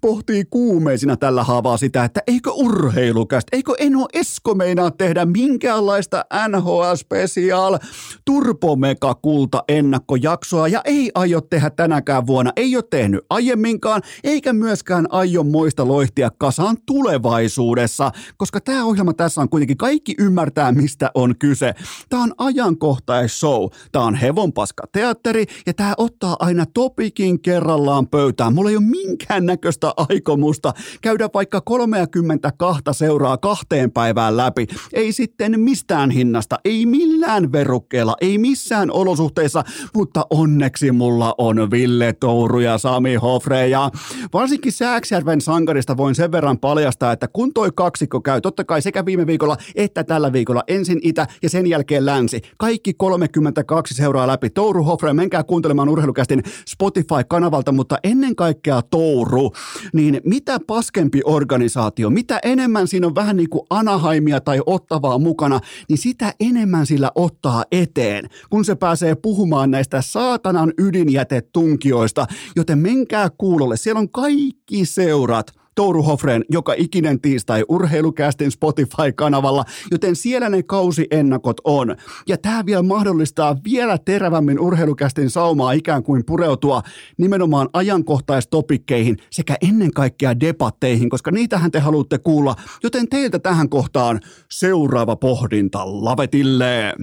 pohtii 0.00 0.44
kuumeisina 0.50 1.16
tällä 1.16 1.44
haavaa 1.44 1.76
sitä, 1.76 2.04
että 2.04 2.22
eikö 2.26 2.50
urheilukäst, 2.50 3.48
eikö 3.52 3.72
Eno 3.78 4.06
Esko 4.12 4.54
meinaa 4.54 4.90
tehdä 4.90 5.24
minkäänlaista 5.24 6.24
NHL 6.48 7.74
Turbomega 8.24 9.14
Kulta 9.14 9.64
ennakkojaksoa 9.68 10.68
ja 10.68 10.80
ei 10.84 11.10
aio 11.14 11.40
tehdä 11.40 11.70
tänäkään 11.70 12.26
vuonna, 12.26 12.52
ei 12.56 12.76
ole 12.76 12.84
tehnyt 12.90 13.20
aiemminkaan, 13.30 14.02
eikä 14.24 14.52
myöskään 14.52 15.06
aio 15.10 15.42
muista 15.42 15.88
loihtia 15.88 16.30
kasaan 16.38 16.76
tulevaisuudessa, 16.86 18.10
koska 18.36 18.60
tämä 18.60 18.84
ohjelma 18.84 19.12
tässä 19.12 19.40
on 19.40 19.48
kuitenkin, 19.48 19.76
kaikki 19.76 20.14
ymmärtää 20.18 20.72
mistä 20.72 21.10
on 21.14 21.34
kyse. 21.38 21.74
Tämä 22.08 22.22
on 22.22 22.32
ajankohtaisshow, 22.38 23.66
tämä 23.92 24.04
on 24.04 24.14
hevonpaska 24.14 24.82
teatteri 24.92 25.44
ja 25.66 25.74
tämä 25.74 25.94
ottaa 25.96 26.36
aina 26.38 26.66
topikin 26.66 27.42
kerrallaan 27.42 28.08
pöytään. 28.08 28.54
Mulla 28.54 28.70
ei 28.70 28.76
ole 28.76 28.84
minkään 28.84 29.46
näköistä 29.46 29.92
aikomusta 29.96 30.72
käydä 31.02 31.28
vaikka 31.34 31.60
32 31.60 32.82
seuraa 32.92 33.36
kahteen 33.38 33.92
päivään 33.92 34.36
läpi. 34.36 34.66
Ei 34.92 35.12
sitten 35.12 35.60
mistään 35.60 36.10
hinnasta, 36.10 36.58
ei 36.64 36.86
millään 36.86 37.52
verukkeella, 37.80 38.16
ei 38.20 38.38
missään 38.38 38.90
olosuhteissa, 38.90 39.64
mutta 39.94 40.26
onneksi 40.30 40.92
mulla 40.92 41.34
on 41.38 41.70
Ville 41.70 42.12
Touru 42.12 42.60
ja 42.60 42.78
Sami 42.78 43.14
Hofre. 43.14 43.68
Ja 43.68 43.90
varsinkin 44.32 44.72
Sääksjärven 44.72 45.40
sankarista 45.40 45.96
voin 45.96 46.14
sen 46.14 46.32
verran 46.32 46.58
paljastaa, 46.58 47.12
että 47.12 47.28
kun 47.28 47.54
toi 47.54 47.70
kaksikko 47.74 48.20
käy, 48.20 48.40
totta 48.40 48.64
kai 48.64 48.82
sekä 48.82 49.04
viime 49.04 49.26
viikolla 49.26 49.56
että 49.74 50.04
tällä 50.04 50.32
viikolla 50.32 50.62
ensin 50.68 50.98
itä 51.02 51.26
ja 51.42 51.50
sen 51.50 51.66
jälkeen 51.66 52.06
länsi, 52.06 52.40
kaikki 52.58 52.94
32 52.94 53.94
seuraa 53.94 54.26
läpi. 54.26 54.50
Touru 54.50 54.84
Hofre, 54.84 55.12
menkää 55.12 55.44
kuuntelemaan 55.44 55.88
urheilukästin 55.88 56.42
Spotify-kanavalta, 56.68 57.72
mutta 57.72 57.98
ennen 58.04 58.36
kaikkea 58.36 58.82
Touru, 58.82 59.52
niin 59.92 60.20
mitä 60.24 60.60
paskempi 60.66 61.20
organisaatio, 61.24 62.10
mitä 62.10 62.40
enemmän 62.42 62.88
siinä 62.88 63.06
on 63.06 63.14
vähän 63.14 63.36
niin 63.36 63.50
kuin 63.50 63.66
Anaheimia 63.70 64.40
tai 64.40 64.60
Ottavaa 64.66 65.18
mukana, 65.18 65.60
niin 65.88 65.98
sitä 65.98 66.34
enemmän 66.40 66.86
sillä 66.86 67.10
ottaa 67.14 67.64
eteen, 67.72 68.28
kun 68.50 68.64
se 68.64 68.74
pääsee 68.74 69.14
puhumaan 69.14 69.70
näistä 69.70 70.02
saatanan 70.02 70.72
ydinjätetunkioista, 70.78 72.26
joten 72.56 72.78
menkää 72.78 73.28
kuulolle. 73.38 73.76
Siellä 73.76 73.98
on 73.98 74.10
kaikki 74.10 74.84
seurat 74.84 75.60
Touru 75.74 76.02
Hofreen 76.02 76.44
joka 76.48 76.74
ikinen 76.76 77.20
tiistai 77.20 77.64
urheilukästin 77.68 78.50
Spotify-kanavalla, 78.50 79.64
joten 79.90 80.16
siellä 80.16 80.48
ne 80.48 80.62
kausiennakot 80.62 81.56
on. 81.64 81.96
Ja 82.28 82.38
tämä 82.38 82.66
vielä 82.66 82.82
mahdollistaa 82.82 83.56
vielä 83.64 83.98
terävämmin 83.98 84.60
urheilukästin 84.60 85.30
saumaa 85.30 85.72
ikään 85.72 86.02
kuin 86.02 86.22
pureutua 86.26 86.82
nimenomaan 87.18 87.68
ajankohtaistopikkeihin 87.72 89.16
sekä 89.30 89.56
ennen 89.62 89.90
kaikkea 89.90 90.40
debatteihin, 90.40 91.10
koska 91.10 91.30
niitähän 91.30 91.70
te 91.70 91.78
haluatte 91.78 92.18
kuulla, 92.18 92.56
joten 92.82 93.08
teiltä 93.08 93.38
tähän 93.38 93.68
kohtaan 93.68 94.20
seuraava 94.50 95.16
pohdinta 95.16 96.04
lavetille. 96.04 96.94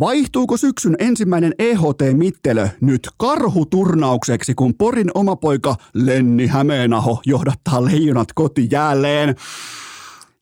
Vaihtuuko 0.00 0.56
syksyn 0.56 0.96
ensimmäinen 0.98 1.54
EHT-mittelö 1.58 2.68
nyt 2.80 3.08
karhuturnaukseksi, 3.16 4.54
kun 4.54 4.74
Porin 4.74 5.10
oma 5.14 5.36
poika 5.36 5.76
Lenni 5.94 6.46
Hämeenaho 6.46 7.20
johdattaa 7.26 7.84
leijonat 7.84 8.28
koti 8.34 8.68
jälleen? 8.70 9.34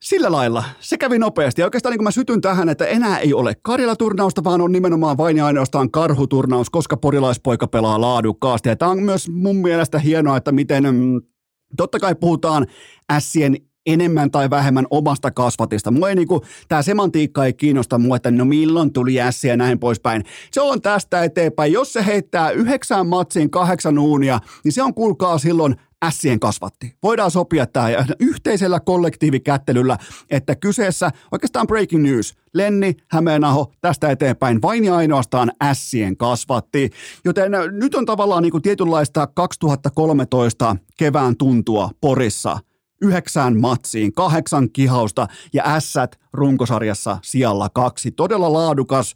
Sillä 0.03 0.33
lailla. 0.33 0.65
Se 0.81 0.99
kävi 0.99 1.19
nopeasti. 1.19 1.61
Ja 1.61 1.67
oikeastaan 1.67 1.91
niin 1.91 1.99
kuin 1.99 2.05
mä 2.05 2.11
sytyn 2.11 2.41
tähän, 2.41 2.69
että 2.69 2.87
enää 2.87 3.19
ei 3.19 3.35
ole 3.35 3.57
Karjala-turnausta, 3.63 4.45
vaan 4.45 4.61
on 4.61 4.73
nimenomaan 4.73 5.17
vain 5.17 5.37
ja 5.37 5.47
ainoastaan 5.47 5.91
karhuturnaus, 5.91 6.71
koska 6.71 6.97
porilaispoika 6.97 7.67
pelaa 7.67 8.01
laadukkaasti. 8.01 8.69
Ja 8.69 8.77
tämä 8.77 8.91
on 8.91 9.03
myös 9.03 9.29
mun 9.29 9.57
mielestä 9.57 9.99
hienoa, 9.99 10.37
että 10.37 10.53
miten 10.53 10.85
mm, 10.85 11.21
Totta 11.77 11.99
kai 11.99 12.15
puhutaan 12.15 12.67
ässien 13.13 13.57
enemmän 13.87 14.31
tai 14.31 14.51
vähemmän 14.51 14.87
omasta 14.91 15.31
kasvatista. 15.31 15.91
Mua 15.91 16.09
ei 16.09 16.15
niinku, 16.15 16.43
tää 16.69 16.83
semantiikka 16.83 17.45
ei 17.45 17.53
kiinnosta 17.53 17.99
mua, 17.99 18.17
että 18.17 18.31
no 18.31 18.45
milloin 18.45 18.93
tuli 18.93 19.21
ässi 19.21 19.49
ja 19.49 19.57
näin 19.57 19.79
poispäin. 19.79 20.25
Se 20.53 20.61
on 20.61 20.83
tästä 20.83 21.25
eteenpäin. 21.25 21.73
Jos 21.73 21.93
se 21.93 22.07
heittää 22.07 22.51
yhdeksän 22.51 23.07
matsiin 23.07 23.51
kahdeksan 23.51 23.99
uunia, 23.99 24.41
niin 24.65 24.73
se 24.73 24.83
on 24.83 24.95
kuulkaa 24.95 25.39
silloin 25.39 25.77
ässien 26.05 26.41
kasvatti. 26.41 26.97
Voidaan 27.03 27.31
sopia 27.31 27.67
tämä 27.67 27.89
yhteisellä 28.21 28.81
kollektiivikättelyllä, 28.81 29.99
että 30.31 30.57
kyseessä 30.57 31.11
oikeastaan 31.33 31.67
breaking 31.67 32.03
news. 32.03 32.35
Lenni, 32.55 32.97
Hämeenaho, 33.11 33.73
tästä 33.81 34.11
eteenpäin 34.11 34.63
vain 34.63 34.85
ja 34.85 34.97
ainoastaan 34.97 35.53
ässien 35.63 36.17
kasvatti. 36.17 36.91
Joten 37.25 37.53
nyt 37.73 37.95
on 37.95 38.07
tavallaan 38.07 38.43
niin 38.43 38.51
kuin 38.51 38.63
tietynlaista 38.63 39.27
2013 39.27 40.77
kevään 40.97 41.37
tuntua 41.37 41.91
Porissa– 42.01 42.59
yhdeksään 43.03 43.61
matsiin, 43.61 44.13
kahdeksan 44.13 44.71
kihausta 44.71 45.27
ja 45.53 45.63
ässät 45.67 46.21
runkosarjassa 46.33 47.19
sijalla 47.23 47.69
kaksi. 47.69 48.11
Todella 48.11 48.53
laadukas 48.53 49.15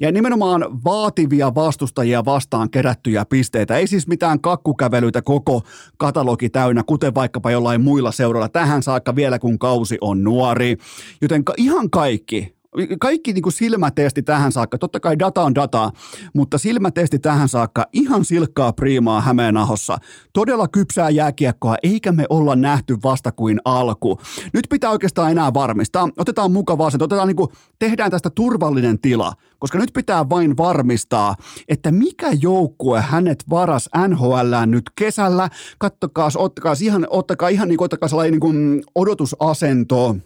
ja 0.00 0.12
nimenomaan 0.12 0.84
vaativia 0.84 1.54
vastustajia 1.54 2.24
vastaan 2.24 2.70
kerättyjä 2.70 3.24
pisteitä. 3.24 3.76
Ei 3.76 3.86
siis 3.86 4.08
mitään 4.08 4.40
kakkukävelyitä 4.40 5.22
koko 5.22 5.62
katalogi 5.96 6.48
täynnä, 6.48 6.82
kuten 6.86 7.14
vaikkapa 7.14 7.50
jollain 7.50 7.80
muilla 7.80 8.12
seuroilla 8.12 8.48
tähän 8.48 8.82
saakka 8.82 9.16
vielä 9.16 9.38
kun 9.38 9.58
kausi 9.58 9.98
on 10.00 10.24
nuori. 10.24 10.76
Joten 11.22 11.42
ihan 11.56 11.90
kaikki 11.90 12.57
kaikki 13.00 13.32
niin 13.32 13.42
kuin 13.42 13.52
silmätesti 13.52 14.22
tähän 14.22 14.52
saakka, 14.52 14.78
totta 14.78 15.00
kai 15.00 15.18
data 15.18 15.42
on 15.42 15.54
data, 15.54 15.90
mutta 16.34 16.58
silmätesti 16.58 17.18
tähän 17.18 17.48
saakka 17.48 17.86
ihan 17.92 18.24
silkkaa 18.24 18.72
priimaa 18.72 19.20
Hämeenahossa. 19.20 19.98
Todella 20.32 20.68
kypsää 20.68 21.10
jääkiekkoa, 21.10 21.76
eikä 21.82 22.12
me 22.12 22.24
olla 22.28 22.56
nähty 22.56 22.96
vasta 23.02 23.32
kuin 23.32 23.60
alku. 23.64 24.20
Nyt 24.52 24.66
pitää 24.70 24.90
oikeastaan 24.90 25.30
enää 25.30 25.54
varmistaa, 25.54 26.08
otetaan 26.18 26.52
mukavaa 26.52 26.90
se, 26.90 26.98
otetaan 27.00 27.28
niin 27.28 27.36
kuin, 27.36 27.48
tehdään 27.78 28.10
tästä 28.10 28.30
turvallinen 28.30 29.00
tila, 29.00 29.32
koska 29.58 29.78
nyt 29.78 29.90
pitää 29.94 30.28
vain 30.28 30.56
varmistaa, 30.56 31.34
että 31.68 31.92
mikä 31.92 32.28
joukkue 32.40 33.00
hänet 33.00 33.44
varas 33.50 33.88
NHL 34.08 34.54
nyt 34.66 34.90
kesällä. 34.98 35.48
Kattokaa, 35.78 36.30
ottakaa 36.36 36.74
ihan, 36.80 37.06
ottakaa 37.10 37.48
ihan 37.48 37.68
niin 37.68 37.78
kuin, 37.78 37.84
ottakaa 37.84 38.08
sellainen 38.08 38.32
niin 38.32 38.40
kuin 38.40 38.82
odotusasento, 38.94 40.16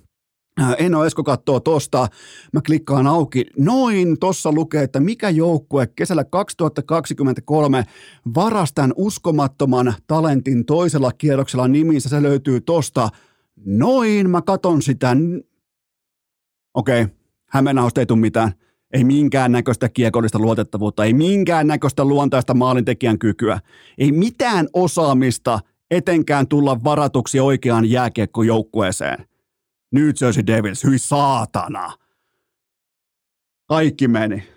Äh, 0.61 0.75
Eno 0.79 1.05
Esko 1.05 1.25
katsoo 1.25 1.61
tosta, 1.61 2.09
mä 2.53 2.61
klikkaan 2.67 3.07
auki, 3.07 3.47
noin, 3.59 4.19
tossa 4.19 4.53
lukee, 4.53 4.83
että 4.83 5.01
mikä 5.01 5.31
joukkue 5.31 5.87
kesällä 5.87 6.25
2023 6.25 7.85
varastan 8.35 8.93
uskomattoman 8.97 9.95
talentin 10.07 10.65
toisella 10.65 11.13
kierroksella 11.13 11.69
nimissä, 11.69 12.09
se 12.09 12.23
löytyy 12.23 12.61
tosta, 12.61 13.09
noin, 13.65 14.31
mä 14.31 14.43
katon 14.43 14.83
sitä, 14.83 15.17
okei, 16.75 17.03
okay, 17.03 17.15
Hämeenhausta 17.47 18.01
ei 18.01 18.07
tule 18.07 18.19
mitään, 18.19 18.53
ei 18.93 19.05
minkään 19.05 19.53
näköistä 19.53 19.89
kiekollista 19.89 20.39
luotettavuutta, 20.39 21.05
ei 21.05 21.15
minkään 21.15 21.67
näköistä 21.67 22.05
luontaista 22.05 22.55
maalintekijän 22.55 23.19
kykyä, 23.19 23.61
ei 23.99 24.13
mitään 24.13 24.69
osaamista 24.73 25.61
etenkään 25.91 26.49
tulla 26.49 26.85
varatuksi 26.85 27.41
oikeaan 27.41 27.91
jääkiekkojoukkueeseen. 27.91 29.32
New 29.93 30.09
Jersey 30.21 30.47
Devils, 30.47 30.85
hyi 30.85 30.99
saatana. 30.99 31.93
Kaikki 33.69 34.09
meni. 34.09 34.49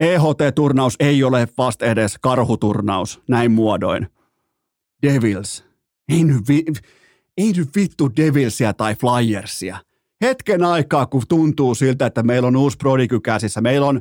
EHT-turnaus 0.00 0.96
ei 1.00 1.24
ole 1.24 1.48
vasta 1.58 1.86
edes 1.86 2.18
karhuturnaus, 2.20 3.20
näin 3.28 3.52
muodoin. 3.52 4.06
Devils. 5.02 5.64
Ei 6.08 6.24
nyt, 6.24 6.48
vi- 6.48 6.64
ei 7.36 7.52
nyt 7.52 7.68
vittu 7.76 8.10
Devilsia 8.16 8.72
tai 8.72 8.94
Flyersia. 8.94 9.78
Hetken 10.22 10.64
aikaa, 10.64 11.06
kun 11.06 11.22
tuntuu 11.28 11.74
siltä, 11.74 12.06
että 12.06 12.22
meillä 12.22 12.48
on 12.48 12.56
uusi 12.56 12.76
prodigy 12.76 13.20
käsissä. 13.20 13.60
Meillä 13.60 13.86
on 13.86 14.00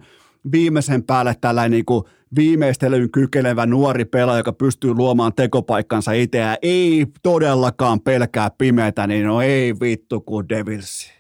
viimeisen 0.52 1.04
päälle 1.04 1.36
tällainen 1.41 1.72
niin 1.72 1.86
kuin 1.86 2.04
viimeistelyyn 2.36 3.12
kykenevä 3.12 3.66
nuori 3.66 4.06
pelaaja, 4.06 4.39
joka 4.39 4.54
pystyy 4.54 4.93
luomaan 4.93 5.34
tekopaikkansa 5.34 6.12
itseään, 6.12 6.58
ei 6.62 7.08
todellakaan 7.24 8.02
pelkää 8.02 8.50
pimeätä, 8.58 9.08
niin 9.08 9.26
no 9.26 9.41
ei 9.41 9.74
vittu 9.80 10.22
kuin 10.22 10.50
Devilsi. 10.50 11.12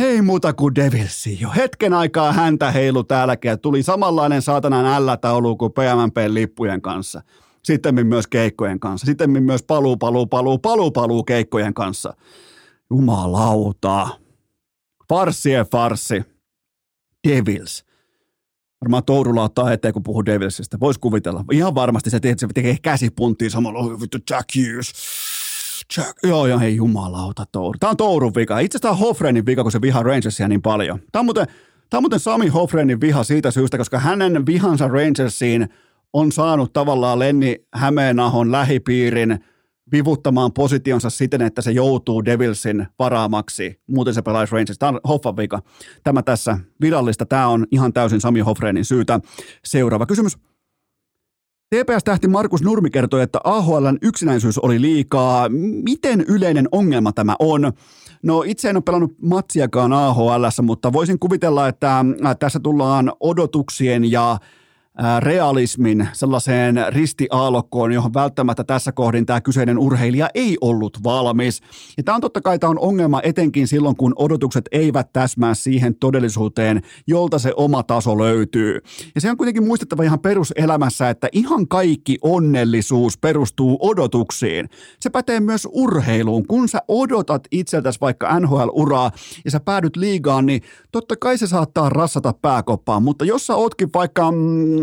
Ei 0.00 0.22
muuta 0.22 0.52
kuin 0.52 0.74
Devilsi. 0.74 1.40
Jo 1.40 1.50
hetken 1.56 1.94
aikaa 1.94 2.32
häntä 2.32 2.70
heilu 2.70 3.04
täälläkin 3.04 3.48
ja 3.48 3.56
tuli 3.56 3.82
samanlainen 3.82 4.42
saatanan 4.42 5.06
L-taulu 5.06 5.56
kuin 5.56 5.72
PMP-lippujen 5.72 6.80
kanssa. 6.80 7.22
Sitten 7.64 8.06
myös 8.06 8.26
keikkojen 8.26 8.80
kanssa. 8.80 9.04
Sitten 9.04 9.42
myös 9.42 9.62
paluu, 9.62 9.96
paluu, 9.96 10.26
paluu, 10.26 10.58
paluu, 10.58 10.90
paluu 10.90 11.24
keikkojen 11.24 11.74
kanssa. 11.74 12.14
Jumalauta. 12.90 14.08
Farssie 15.08 15.66
farssi. 15.72 16.22
Devils. 17.28 17.84
Varmaan 18.80 19.04
Tourula 19.04 19.42
ottaa 19.42 19.72
eteen, 19.72 19.94
kun 19.94 20.02
puhuu 20.02 20.26
Devilsistä. 20.26 20.80
Voisi 20.80 21.00
kuvitella. 21.00 21.44
Ihan 21.52 21.74
varmasti 21.74 22.10
se, 22.10 22.20
se 22.36 22.46
tekee 22.54 22.76
käsipunttia 22.82 23.50
samalla. 23.50 23.78
Oh, 23.78 24.00
vittu, 24.00 24.18
Jack 24.30 24.48
Hughes. 24.56 24.92
Jack. 25.96 26.18
Joo, 26.22 26.46
joo, 26.46 26.58
hei 26.58 26.76
jumalauta 26.76 27.44
Touru. 27.52 27.78
Tämä 27.80 27.90
on 27.90 27.96
Tourun 27.96 28.32
vika. 28.34 28.58
Itse 28.58 28.76
asiassa 28.76 28.82
tämä 28.82 28.92
on 28.92 28.98
Hofrenin 28.98 29.46
vika, 29.46 29.62
kun 29.62 29.72
se 29.72 29.80
vihaa 29.80 30.02
Rangersia 30.02 30.48
niin 30.48 30.62
paljon. 30.62 31.00
Tämä 31.12 31.20
on 31.20 31.24
muuten, 31.24 31.46
tämä 31.90 31.98
on 31.98 32.02
muuten 32.02 32.20
Sami 32.20 32.48
Hofrenin 32.48 33.00
viha 33.00 33.24
siitä 33.24 33.50
syystä, 33.50 33.78
koska 33.78 33.98
hänen 33.98 34.46
vihansa 34.46 34.88
Rangersiin 34.88 35.68
on 36.12 36.32
saanut 36.32 36.72
tavallaan 36.72 37.18
Lenni 37.18 37.56
Hämeenahon 37.74 38.52
lähipiirin 38.52 39.44
vivuttamaan 39.92 40.52
positionsa 40.52 41.10
siten, 41.10 41.42
että 41.42 41.62
se 41.62 41.70
joutuu 41.70 42.24
Devilsin 42.24 42.86
varaamaksi. 42.98 43.80
Muuten 43.86 44.14
se 44.14 44.22
pelaisi 44.22 44.52
Rangers. 44.52 44.78
Tämä 44.78 44.88
on 44.88 45.00
Hoffan 45.08 45.36
vika. 45.36 45.62
Tämä 46.04 46.22
tässä 46.22 46.58
virallista. 46.80 47.26
Tämä 47.26 47.48
on 47.48 47.66
ihan 47.70 47.92
täysin 47.92 48.20
Sami 48.20 48.40
Hoffrenin 48.40 48.84
syytä. 48.84 49.20
Seuraava 49.64 50.06
kysymys. 50.06 50.38
TPS-tähti 51.74 52.28
Markus 52.28 52.62
Nurmi 52.62 52.90
kertoi, 52.90 53.22
että 53.22 53.38
AHLn 53.44 53.98
yksinäisyys 54.02 54.58
oli 54.58 54.80
liikaa. 54.80 55.48
Miten 55.84 56.20
yleinen 56.20 56.68
ongelma 56.72 57.12
tämä 57.12 57.36
on? 57.38 57.72
No 58.22 58.42
itse 58.46 58.70
en 58.70 58.76
ole 58.76 58.82
pelannut 58.82 59.14
matsiakaan 59.22 59.92
AHL, 59.92 60.44
mutta 60.62 60.92
voisin 60.92 61.18
kuvitella, 61.18 61.68
että 61.68 62.04
tässä 62.38 62.60
tullaan 62.60 63.12
odotuksien 63.20 64.10
ja 64.10 64.38
realismin 65.20 66.08
sellaiseen 66.12 66.76
ristiaalokkoon, 66.88 67.92
johon 67.92 68.14
välttämättä 68.14 68.64
tässä 68.64 68.92
kohdin 68.92 69.26
tämä 69.26 69.40
kyseinen 69.40 69.78
urheilija 69.78 70.28
ei 70.34 70.56
ollut 70.60 70.98
valmis. 71.04 71.60
Ja 71.96 72.02
tämä 72.02 72.14
on 72.14 72.20
totta 72.20 72.40
kai 72.40 72.58
tämä 72.58 72.70
on 72.70 72.78
ongelma 72.78 73.20
etenkin 73.22 73.68
silloin, 73.68 73.96
kun 73.96 74.12
odotukset 74.16 74.68
eivät 74.72 75.12
täsmää 75.12 75.54
siihen 75.54 75.94
todellisuuteen, 75.94 76.82
jolta 77.06 77.38
se 77.38 77.52
oma 77.56 77.82
taso 77.82 78.18
löytyy. 78.18 78.80
Ja 79.14 79.20
se 79.20 79.30
on 79.30 79.36
kuitenkin 79.36 79.64
muistettava 79.64 80.02
ihan 80.02 80.20
peruselämässä, 80.20 81.10
että 81.10 81.28
ihan 81.32 81.68
kaikki 81.68 82.18
onnellisuus 82.22 83.18
perustuu 83.18 83.78
odotuksiin. 83.80 84.68
Se 85.00 85.10
pätee 85.10 85.40
myös 85.40 85.68
urheiluun. 85.70 86.46
Kun 86.46 86.68
sä 86.68 86.82
odotat 86.88 87.42
itseltäsi 87.50 88.00
vaikka 88.00 88.40
NHL-uraa 88.40 89.10
ja 89.44 89.50
sä 89.50 89.60
päädyt 89.60 89.96
liigaan, 89.96 90.46
niin 90.46 90.62
totta 90.92 91.16
kai 91.16 91.38
se 91.38 91.46
saattaa 91.46 91.88
rassata 91.88 92.34
pääkoppaan, 92.42 93.02
mutta 93.02 93.24
jos 93.24 93.46
sä 93.46 93.54
ootkin 93.54 93.90
vaikka 93.94 94.30
mm, 94.30 94.79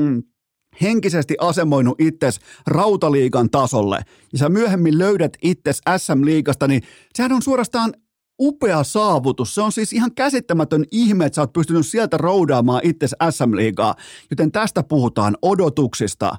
henkisesti 0.81 1.35
asemoinut 1.39 2.01
itses 2.01 2.39
rautaliigan 2.67 3.49
tasolle 3.49 4.01
ja 4.33 4.39
sä 4.39 4.49
myöhemmin 4.49 4.97
löydät 4.97 5.33
itses 5.41 5.81
SM-liigasta, 5.97 6.67
niin 6.67 6.81
sehän 7.13 7.31
on 7.31 7.41
suorastaan 7.41 7.93
upea 8.39 8.83
saavutus. 8.83 9.55
Se 9.55 9.61
on 9.61 9.71
siis 9.71 9.93
ihan 9.93 10.11
käsittämätön 10.15 10.85
ihme, 10.91 11.25
että 11.25 11.35
sä 11.35 11.41
oot 11.41 11.53
pystynyt 11.53 11.87
sieltä 11.87 12.17
roudaamaan 12.17 12.81
itses 12.83 13.15
SM-liigaa, 13.29 13.95
joten 14.29 14.51
tästä 14.51 14.83
puhutaan 14.83 15.37
odotuksista. 15.41 16.35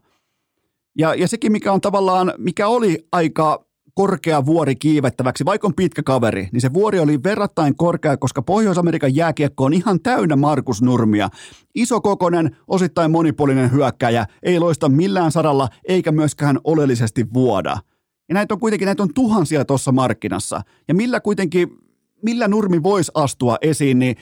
Ja, 0.98 1.14
ja 1.14 1.28
sekin, 1.28 1.52
mikä 1.52 1.72
on 1.72 1.80
tavallaan, 1.80 2.32
mikä 2.38 2.68
oli 2.68 3.06
aika 3.12 3.67
korkea 3.98 4.46
vuori 4.46 4.76
kiivettäväksi, 4.76 5.44
vaikka 5.44 5.66
on 5.66 5.74
pitkä 5.74 6.02
kaveri, 6.02 6.48
niin 6.52 6.60
se 6.60 6.72
vuori 6.72 6.98
oli 6.98 7.22
verrattain 7.22 7.76
korkea, 7.76 8.16
koska 8.16 8.42
Pohjois-Amerikan 8.42 9.16
jääkiekko 9.16 9.64
on 9.64 9.72
ihan 9.72 10.00
täynnä 10.00 10.36
Markus 10.36 10.82
Nurmia. 10.82 11.28
Isokokonen, 11.74 12.56
osittain 12.68 13.10
monipuolinen 13.10 13.72
hyökkäjä, 13.72 14.26
ei 14.42 14.58
loista 14.58 14.88
millään 14.88 15.32
saralla 15.32 15.68
eikä 15.88 16.12
myöskään 16.12 16.58
oleellisesti 16.64 17.26
vuoda. 17.34 17.76
Ja 18.28 18.34
näitä 18.34 18.54
on 18.54 18.60
kuitenkin 18.60 18.86
näitä 18.86 19.02
on 19.02 19.14
tuhansia 19.14 19.64
tuossa 19.64 19.92
markkinassa. 19.92 20.62
Ja 20.88 20.94
millä 20.94 21.20
kuitenkin, 21.20 21.68
millä 22.22 22.48
Nurmi 22.48 22.82
voisi 22.82 23.12
astua 23.14 23.56
esiin, 23.62 23.98
niin 23.98 24.16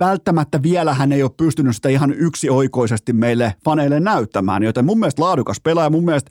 välttämättä 0.00 0.62
vielä 0.62 0.94
hän 0.94 1.12
ei 1.12 1.22
ole 1.22 1.30
pystynyt 1.36 1.76
sitä 1.76 1.88
ihan 1.88 2.12
yksioikoisesti 2.12 3.12
meille 3.12 3.54
faneille 3.64 4.00
näyttämään, 4.00 4.62
joten 4.62 4.84
mun 4.84 4.98
mielestä 4.98 5.22
laadukas 5.22 5.60
pelaaja, 5.60 5.90
mun 5.90 6.04
mielestä 6.04 6.30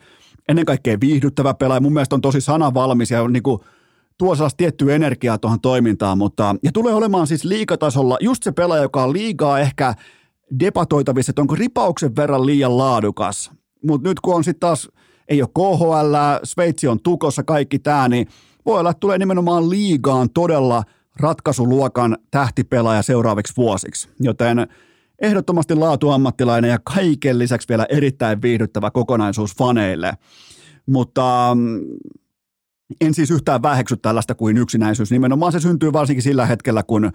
ennen 0.49 0.65
kaikkea 0.65 0.97
viihdyttävä 1.01 1.53
pelaaja. 1.53 1.81
Mun 1.81 1.93
mielestä 1.93 2.15
on 2.15 2.21
tosi 2.21 2.41
sanavalmis 2.41 3.11
ja 3.11 3.21
on 3.21 3.33
niin 3.33 3.43
kuin, 3.43 3.59
tuo 4.17 4.35
sellaista 4.35 4.57
tiettyä 4.57 4.95
energiaa 4.95 5.37
tuohon 5.37 5.61
toimintaan, 5.61 6.17
mutta 6.17 6.55
ja 6.63 6.71
tulee 6.71 6.93
olemaan 6.93 7.27
siis 7.27 7.43
liikatasolla 7.45 8.17
just 8.21 8.43
se 8.43 8.51
pelaaja, 8.51 8.83
joka 8.83 9.03
on 9.03 9.13
liigaa 9.13 9.59
ehkä 9.59 9.93
debatoitavissa, 10.59 11.31
että 11.31 11.41
onko 11.41 11.55
ripauksen 11.55 12.15
verran 12.15 12.45
liian 12.45 12.77
laadukas. 12.77 13.51
Mutta 13.85 14.09
nyt 14.09 14.19
kun 14.19 14.35
on 14.35 14.43
sitten 14.43 14.59
taas, 14.59 14.89
ei 15.27 15.41
ole 15.41 15.49
KHL, 15.53 16.15
Sveitsi 16.43 16.87
on 16.87 16.99
tukossa, 17.03 17.43
kaikki 17.43 17.79
tämä, 17.79 18.07
niin 18.07 18.27
voi 18.65 18.79
olla, 18.79 18.89
että 18.89 18.99
tulee 18.99 19.17
nimenomaan 19.17 19.69
liigaan 19.69 20.29
todella 20.29 20.83
ratkaisuluokan 21.19 22.17
tähtipelaaja 22.31 23.01
seuraaviksi 23.01 23.53
vuosiksi. 23.57 24.09
Joten 24.19 24.67
ehdottomasti 25.21 25.75
laatuammattilainen 25.75 26.69
ja 26.69 26.79
kaiken 26.93 27.39
lisäksi 27.39 27.69
vielä 27.69 27.85
erittäin 27.89 28.41
viihdyttävä 28.41 28.91
kokonaisuus 28.91 29.55
faneille. 29.55 30.13
Mutta 30.85 31.51
mm, 31.55 31.79
en 33.01 33.13
siis 33.13 33.31
yhtään 33.31 33.61
väheksy 33.61 33.97
tällaista 33.97 34.35
kuin 34.35 34.57
yksinäisyys. 34.57 35.11
Nimenomaan 35.11 35.51
se 35.51 35.59
syntyy 35.59 35.93
varsinkin 35.93 36.23
sillä 36.23 36.45
hetkellä, 36.45 36.83
kun, 36.83 37.11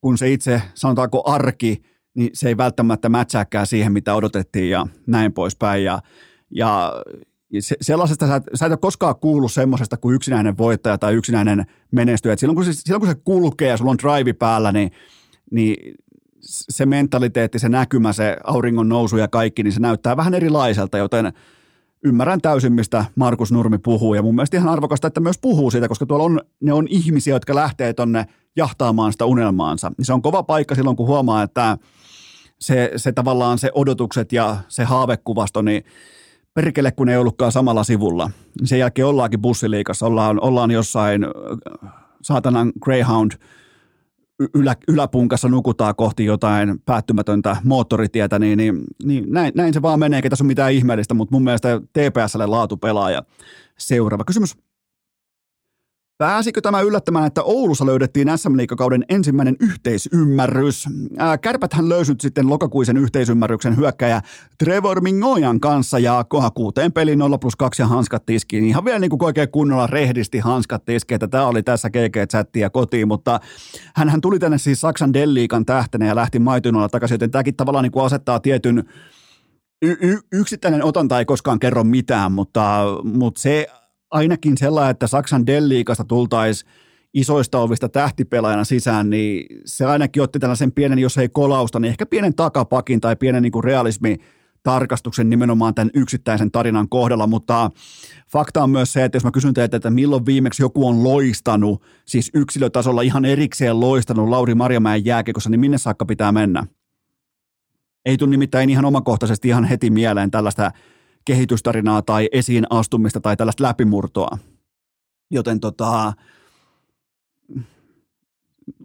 kun 0.00 0.18
se 0.18 0.32
itse, 0.32 0.62
sanotaanko 0.74 1.22
arki, 1.26 1.82
niin 2.14 2.30
se 2.34 2.48
ei 2.48 2.56
välttämättä 2.56 3.08
mätsääkään 3.08 3.66
siihen, 3.66 3.92
mitä 3.92 4.14
odotettiin 4.14 4.70
ja 4.70 4.86
näin 5.06 5.32
poispäin. 5.32 5.84
Ja, 5.84 6.02
ja 6.50 6.92
se, 7.60 7.76
sellaisesta 7.80 8.26
sä, 8.26 8.40
sä 8.54 8.66
et 8.66 8.72
ole 8.72 8.78
koskaan 8.78 9.16
kuullut 9.16 9.52
semmoisesta 9.52 9.96
kuin 9.96 10.14
yksinäinen 10.14 10.58
voittaja 10.58 10.98
tai 10.98 11.14
yksinäinen 11.14 11.64
menestyjä. 11.92 12.36
silloin 12.36 12.56
kun, 12.56 12.64
se, 12.64 12.72
silloin 12.72 13.00
kun 13.00 13.08
se 13.08 13.20
kulkee 13.24 13.68
ja 13.68 13.76
sulla 13.76 13.90
on 13.90 13.98
drive 13.98 14.32
päällä, 14.32 14.72
niin, 14.72 14.90
niin 15.50 15.94
se 16.42 16.86
mentaliteetti, 16.86 17.58
se 17.58 17.68
näkymä, 17.68 18.12
se 18.12 18.36
auringon 18.44 18.88
nousu 18.88 19.16
ja 19.16 19.28
kaikki, 19.28 19.62
niin 19.62 19.72
se 19.72 19.80
näyttää 19.80 20.16
vähän 20.16 20.34
erilaiselta, 20.34 20.98
joten 20.98 21.32
ymmärrän 22.04 22.40
täysin, 22.40 22.72
mistä 22.72 23.04
Markus 23.16 23.52
Nurmi 23.52 23.78
puhuu. 23.78 24.14
Ja 24.14 24.22
mun 24.22 24.34
mielestä 24.34 24.56
ihan 24.56 24.68
arvokasta, 24.68 25.06
että 25.06 25.20
myös 25.20 25.38
puhuu 25.38 25.70
siitä, 25.70 25.88
koska 25.88 26.06
tuolla 26.06 26.24
on, 26.24 26.40
ne 26.60 26.72
on 26.72 26.86
ihmisiä, 26.90 27.34
jotka 27.34 27.54
lähtee 27.54 27.92
tonne 27.92 28.26
jahtaamaan 28.56 29.12
sitä 29.12 29.24
unelmaansa. 29.24 29.92
Se 30.02 30.12
on 30.12 30.22
kova 30.22 30.42
paikka 30.42 30.74
silloin, 30.74 30.96
kun 30.96 31.06
huomaa, 31.06 31.42
että 31.42 31.78
se, 32.58 32.90
se 32.96 33.12
tavallaan 33.12 33.58
se 33.58 33.70
odotukset 33.74 34.32
ja 34.32 34.56
se 34.68 34.84
haavekuvasto, 34.84 35.62
niin 35.62 35.84
perkele, 36.54 36.92
kun 36.92 37.08
ei 37.08 37.16
ollutkaan 37.16 37.52
samalla 37.52 37.84
sivulla. 37.84 38.30
Sen 38.64 38.78
jälkeen 38.78 39.06
ollaankin 39.06 39.42
bussiliikassa, 39.42 40.06
ollaan, 40.06 40.40
ollaan 40.40 40.70
jossain 40.70 41.26
saatanan 42.22 42.72
Greyhound– 42.80 43.32
ylä, 44.54 44.76
yläpunkassa 44.88 45.48
nukutaan 45.48 45.94
kohti 45.96 46.24
jotain 46.24 46.80
päättymätöntä 46.84 47.56
moottoritietä, 47.64 48.38
niin, 48.38 48.56
niin, 48.56 48.80
niin 49.04 49.24
näin, 49.28 49.52
näin, 49.56 49.74
se 49.74 49.82
vaan 49.82 49.98
menee, 49.98 50.18
eikä 50.18 50.30
tässä 50.30 50.44
ole 50.44 50.48
mitään 50.48 50.72
ihmeellistä, 50.72 51.14
mutta 51.14 51.34
mun 51.34 51.44
mielestä 51.44 51.80
TPSlle 51.80 52.46
laatu 52.46 52.76
pelaaja. 52.76 53.22
Seuraava 53.78 54.24
kysymys. 54.24 54.56
Pääsikö 56.18 56.60
tämä 56.60 56.80
yllättämään, 56.80 57.26
että 57.26 57.42
Oulussa 57.42 57.86
löydettiin 57.86 58.28
sm 58.36 58.74
kauden 58.78 59.04
ensimmäinen 59.08 59.56
yhteisymmärrys? 59.60 60.88
Kärpäthän 61.40 61.88
löysyt 61.88 62.20
sitten 62.20 62.48
lokakuisen 62.48 62.96
yhteisymmärryksen 62.96 63.76
hyökkäjä 63.76 64.20
Trevor 64.58 65.00
Mingojan 65.00 65.60
kanssa 65.60 65.98
ja 65.98 66.24
kuuteen 66.54 66.92
peli 66.92 67.16
0 67.16 67.38
plus 67.38 67.56
2 67.56 67.82
ja 67.82 67.86
hanskat 67.86 68.26
tiskiin. 68.26 68.64
Ihan 68.64 68.84
vielä 68.84 68.98
niin 68.98 69.10
kuin 69.10 69.24
oikein 69.24 69.50
kunnolla 69.50 69.86
rehdisti 69.86 70.38
hanskat 70.38 70.84
tiskiin, 70.84 71.16
että 71.16 71.28
tämä 71.28 71.46
oli 71.46 71.62
tässä 71.62 71.88
GG-chattia 71.88 72.70
kotiin, 72.72 73.08
mutta 73.08 73.40
hän 73.94 74.20
tuli 74.20 74.38
tänne 74.38 74.58
siis 74.58 74.80
Saksan 74.80 75.12
Delliikan 75.12 75.66
tähtenä 75.66 76.06
ja 76.06 76.16
lähti 76.16 76.38
maitunolla 76.38 76.88
takaisin, 76.88 77.14
joten 77.14 77.30
tämäkin 77.30 77.56
tavallaan 77.56 77.82
niin 77.82 77.92
kuin 77.92 78.04
asettaa 78.04 78.40
tietyn 78.40 78.84
y- 79.82 79.96
y- 80.00 80.20
yksittäinen 80.32 80.84
otanta 80.84 81.18
ei 81.18 81.24
koskaan 81.24 81.58
kerro 81.58 81.84
mitään, 81.84 82.32
mutta, 82.32 82.84
mutta 83.04 83.40
se 83.40 83.68
ainakin 84.12 84.58
sellainen, 84.58 84.90
että 84.90 85.06
Saksan 85.06 85.46
Delliikasta 85.46 86.04
tultaisiin 86.04 86.70
isoista 87.14 87.58
ovista 87.58 87.88
tähtipelaajana 87.88 88.64
sisään, 88.64 89.10
niin 89.10 89.46
se 89.64 89.84
ainakin 89.84 90.22
otti 90.22 90.38
tällaisen 90.38 90.72
pienen, 90.72 90.98
jos 90.98 91.18
ei 91.18 91.28
kolausta, 91.28 91.80
niin 91.80 91.90
ehkä 91.90 92.06
pienen 92.06 92.34
takapakin 92.34 93.00
tai 93.00 93.16
pienen 93.16 93.42
niin 93.42 93.64
realismi 93.64 94.16
tarkastuksen 94.62 95.30
nimenomaan 95.30 95.74
tämän 95.74 95.90
yksittäisen 95.94 96.50
tarinan 96.50 96.88
kohdalla, 96.88 97.26
mutta 97.26 97.70
fakta 98.28 98.62
on 98.62 98.70
myös 98.70 98.92
se, 98.92 99.04
että 99.04 99.16
jos 99.16 99.24
mä 99.24 99.30
kysyn 99.30 99.54
teiltä, 99.54 99.76
että 99.76 99.90
milloin 99.90 100.26
viimeksi 100.26 100.62
joku 100.62 100.88
on 100.88 101.04
loistanut, 101.04 101.82
siis 102.04 102.30
yksilötasolla 102.34 103.02
ihan 103.02 103.24
erikseen 103.24 103.80
loistanut 103.80 104.28
Lauri 104.28 104.54
Marjamäen 104.54 105.04
jääkekossa, 105.04 105.50
niin 105.50 105.60
minne 105.60 105.78
saakka 105.78 106.04
pitää 106.04 106.32
mennä? 106.32 106.66
Ei 108.04 108.16
tule 108.16 108.30
nimittäin 108.30 108.70
ihan 108.70 108.84
omakohtaisesti 108.84 109.48
ihan 109.48 109.64
heti 109.64 109.90
mieleen 109.90 110.30
tällaista 110.30 110.70
kehitystarinaa 111.24 112.02
tai 112.02 112.28
esiin 112.32 112.66
astumista 112.70 113.20
tai 113.20 113.36
tällaista 113.36 113.64
läpimurtoa. 113.64 114.38
Joten 115.30 115.60
tota, 115.60 116.12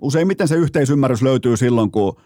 useimmiten 0.01 0.47
se 0.47 0.55
yhteisymmärrys 0.55 1.21
löytyy 1.21 1.57
silloin, 1.57 1.91
kun 1.91 2.21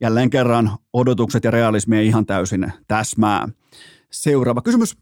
jälleen 0.00 0.30
kerran 0.30 0.70
odotukset 0.92 1.44
ja 1.44 1.50
realismi 1.50 1.98
ei 1.98 2.06
ihan 2.06 2.26
täysin 2.26 2.72
täsmää. 2.88 3.48
Seuraava 4.10 4.62
kysymys. 4.62 4.96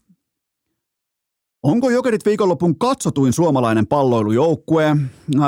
Onko 1.63 1.89
Jokerit 1.89 2.25
viikonlopun 2.25 2.79
katsotuin 2.79 3.33
suomalainen 3.33 3.87
palloilujoukkue? 3.87 4.97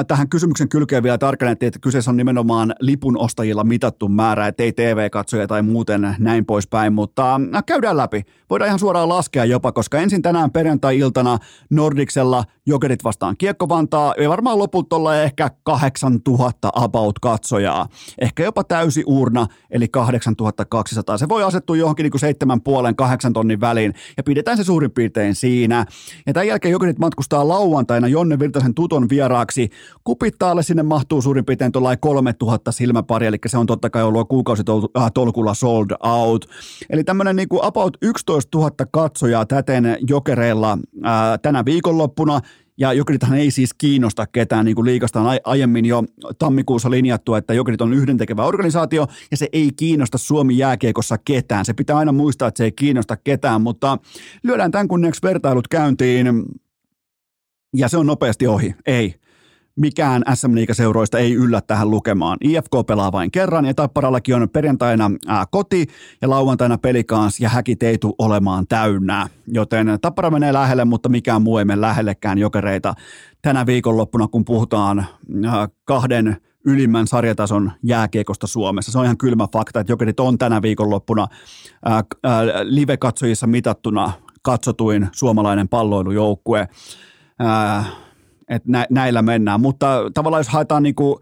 Tähän 0.08 0.30
kysymyksen 0.30 0.70
kylkeen 0.70 1.04
vielä 1.04 1.18
tarkennettiin, 1.18 1.68
että 1.68 1.80
kyseessä 1.80 2.12
on 2.12 2.18
nimenomaan 2.18 2.76
lipun 2.80 3.18
ostajilla 3.18 3.64
mitattu 3.64 4.08
määrä, 4.08 4.48
ettei 4.48 4.72
TV-katsoja 4.72 5.48
tai 5.48 5.62
muuten 5.62 6.16
näin 6.20 6.46
poispäin, 6.46 6.94
mutta 6.94 7.42
käydään 7.66 7.98
läpi. 7.98 8.24
Voidaan 8.50 8.68
ihan 8.68 8.80
suoraan 8.80 9.10
laskea 9.10 9.46
jopa, 9.46 9.72
koska 9.72 10.00
ensin 10.00 10.22
tänään 10.22 10.52
perjantai-iltana 10.52 11.38
Nordiksella 11.70 12.44
Jokerit 12.66 13.04
vastaan 13.04 13.38
Kiekko 13.38 13.70
Vantaa, 13.70 14.14
ja 14.18 14.30
varmaan 14.30 14.60
lopulta 14.60 14.96
olla 14.96 15.16
ehkä 15.16 15.52
8000 15.64 16.70
about 16.74 17.20
katsojaa. 17.20 17.88
Ehkä 18.22 18.44
jopa 18.44 18.64
täysi 18.64 19.04
urna, 19.06 19.48
eli 19.72 19.88
8200. 19.88 21.18
Se 21.18 21.30
voi 21.30 21.44
asettua 21.44 21.78
johonkin 21.78 22.04
niin 22.04 22.12
kuin 22.12 22.22
7,5-8 23.28 23.34
tonnin 23.34 23.62
väliin, 23.62 23.94
ja 24.18 24.24
pidetään 24.24 24.58
se 24.58 24.64
suurin 24.64 24.92
piirtein 24.92 25.36
siinä– 25.36 25.86
Ja 26.28 26.34
tämän 26.34 26.48
jälkeen 26.48 26.72
Jokerit 26.72 27.00
matkustaa 27.00 27.48
lauantaina 27.48 28.08
Jonne 28.08 28.40
Virtasen 28.40 28.74
tuton 28.74 29.10
vieraaksi. 29.10 29.70
Kupittaalle 30.04 30.64
sinne 30.64 30.84
mahtuu 30.84 31.22
suurin 31.22 31.46
piirtein 31.46 31.72
tuolla 31.72 31.98
3000 31.98 32.72
silmäpari, 32.72 33.28
eli 33.28 33.38
se 33.46 33.58
on 33.58 33.66
totta 33.66 33.90
kai 33.90 34.04
ollut 34.04 34.28
kuukausitolkulla 34.28 35.54
sold 35.54 35.92
out. 36.04 36.46
Eli 36.90 37.04
tämmöinen 37.04 37.36
niin 37.36 37.50
kuin 37.50 37.64
about 37.64 37.98
11 38.02 38.58
000 38.58 38.72
katsojaa 38.92 39.46
täten 39.46 39.98
Jokereilla 40.10 40.78
ää, 41.04 41.38
tänä 41.38 41.66
viikonloppuna, 41.66 42.42
ja 42.80 42.94
Jokerithan 42.94 43.38
ei 43.38 43.52
siis 43.52 43.74
kiinnosta 43.74 44.28
ketään, 44.28 44.66
niin 44.66 44.76
kuin 44.76 44.86
liikasta 44.86 45.22
on 45.22 45.38
aiemmin 45.44 45.86
jo 45.86 46.04
tammikuussa 46.40 46.92
linjattu, 46.92 47.36
että 47.36 47.54
Jokerit 47.54 47.82
on 47.82 47.94
yhdentekevä 47.94 48.46
organisaatio, 48.46 49.08
ja 49.32 49.38
se 49.38 49.48
ei 49.54 49.72
kiinnosta 49.76 50.18
Suomi 50.18 50.58
jääkiekossa 50.58 51.18
ketään. 51.18 51.66
Se 51.66 51.74
pitää 51.74 51.98
aina 51.98 52.12
muistaa, 52.12 52.48
että 52.48 52.58
se 52.58 52.64
ei 52.64 52.72
kiinnosta 52.72 53.18
ketään, 53.18 53.62
mutta 53.62 53.98
lyödään 54.44 54.72
tämän 54.72 54.88
kunniaksi 54.88 55.22
vertailut 55.24 55.68
käyntiin, 55.68 56.28
ja 57.76 57.88
se 57.88 57.98
on 57.98 58.06
nopeasti 58.06 58.48
ohi. 58.48 58.76
Ei 58.86 59.16
mikään 59.80 60.24
SM 60.34 60.56
Liigaseuroista 60.56 61.20
ei 61.20 61.34
yllä 61.34 61.62
tähän 61.62 61.92
lukemaan. 61.92 62.38
IFK 62.44 62.72
pelaa 62.88 63.12
vain 63.12 63.32
kerran 63.32 63.66
ja 63.66 63.74
Tapparallakin 63.74 64.36
on 64.36 64.50
perjantaina 64.50 65.12
ää, 65.28 65.46
koti 65.52 65.88
ja 66.22 66.30
lauantaina 66.30 66.78
pelikaans 66.78 67.40
ja 67.40 67.50
häki 67.50 67.76
teitu 67.76 68.16
olemaan 68.18 68.68
täynnä. 68.68 69.30
Joten 69.48 69.88
Tappara 70.02 70.30
menee 70.30 70.54
lähelle, 70.54 70.86
mutta 70.86 71.10
mikään 71.10 71.42
muu 71.42 71.58
ei 71.58 71.66
mene 71.66 71.82
lähellekään 71.82 72.38
jokereita 72.38 72.94
tänä 73.42 73.66
viikonloppuna, 73.66 74.28
kun 74.28 74.46
puhutaan 74.46 75.06
ää, 75.46 75.70
kahden 75.86 76.38
ylimmän 76.66 77.08
sarjatason 77.08 77.72
jääkiekosta 77.84 78.48
Suomessa. 78.48 78.92
Se 78.92 78.98
on 79.00 79.06
ihan 79.06 79.18
kylmä 79.18 79.48
fakta, 79.54 79.80
että 79.80 79.92
jokerit 79.92 80.20
on 80.20 80.38
tänä 80.38 80.62
viikonloppuna 80.62 81.28
ää, 81.86 82.04
ää, 82.24 82.44
live-katsojissa 82.64 83.48
mitattuna 83.48 84.12
katsotuin 84.42 85.08
suomalainen 85.12 85.70
palloilujoukkue. 85.70 86.68
Ää, 87.40 87.86
että 88.50 88.72
nä, 88.72 88.86
näillä 88.90 89.22
mennään. 89.22 89.62
Mutta 89.62 90.12
tavallaan 90.14 90.40
jos 90.40 90.50
haetaan 90.50 90.84
niin 90.84 90.96
kuin 90.96 91.20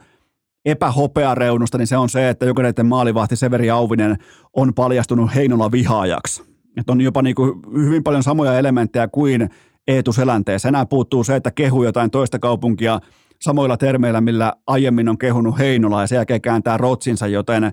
epähopeareunusta, 0.66 1.78
niin 1.78 1.88
se 1.88 1.98
on 1.98 2.10
se, 2.10 2.30
että 2.30 2.46
jokainen 2.46 2.86
maalivahti 2.86 3.36
Severi 3.36 3.70
Auvinen 3.70 4.18
on 4.54 4.74
paljastunut 4.74 5.36
Heinola 5.36 5.72
vihaajaksi. 5.72 6.44
Että 6.78 6.92
on 6.92 7.02
jopa 7.02 7.22
niin 7.22 7.36
kuin 7.36 7.62
hyvin 7.74 8.04
paljon 8.04 8.24
samoja 8.24 8.60
elementtejä 8.60 9.08
kuin 9.08 9.50
Eetu 9.88 10.14
Selänteessä. 10.14 10.70
Enää 10.70 10.86
puuttuu 10.86 11.24
se, 11.24 11.36
että 11.36 11.52
kehu 11.52 11.84
jotain 11.84 12.12
toista 12.12 12.40
kaupunkia 12.40 13.00
samoilla 13.42 13.78
termeillä, 13.78 14.22
millä 14.22 14.54
aiemmin 14.68 15.10
on 15.10 15.18
kehunut 15.18 15.58
Heinola 15.58 16.02
ja 16.02 16.08
sen 16.08 16.16
jälkeen 16.16 16.42
kääntää 16.42 16.78
rotsinsa, 16.78 17.28
joten 17.28 17.72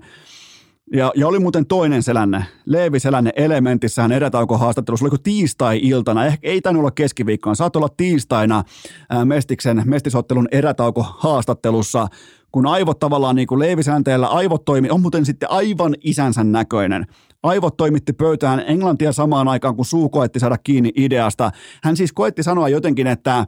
ja, 0.93 1.11
ja 1.15 1.27
oli 1.27 1.39
muuten 1.39 1.65
toinen 1.65 2.03
selänne, 2.03 2.45
Leevi 2.65 2.99
Selänne 2.99 3.31
Elementissähän 3.35 4.11
erätaukohaastattelussa, 4.11 5.03
oliko 5.05 5.17
tiistai-iltana, 5.17 6.25
ehkä 6.25 6.47
ei 6.47 6.61
tainnut 6.61 6.81
olla 6.81 6.91
keskiviikkona, 6.91 7.55
saat 7.55 7.75
olla 7.75 7.89
tiistaina 7.97 8.63
ää, 9.09 9.25
Mestiksen, 9.25 9.81
Mestisottelun 9.85 10.47
erätaukohaastattelussa, 10.51 12.07
kun 12.51 12.67
aivot 12.67 12.99
tavallaan 12.99 13.35
niin 13.35 13.47
kuin 13.47 13.59
Leevi 13.59 13.83
Sänteellä, 13.83 14.27
aivot 14.27 14.65
toimi, 14.65 14.89
on 14.89 15.01
muuten 15.01 15.25
sitten 15.25 15.51
aivan 15.51 15.95
isänsä 16.03 16.43
näköinen. 16.43 17.05
Aivot 17.43 17.77
toimitti 17.77 18.13
pöytään 18.13 18.63
englantia 18.67 19.11
samaan 19.11 19.47
aikaan, 19.47 19.75
kun 19.75 19.85
suu 19.85 20.09
koetti 20.09 20.39
saada 20.39 20.57
kiinni 20.57 20.91
ideasta. 20.95 21.51
Hän 21.83 21.97
siis 21.97 22.13
koetti 22.13 22.43
sanoa 22.43 22.69
jotenkin, 22.69 23.07
että 23.07 23.45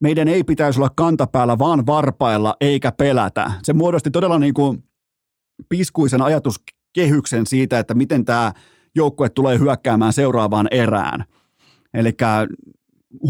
meidän 0.00 0.28
ei 0.28 0.44
pitäisi 0.44 0.80
olla 0.80 0.90
kantapäällä, 0.96 1.58
vaan 1.58 1.86
varpailla 1.86 2.56
eikä 2.60 2.92
pelätä. 2.92 3.50
Se 3.62 3.72
muodosti 3.72 4.10
todella 4.10 4.38
niin 4.38 4.54
kuin 4.54 4.84
piskuisen 5.68 6.22
ajatuskehyksen 6.22 7.46
siitä, 7.46 7.78
että 7.78 7.94
miten 7.94 8.24
tämä 8.24 8.52
joukkue 8.94 9.28
tulee 9.28 9.58
hyökkäämään 9.58 10.12
seuraavaan 10.12 10.68
erään. 10.70 11.24
Eli 11.94 12.12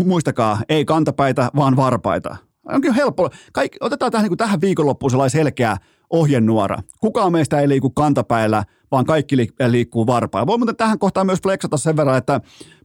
muistakaa, 0.04 0.60
ei 0.68 0.84
kantapäitä, 0.84 1.50
vaan 1.56 1.76
varpaita. 1.76 2.36
Onkin 2.64 2.94
helppo. 2.94 3.30
Kaikki, 3.52 3.78
otetaan 3.80 4.12
tähän, 4.12 4.28
niin 4.28 4.36
tähän 4.36 4.60
viikonloppuun 4.60 5.10
sellainen 5.10 5.30
selkeä 5.30 5.76
ohjenuora. 6.10 6.78
Kukaan 7.00 7.32
meistä 7.32 7.60
ei 7.60 7.68
liiku 7.68 7.90
kantapäillä, 7.90 8.64
vaan 8.90 9.04
kaikki 9.04 9.36
liikkuu 9.68 10.06
varpailla. 10.06 10.46
Voi 10.46 10.58
muuten 10.58 10.76
tähän 10.76 10.98
kohtaan 10.98 11.26
myös 11.26 11.42
flexata 11.42 11.76
sen 11.76 11.96
verran, 11.96 12.18
että 12.18 12.40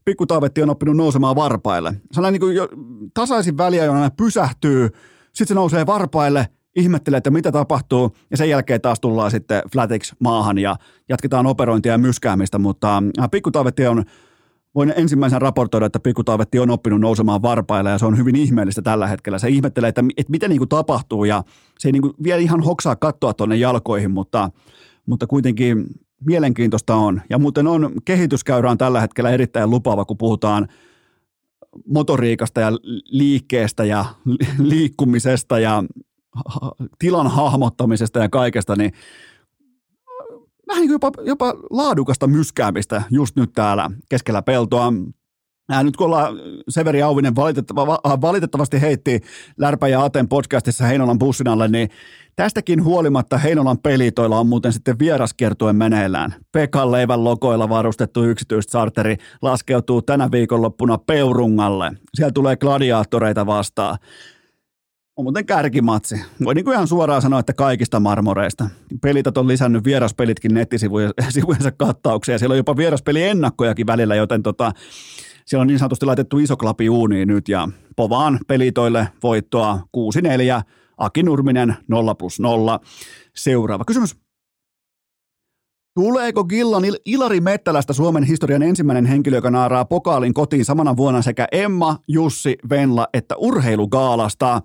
pikkutaavetti 0.05 0.63
on 0.63 0.69
oppinut 0.69 0.97
nousemaan 0.97 1.35
varpaille. 1.35 1.93
Sellainen 2.11 2.33
niin 2.33 2.47
kuin 2.47 2.55
jo 2.55 2.69
tasaisin 3.13 3.57
väliä, 3.57 3.85
jona 3.85 4.09
pysähtyy, 4.09 4.89
sitten 5.23 5.47
se 5.47 5.53
nousee 5.53 5.85
varpaille– 5.85 6.47
ihmettelee, 6.75 7.17
että 7.17 7.31
mitä 7.31 7.51
tapahtuu, 7.51 8.15
ja 8.31 8.37
sen 8.37 8.49
jälkeen 8.49 8.81
taas 8.81 8.99
tullaan 8.99 9.31
sitten 9.31 9.61
flatiksi 9.73 10.15
maahan 10.19 10.57
ja 10.57 10.75
jatketaan 11.09 11.45
operointia 11.45 11.91
ja 11.91 11.97
myskäämistä, 11.97 12.59
mutta 12.59 13.03
äh, 13.19 13.29
pikkutaavetti 13.31 13.87
on 13.87 14.03
voin 14.75 14.93
ensimmäisen 14.95 15.41
raportoida, 15.41 15.85
että 15.85 15.99
pikkutaavetti 15.99 16.59
on 16.59 16.69
oppinut 16.69 17.01
nousemaan 17.01 17.41
varpaille 17.41 17.89
ja 17.89 17.97
se 17.97 18.05
on 18.05 18.17
hyvin 18.17 18.35
ihmeellistä 18.35 18.81
tällä 18.81 19.07
hetkellä. 19.07 19.39
Se 19.39 19.49
ihmettelee, 19.49 19.87
että, 19.87 20.03
että 20.17 20.31
miten 20.31 20.49
niin 20.49 20.59
kuin 20.59 20.69
tapahtuu 20.69 21.25
ja 21.25 21.43
se 21.79 21.87
ei 21.87 21.91
niin 21.91 22.01
kuin 22.01 22.13
vielä 22.23 22.41
ihan 22.41 22.63
hoksaa 22.63 22.95
katsoa 22.95 23.33
tuonne 23.33 23.55
jalkoihin, 23.55 24.11
mutta, 24.11 24.49
mutta 25.05 25.27
kuitenkin 25.27 25.85
mielenkiintoista 26.25 26.95
on. 26.95 27.21
Ja 27.29 27.39
muuten 27.39 27.67
on, 27.67 27.91
kehityskäyrä 28.05 28.71
on 28.71 28.77
tällä 28.77 29.01
hetkellä 29.01 29.29
erittäin 29.29 29.69
lupaava, 29.69 30.05
kun 30.05 30.17
puhutaan 30.17 30.67
motoriikasta 31.87 32.61
ja 32.61 32.71
liikkeestä 33.05 33.83
ja 33.83 34.05
liikkumisesta 34.59 35.59
ja 35.59 35.83
tilan 36.99 37.27
hahmottamisesta 37.27 38.19
ja 38.19 38.29
kaikesta, 38.29 38.75
niin 38.75 38.91
vähän 40.67 40.81
niin 40.81 40.91
jopa, 40.91 41.11
jopa 41.25 41.53
laadukasta 41.69 42.27
myskäämistä 42.27 43.03
just 43.09 43.35
nyt 43.35 43.53
täällä 43.53 43.89
keskellä 44.09 44.41
peltoa. 44.41 44.93
Ää, 45.69 45.83
nyt 45.83 45.97
kun 45.97 46.05
ollaan 46.05 46.35
Severi 46.69 47.01
Auvinen 47.01 47.35
valitettava, 47.35 47.99
valitettavasti 48.21 48.81
heitti 48.81 49.19
Lärpä 49.57 49.87
ja 49.87 50.03
Aten 50.03 50.27
podcastissa 50.27 50.85
Heinolan 50.85 51.19
bussin 51.19 51.47
alle, 51.47 51.67
niin 51.67 51.89
tästäkin 52.35 52.83
huolimatta 52.83 53.37
Heinolan 53.37 53.77
pelitoilla 53.77 54.39
on 54.39 54.47
muuten 54.47 54.73
sitten 54.73 54.99
vieraskertuen 54.99 55.75
meneillään. 55.75 56.35
Pekan 56.51 56.91
leivän 56.91 57.23
lokoilla 57.23 57.69
varustettu 57.69 58.23
yksityistarteri 58.23 59.17
laskeutuu 59.41 60.01
tänä 60.01 60.31
viikonloppuna 60.31 60.97
Peurungalle. 60.97 61.91
Siellä 62.13 62.31
tulee 62.31 62.55
gladiaattoreita 62.55 63.45
vastaan 63.45 63.97
on 65.17 65.25
muuten 65.25 65.45
kärkimatsi. 65.45 66.15
Voi 66.43 66.55
niin 66.55 66.65
kuin 66.65 66.73
ihan 66.73 66.87
suoraan 66.87 67.21
sanoa, 67.21 67.39
että 67.39 67.53
kaikista 67.53 67.99
marmoreista. 67.99 68.69
Pelit 69.01 69.37
on 69.37 69.47
lisännyt 69.47 69.83
vieraspelitkin 69.83 70.53
nettisivujensa 70.53 71.71
kattauksia. 71.77 72.39
Siellä 72.39 72.53
on 72.53 72.57
jopa 72.57 72.77
vieraspeliennakkojakin 72.77 73.87
välillä, 73.87 74.15
joten 74.15 74.43
tota, 74.43 74.71
siellä 75.45 75.61
on 75.61 75.67
niin 75.67 75.79
sanotusti 75.79 76.05
laitettu 76.05 76.39
iso 76.39 76.57
klapi 76.57 76.89
uuniin 76.89 77.27
nyt 77.27 77.49
ja 77.49 77.67
povaan 77.95 78.39
pelitoille 78.47 79.07
voittoa 79.23 79.79
6-4. 79.97 80.61
Aki 80.97 81.23
Nurminen 81.23 81.75
0 81.87 82.15
plus 82.15 82.39
0. 82.39 82.79
Seuraava 83.35 83.85
kysymys. 83.85 84.15
Tuleeko 85.95 86.43
Gillan 86.43 86.83
Ilari 87.05 87.41
Mettälästä 87.41 87.93
Suomen 87.93 88.23
historian 88.23 88.63
ensimmäinen 88.63 89.05
henkilö, 89.05 89.37
joka 89.37 89.51
naaraa 89.51 89.85
pokaalin 89.85 90.33
kotiin 90.33 90.65
samana 90.65 90.97
vuonna 90.97 91.21
sekä 91.21 91.47
Emma, 91.51 91.97
Jussi, 92.07 92.55
Venla 92.69 93.07
että 93.13 93.35
urheilugaalasta? 93.35 94.61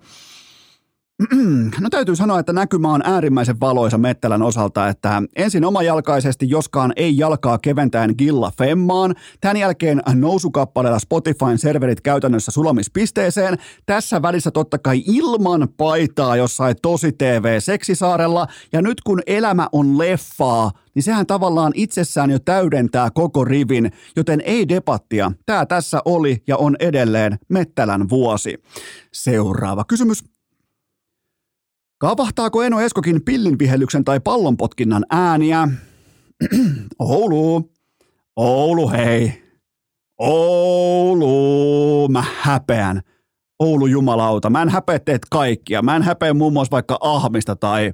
No 1.81 1.89
täytyy 1.89 2.15
sanoa, 2.15 2.39
että 2.39 2.53
näkymä 2.53 2.93
on 2.93 3.01
äärimmäisen 3.03 3.59
valoisa 3.59 3.97
Mettälän 3.97 4.41
osalta, 4.41 4.87
että 4.87 5.23
ensin 5.35 5.65
omajalkaisesti, 5.65 6.49
joskaan 6.49 6.93
ei 6.95 7.17
jalkaa 7.17 7.57
keventäen 7.57 8.15
Gilla 8.17 8.51
Femmaan. 8.57 9.15
Tämän 9.41 9.57
jälkeen 9.57 10.01
nousukappaleella 10.13 10.99
Spotifyn 10.99 11.57
serverit 11.57 12.01
käytännössä 12.01 12.51
sulamispisteeseen. 12.51 13.57
Tässä 13.85 14.21
välissä 14.21 14.51
totta 14.51 14.77
kai 14.77 15.03
ilman 15.07 15.67
paitaa 15.77 16.35
jossain 16.35 16.75
tosi 16.81 17.11
TV 17.11 17.59
Seksisaarella. 17.59 18.47
Ja 18.71 18.81
nyt 18.81 19.01
kun 19.01 19.21
elämä 19.27 19.67
on 19.71 19.97
leffaa, 19.97 20.71
niin 20.95 21.03
sehän 21.03 21.27
tavallaan 21.27 21.71
itsessään 21.75 22.31
jo 22.31 22.39
täydentää 22.39 23.09
koko 23.13 23.45
rivin, 23.45 23.91
joten 24.15 24.41
ei 24.45 24.69
debattia. 24.69 25.31
Tämä 25.45 25.65
tässä 25.65 26.01
oli 26.05 26.43
ja 26.47 26.57
on 26.57 26.75
edelleen 26.79 27.39
Mettälän 27.49 28.09
vuosi. 28.09 28.55
Seuraava 29.13 29.83
kysymys. 29.83 30.36
Kavahtaako 31.99 32.63
Eno 32.63 32.81
Eskokin 32.81 33.21
pillinvihellyksen 33.25 34.03
tai 34.03 34.19
pallonpotkinnan 34.19 35.05
ääniä? 35.09 35.67
Oulu. 36.99 37.71
Oulu, 38.35 38.89
hei. 38.89 39.43
Oulu. 40.17 42.07
Mä 42.07 42.23
häpeän. 42.41 43.01
Oulu 43.59 43.87
jumalauta. 43.87 44.49
Mä 44.49 44.61
en 44.61 44.69
häpeä 44.69 44.99
teet 44.99 45.21
kaikkia. 45.31 45.81
Mä 45.81 45.95
en 45.95 46.03
häpeä 46.03 46.33
muun 46.33 46.53
muassa 46.53 46.71
vaikka 46.71 46.97
ahmista 47.01 47.55
tai... 47.55 47.93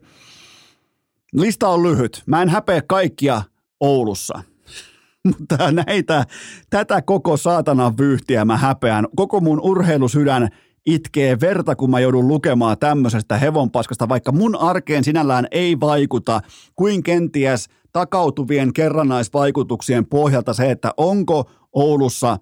Lista 1.34 1.68
on 1.68 1.84
lyhyt. 1.84 2.24
Mä 2.26 2.42
en 2.42 2.50
häpeä 2.50 2.82
kaikkia 2.82 3.42
Oulussa. 3.80 4.44
Mutta 5.28 5.72
näitä, 5.72 6.26
tätä 6.70 7.02
koko 7.02 7.38
saatanan 7.38 7.98
vyyhtiä 7.98 8.46
mä 8.46 8.58
häpeän. 8.58 9.08
Koko 9.16 9.40
mun 9.40 9.60
urheilusydän 9.62 10.50
itkee 10.86 11.40
verta, 11.40 11.76
kun 11.76 11.92
mä 11.92 12.00
joudun 12.00 12.28
lukemaan 12.28 12.78
tämmöisestä 12.78 13.38
hevonpaskasta, 13.38 14.10
vaikka 14.10 14.32
mun 14.32 14.56
arkeen 14.56 15.04
sinällään 15.04 15.48
ei 15.52 15.80
vaikuta 15.80 16.42
kuin 16.76 17.04
kenties 17.04 17.68
takautuvien 17.92 18.74
kerrannaisvaikutuksien 18.74 20.06
pohjalta 20.06 20.54
se, 20.54 20.72
että 20.72 20.94
onko 20.98 21.50
Oulussa 21.74 22.38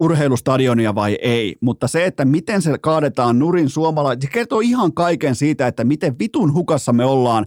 urheilustadionia 0.00 0.94
vai 0.94 1.18
ei, 1.22 1.56
mutta 1.60 1.88
se, 1.88 2.06
että 2.06 2.24
miten 2.24 2.62
se 2.62 2.78
kaadetaan 2.78 3.38
nurin 3.38 3.68
suomalainen, 3.68 4.22
se 4.22 4.28
kertoo 4.28 4.60
ihan 4.60 4.92
kaiken 4.92 5.34
siitä, 5.34 5.66
että 5.66 5.84
miten 5.84 6.18
vitun 6.18 6.54
hukassa 6.54 6.92
me 6.92 7.04
ollaan 7.04 7.46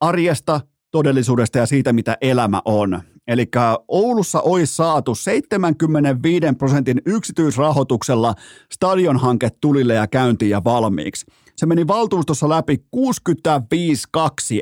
arjesta, 0.00 0.60
todellisuudesta 0.94 1.58
ja 1.58 1.66
siitä, 1.66 1.92
mitä 1.92 2.16
elämä 2.20 2.62
on. 2.64 3.00
Eli 3.26 3.46
Oulussa 3.88 4.40
olisi 4.40 4.76
saatu 4.76 5.14
75 5.14 6.46
prosentin 6.58 7.02
yksityisrahoituksella 7.06 8.34
stadionhanke 8.72 9.48
tulille 9.60 9.94
ja 9.94 10.06
käyntiin 10.06 10.50
ja 10.50 10.64
valmiiksi. 10.64 11.26
Se 11.56 11.66
meni 11.66 11.86
valtuustossa 11.86 12.48
läpi 12.48 12.84
65-2 12.96 13.00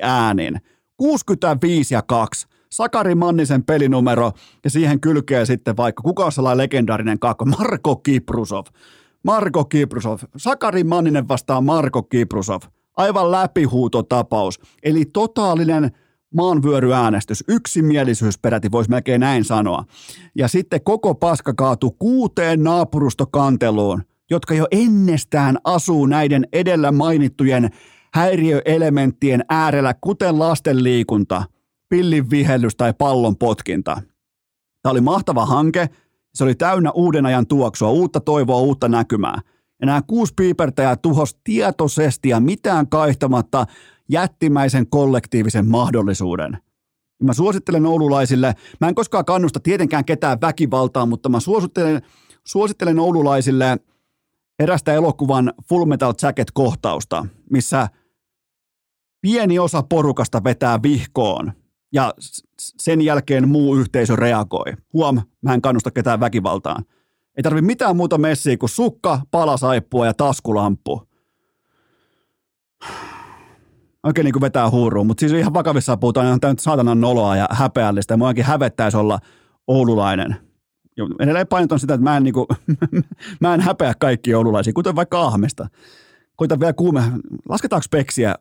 äänin. 0.02 0.60
65 0.96 1.94
ja 1.94 2.02
2. 2.02 2.46
Sakari 2.70 3.14
Mannisen 3.14 3.64
pelinumero 3.64 4.32
ja 4.64 4.70
siihen 4.70 5.00
kylkee 5.00 5.46
sitten 5.46 5.76
vaikka 5.76 6.02
kuka 6.02 6.24
on 6.24 6.32
sellainen 6.32 6.62
legendaarinen 6.62 7.18
kakko, 7.18 7.44
Marko 7.44 7.96
Kiprusov. 7.96 8.64
Marko 9.24 9.64
Kiprusov. 9.64 10.18
Sakari 10.36 10.84
Manninen 10.84 11.28
vastaa 11.28 11.60
Marko 11.60 12.02
Kiprusov. 12.02 12.60
Aivan 12.96 13.30
läpihuutotapaus. 13.30 14.60
Eli 14.82 15.04
totaalinen 15.04 15.90
maanvyöryäänestys, 16.34 17.44
yksimielisyys 17.48 18.38
peräti, 18.38 18.72
voisi 18.72 18.90
melkein 18.90 19.20
näin 19.20 19.44
sanoa. 19.44 19.84
Ja 20.34 20.48
sitten 20.48 20.80
koko 20.84 21.14
paska 21.14 21.54
kaatui 21.54 21.90
kuuteen 21.98 22.62
naapurustokanteluun, 22.64 24.02
jotka 24.30 24.54
jo 24.54 24.66
ennestään 24.70 25.58
asuu 25.64 26.06
näiden 26.06 26.46
edellä 26.52 26.92
mainittujen 26.92 27.70
häiriöelementtien 28.14 29.44
äärellä, 29.48 29.94
kuten 30.00 30.38
lasten 30.38 30.84
liikunta, 30.84 31.44
pillin 31.88 32.30
vihellys 32.30 32.76
tai 32.76 32.94
pallon 32.98 33.36
potkinta. 33.36 34.02
Tämä 34.82 34.90
oli 34.90 35.00
mahtava 35.00 35.46
hanke, 35.46 35.88
se 36.34 36.44
oli 36.44 36.54
täynnä 36.54 36.90
uuden 36.90 37.26
ajan 37.26 37.46
tuoksua, 37.46 37.90
uutta 37.90 38.20
toivoa, 38.20 38.60
uutta 38.60 38.88
näkymää. 38.88 39.40
Ja 39.80 39.86
nämä 39.86 40.02
kuusi 40.06 40.32
piipertäjää 40.36 40.96
tuhos 40.96 41.36
tietoisesti 41.44 42.28
ja 42.28 42.40
mitään 42.40 42.88
kaihtamatta 42.88 43.66
jättimäisen 44.08 44.86
kollektiivisen 44.86 45.68
mahdollisuuden. 45.68 46.58
Mä 47.22 47.32
suosittelen 47.32 47.86
oululaisille, 47.86 48.54
mä 48.80 48.88
en 48.88 48.94
koskaan 48.94 49.24
kannusta 49.24 49.60
tietenkään 49.60 50.04
ketään 50.04 50.40
väkivaltaan, 50.40 51.08
mutta 51.08 51.28
mä 51.28 51.40
suosittelen, 51.40 52.02
suosittelen 52.44 52.98
oululaisille 52.98 53.78
erästä 54.58 54.92
elokuvan 54.92 55.52
Full 55.68 55.84
Metal 55.84 56.14
Jacket-kohtausta, 56.22 57.26
missä 57.50 57.88
pieni 59.20 59.58
osa 59.58 59.82
porukasta 59.82 60.44
vetää 60.44 60.82
vihkoon 60.82 61.52
ja 61.92 62.14
sen 62.58 63.00
jälkeen 63.00 63.48
muu 63.48 63.76
yhteisö 63.76 64.16
reagoi. 64.16 64.72
Huom, 64.92 65.20
mä 65.42 65.54
en 65.54 65.62
kannusta 65.62 65.90
ketään 65.90 66.20
väkivaltaan. 66.20 66.84
Ei 67.36 67.42
tarvi 67.42 67.62
mitään 67.62 67.96
muuta 67.96 68.18
messiä 68.18 68.56
kuin 68.56 68.70
sukka, 68.70 69.20
palasaippua 69.30 70.06
ja 70.06 70.14
taskulamppu 70.14 71.08
oikein 74.02 74.24
niin 74.24 74.32
kuin 74.32 74.40
vetää 74.40 74.70
huuruun, 74.70 75.06
mutta 75.06 75.20
siis 75.20 75.32
ihan 75.32 75.54
vakavissaan 75.54 75.98
puhutaan, 75.98 76.26
on 76.26 76.40
tämä 76.40 76.54
saatanan 76.58 77.00
noloa 77.00 77.36
ja 77.36 77.48
häpeällistä, 77.50 78.16
muakin 78.16 78.44
hävettäisi 78.44 78.96
olla 78.96 79.18
oululainen. 79.66 80.36
Ja 80.96 81.04
edelleen 81.20 81.46
painotan 81.46 81.80
sitä, 81.80 81.94
että 81.94 82.04
mä 82.04 82.16
en, 82.16 82.22
niin 82.22 82.34
kuin, 82.34 82.46
mä 83.40 83.54
en 83.54 83.60
häpeä 83.60 83.94
kaikki 83.98 84.34
oululaisia, 84.34 84.72
kuten 84.72 84.96
vaikka 84.96 85.22
Ahmesta. 85.22 85.68
Koitan 86.36 86.60
vielä 86.60 86.72
kuume, 86.72 87.02
lasketaanko 87.48 87.86
peksiä? 87.90 88.34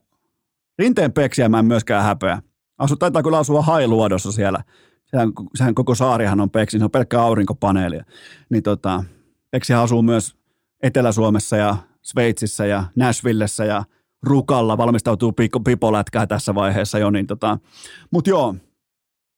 Rinteen 0.79 1.13
peksiä 1.13 1.49
mä 1.49 1.59
en 1.59 1.65
myöskään 1.65 2.03
häpeä. 2.03 2.41
Asu, 2.77 2.95
taitaa 2.95 3.23
kyllä 3.23 3.37
asua 3.37 3.61
hailuodossa 3.61 4.31
siellä. 4.31 4.63
Sehän, 5.05 5.31
sehän 5.55 5.75
koko 5.75 5.95
saarihan 5.95 6.41
on 6.41 6.49
peksi, 6.49 6.77
se 6.77 6.83
on 6.83 6.91
pelkkä 6.91 7.21
aurinkopaneelia. 7.21 8.05
Niin 8.49 8.63
tota, 8.63 9.03
peksiä 9.51 9.81
asuu 9.81 10.01
myös 10.01 10.35
Etelä-Suomessa 10.83 11.57
ja 11.57 11.77
Sveitsissä 12.01 12.65
ja 12.65 12.83
Nashvillessä 12.95 13.65
ja– 13.65 13.83
rukalla 14.23 14.77
valmistautuu 14.77 15.33
pipolätkää 15.65 16.27
tässä 16.27 16.55
vaiheessa 16.55 16.99
jo. 16.99 17.09
Niin 17.09 17.27
tota. 17.27 17.57
Mutta 18.11 18.29
joo, 18.29 18.55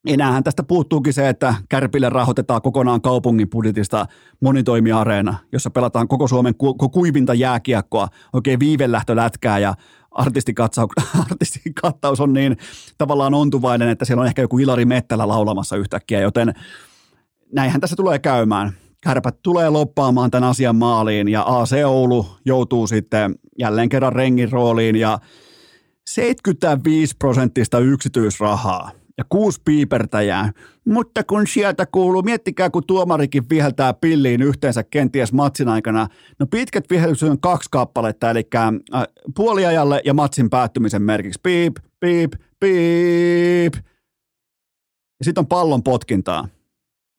enäähän 0.07 0.43
tästä 0.43 0.63
puuttuukin 0.63 1.13
se, 1.13 1.29
että 1.29 1.55
Kärpille 1.69 2.09
rahoitetaan 2.09 2.61
kokonaan 2.61 3.01
kaupungin 3.01 3.49
budjetista 3.49 4.05
monitoimiareena, 4.41 5.37
jossa 5.51 5.69
pelataan 5.69 6.07
koko 6.07 6.27
Suomen 6.27 6.55
ku- 6.55 6.73
kuivinta 6.73 7.33
jääkiekkoa, 7.33 8.07
oikein 8.33 8.59
viivelähtölätkää 8.59 9.59
ja 9.59 9.73
artistikattaus 11.29 12.19
on 12.19 12.33
niin 12.33 12.57
tavallaan 12.97 13.33
ontuvainen, 13.33 13.89
että 13.89 14.05
siellä 14.05 14.21
on 14.21 14.27
ehkä 14.27 14.41
joku 14.41 14.59
Ilari 14.59 14.85
Mettälä 14.85 15.27
laulamassa 15.27 15.75
yhtäkkiä, 15.77 16.21
joten 16.21 16.53
näinhän 17.51 17.81
tässä 17.81 17.95
tulee 17.95 18.19
käymään 18.19 18.82
kärpät 19.03 19.41
tulee 19.41 19.69
loppaamaan 19.69 20.31
tämän 20.31 20.49
asian 20.49 20.75
maaliin 20.75 21.27
ja 21.27 21.43
AC 21.47 21.73
Oulu 21.85 22.25
joutuu 22.45 22.87
sitten 22.87 23.35
jälleen 23.59 23.89
kerran 23.89 24.13
rengin 24.13 24.51
rooliin 24.51 24.95
ja 24.95 25.19
75 26.09 27.15
prosenttista 27.19 27.79
yksityisrahaa 27.79 28.91
ja 29.17 29.23
kuusi 29.29 29.61
piipertäjää. 29.65 30.51
Mutta 30.87 31.23
kun 31.23 31.47
sieltä 31.47 31.85
kuuluu, 31.85 32.21
miettikää 32.21 32.69
kun 32.69 32.83
tuomarikin 32.87 33.43
viheltää 33.49 33.93
pilliin 33.93 34.41
yhteensä 34.41 34.83
kenties 34.83 35.33
matsin 35.33 35.69
aikana. 35.69 36.07
No 36.39 36.45
pitkät 36.47 36.85
vihellykset 36.89 37.29
on 37.29 37.39
kaksi 37.39 37.69
kappaletta, 37.71 38.29
eli 38.29 38.47
äh, 38.55 38.71
puoliajalle 39.35 40.01
ja 40.05 40.13
matsin 40.13 40.49
päättymisen 40.49 41.01
merkiksi. 41.01 41.39
Piip, 41.43 41.75
piip, 41.99 42.33
piip. 42.59 43.73
Ja 45.19 45.25
sitten 45.25 45.41
on 45.41 45.47
pallon 45.47 45.83
potkintaa 45.83 46.47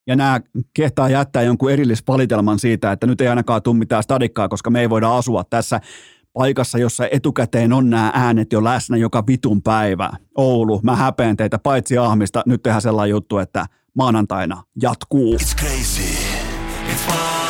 ja 0.07 0.17
nämä 0.17 0.41
kehtaa 0.75 1.09
jättää 1.09 1.43
jonkun 1.43 1.71
erillisvalitelman 1.71 2.59
siitä, 2.59 2.93
että 2.93 3.07
nyt 3.07 3.21
ei 3.21 3.29
ainakaan 3.29 3.63
tule 3.63 3.77
mitään 3.77 4.03
stadikkaa, 4.03 4.49
koska 4.49 4.71
me 4.71 4.81
ei 4.81 4.91
voida 4.91 5.17
asua 5.17 5.45
tässä 5.45 5.81
paikassa, 6.33 6.79
jossa 6.79 7.09
etukäteen 7.11 7.73
on 7.73 7.91
nämä 7.91 8.11
äänet 8.15 8.53
jo 8.53 8.65
läsnä 8.65 8.97
joka 8.97 9.27
vitun 9.27 9.63
päivä. 9.63 10.11
Oulu, 10.35 10.81
mä 10.83 10.97
häpeän 10.97 11.37
teitä 11.37 11.59
paitsi 11.59 11.99
ahmista, 11.99 12.43
nyt 12.47 12.63
tehdään 12.63 12.83
sellainen 12.83 13.11
juttu, 13.11 13.39
että 13.39 13.67
maanantaina 13.95 14.63
jatkuu. 14.83 15.37
It's 15.37 15.57
crazy. 15.57 16.03
It's. 16.93 17.44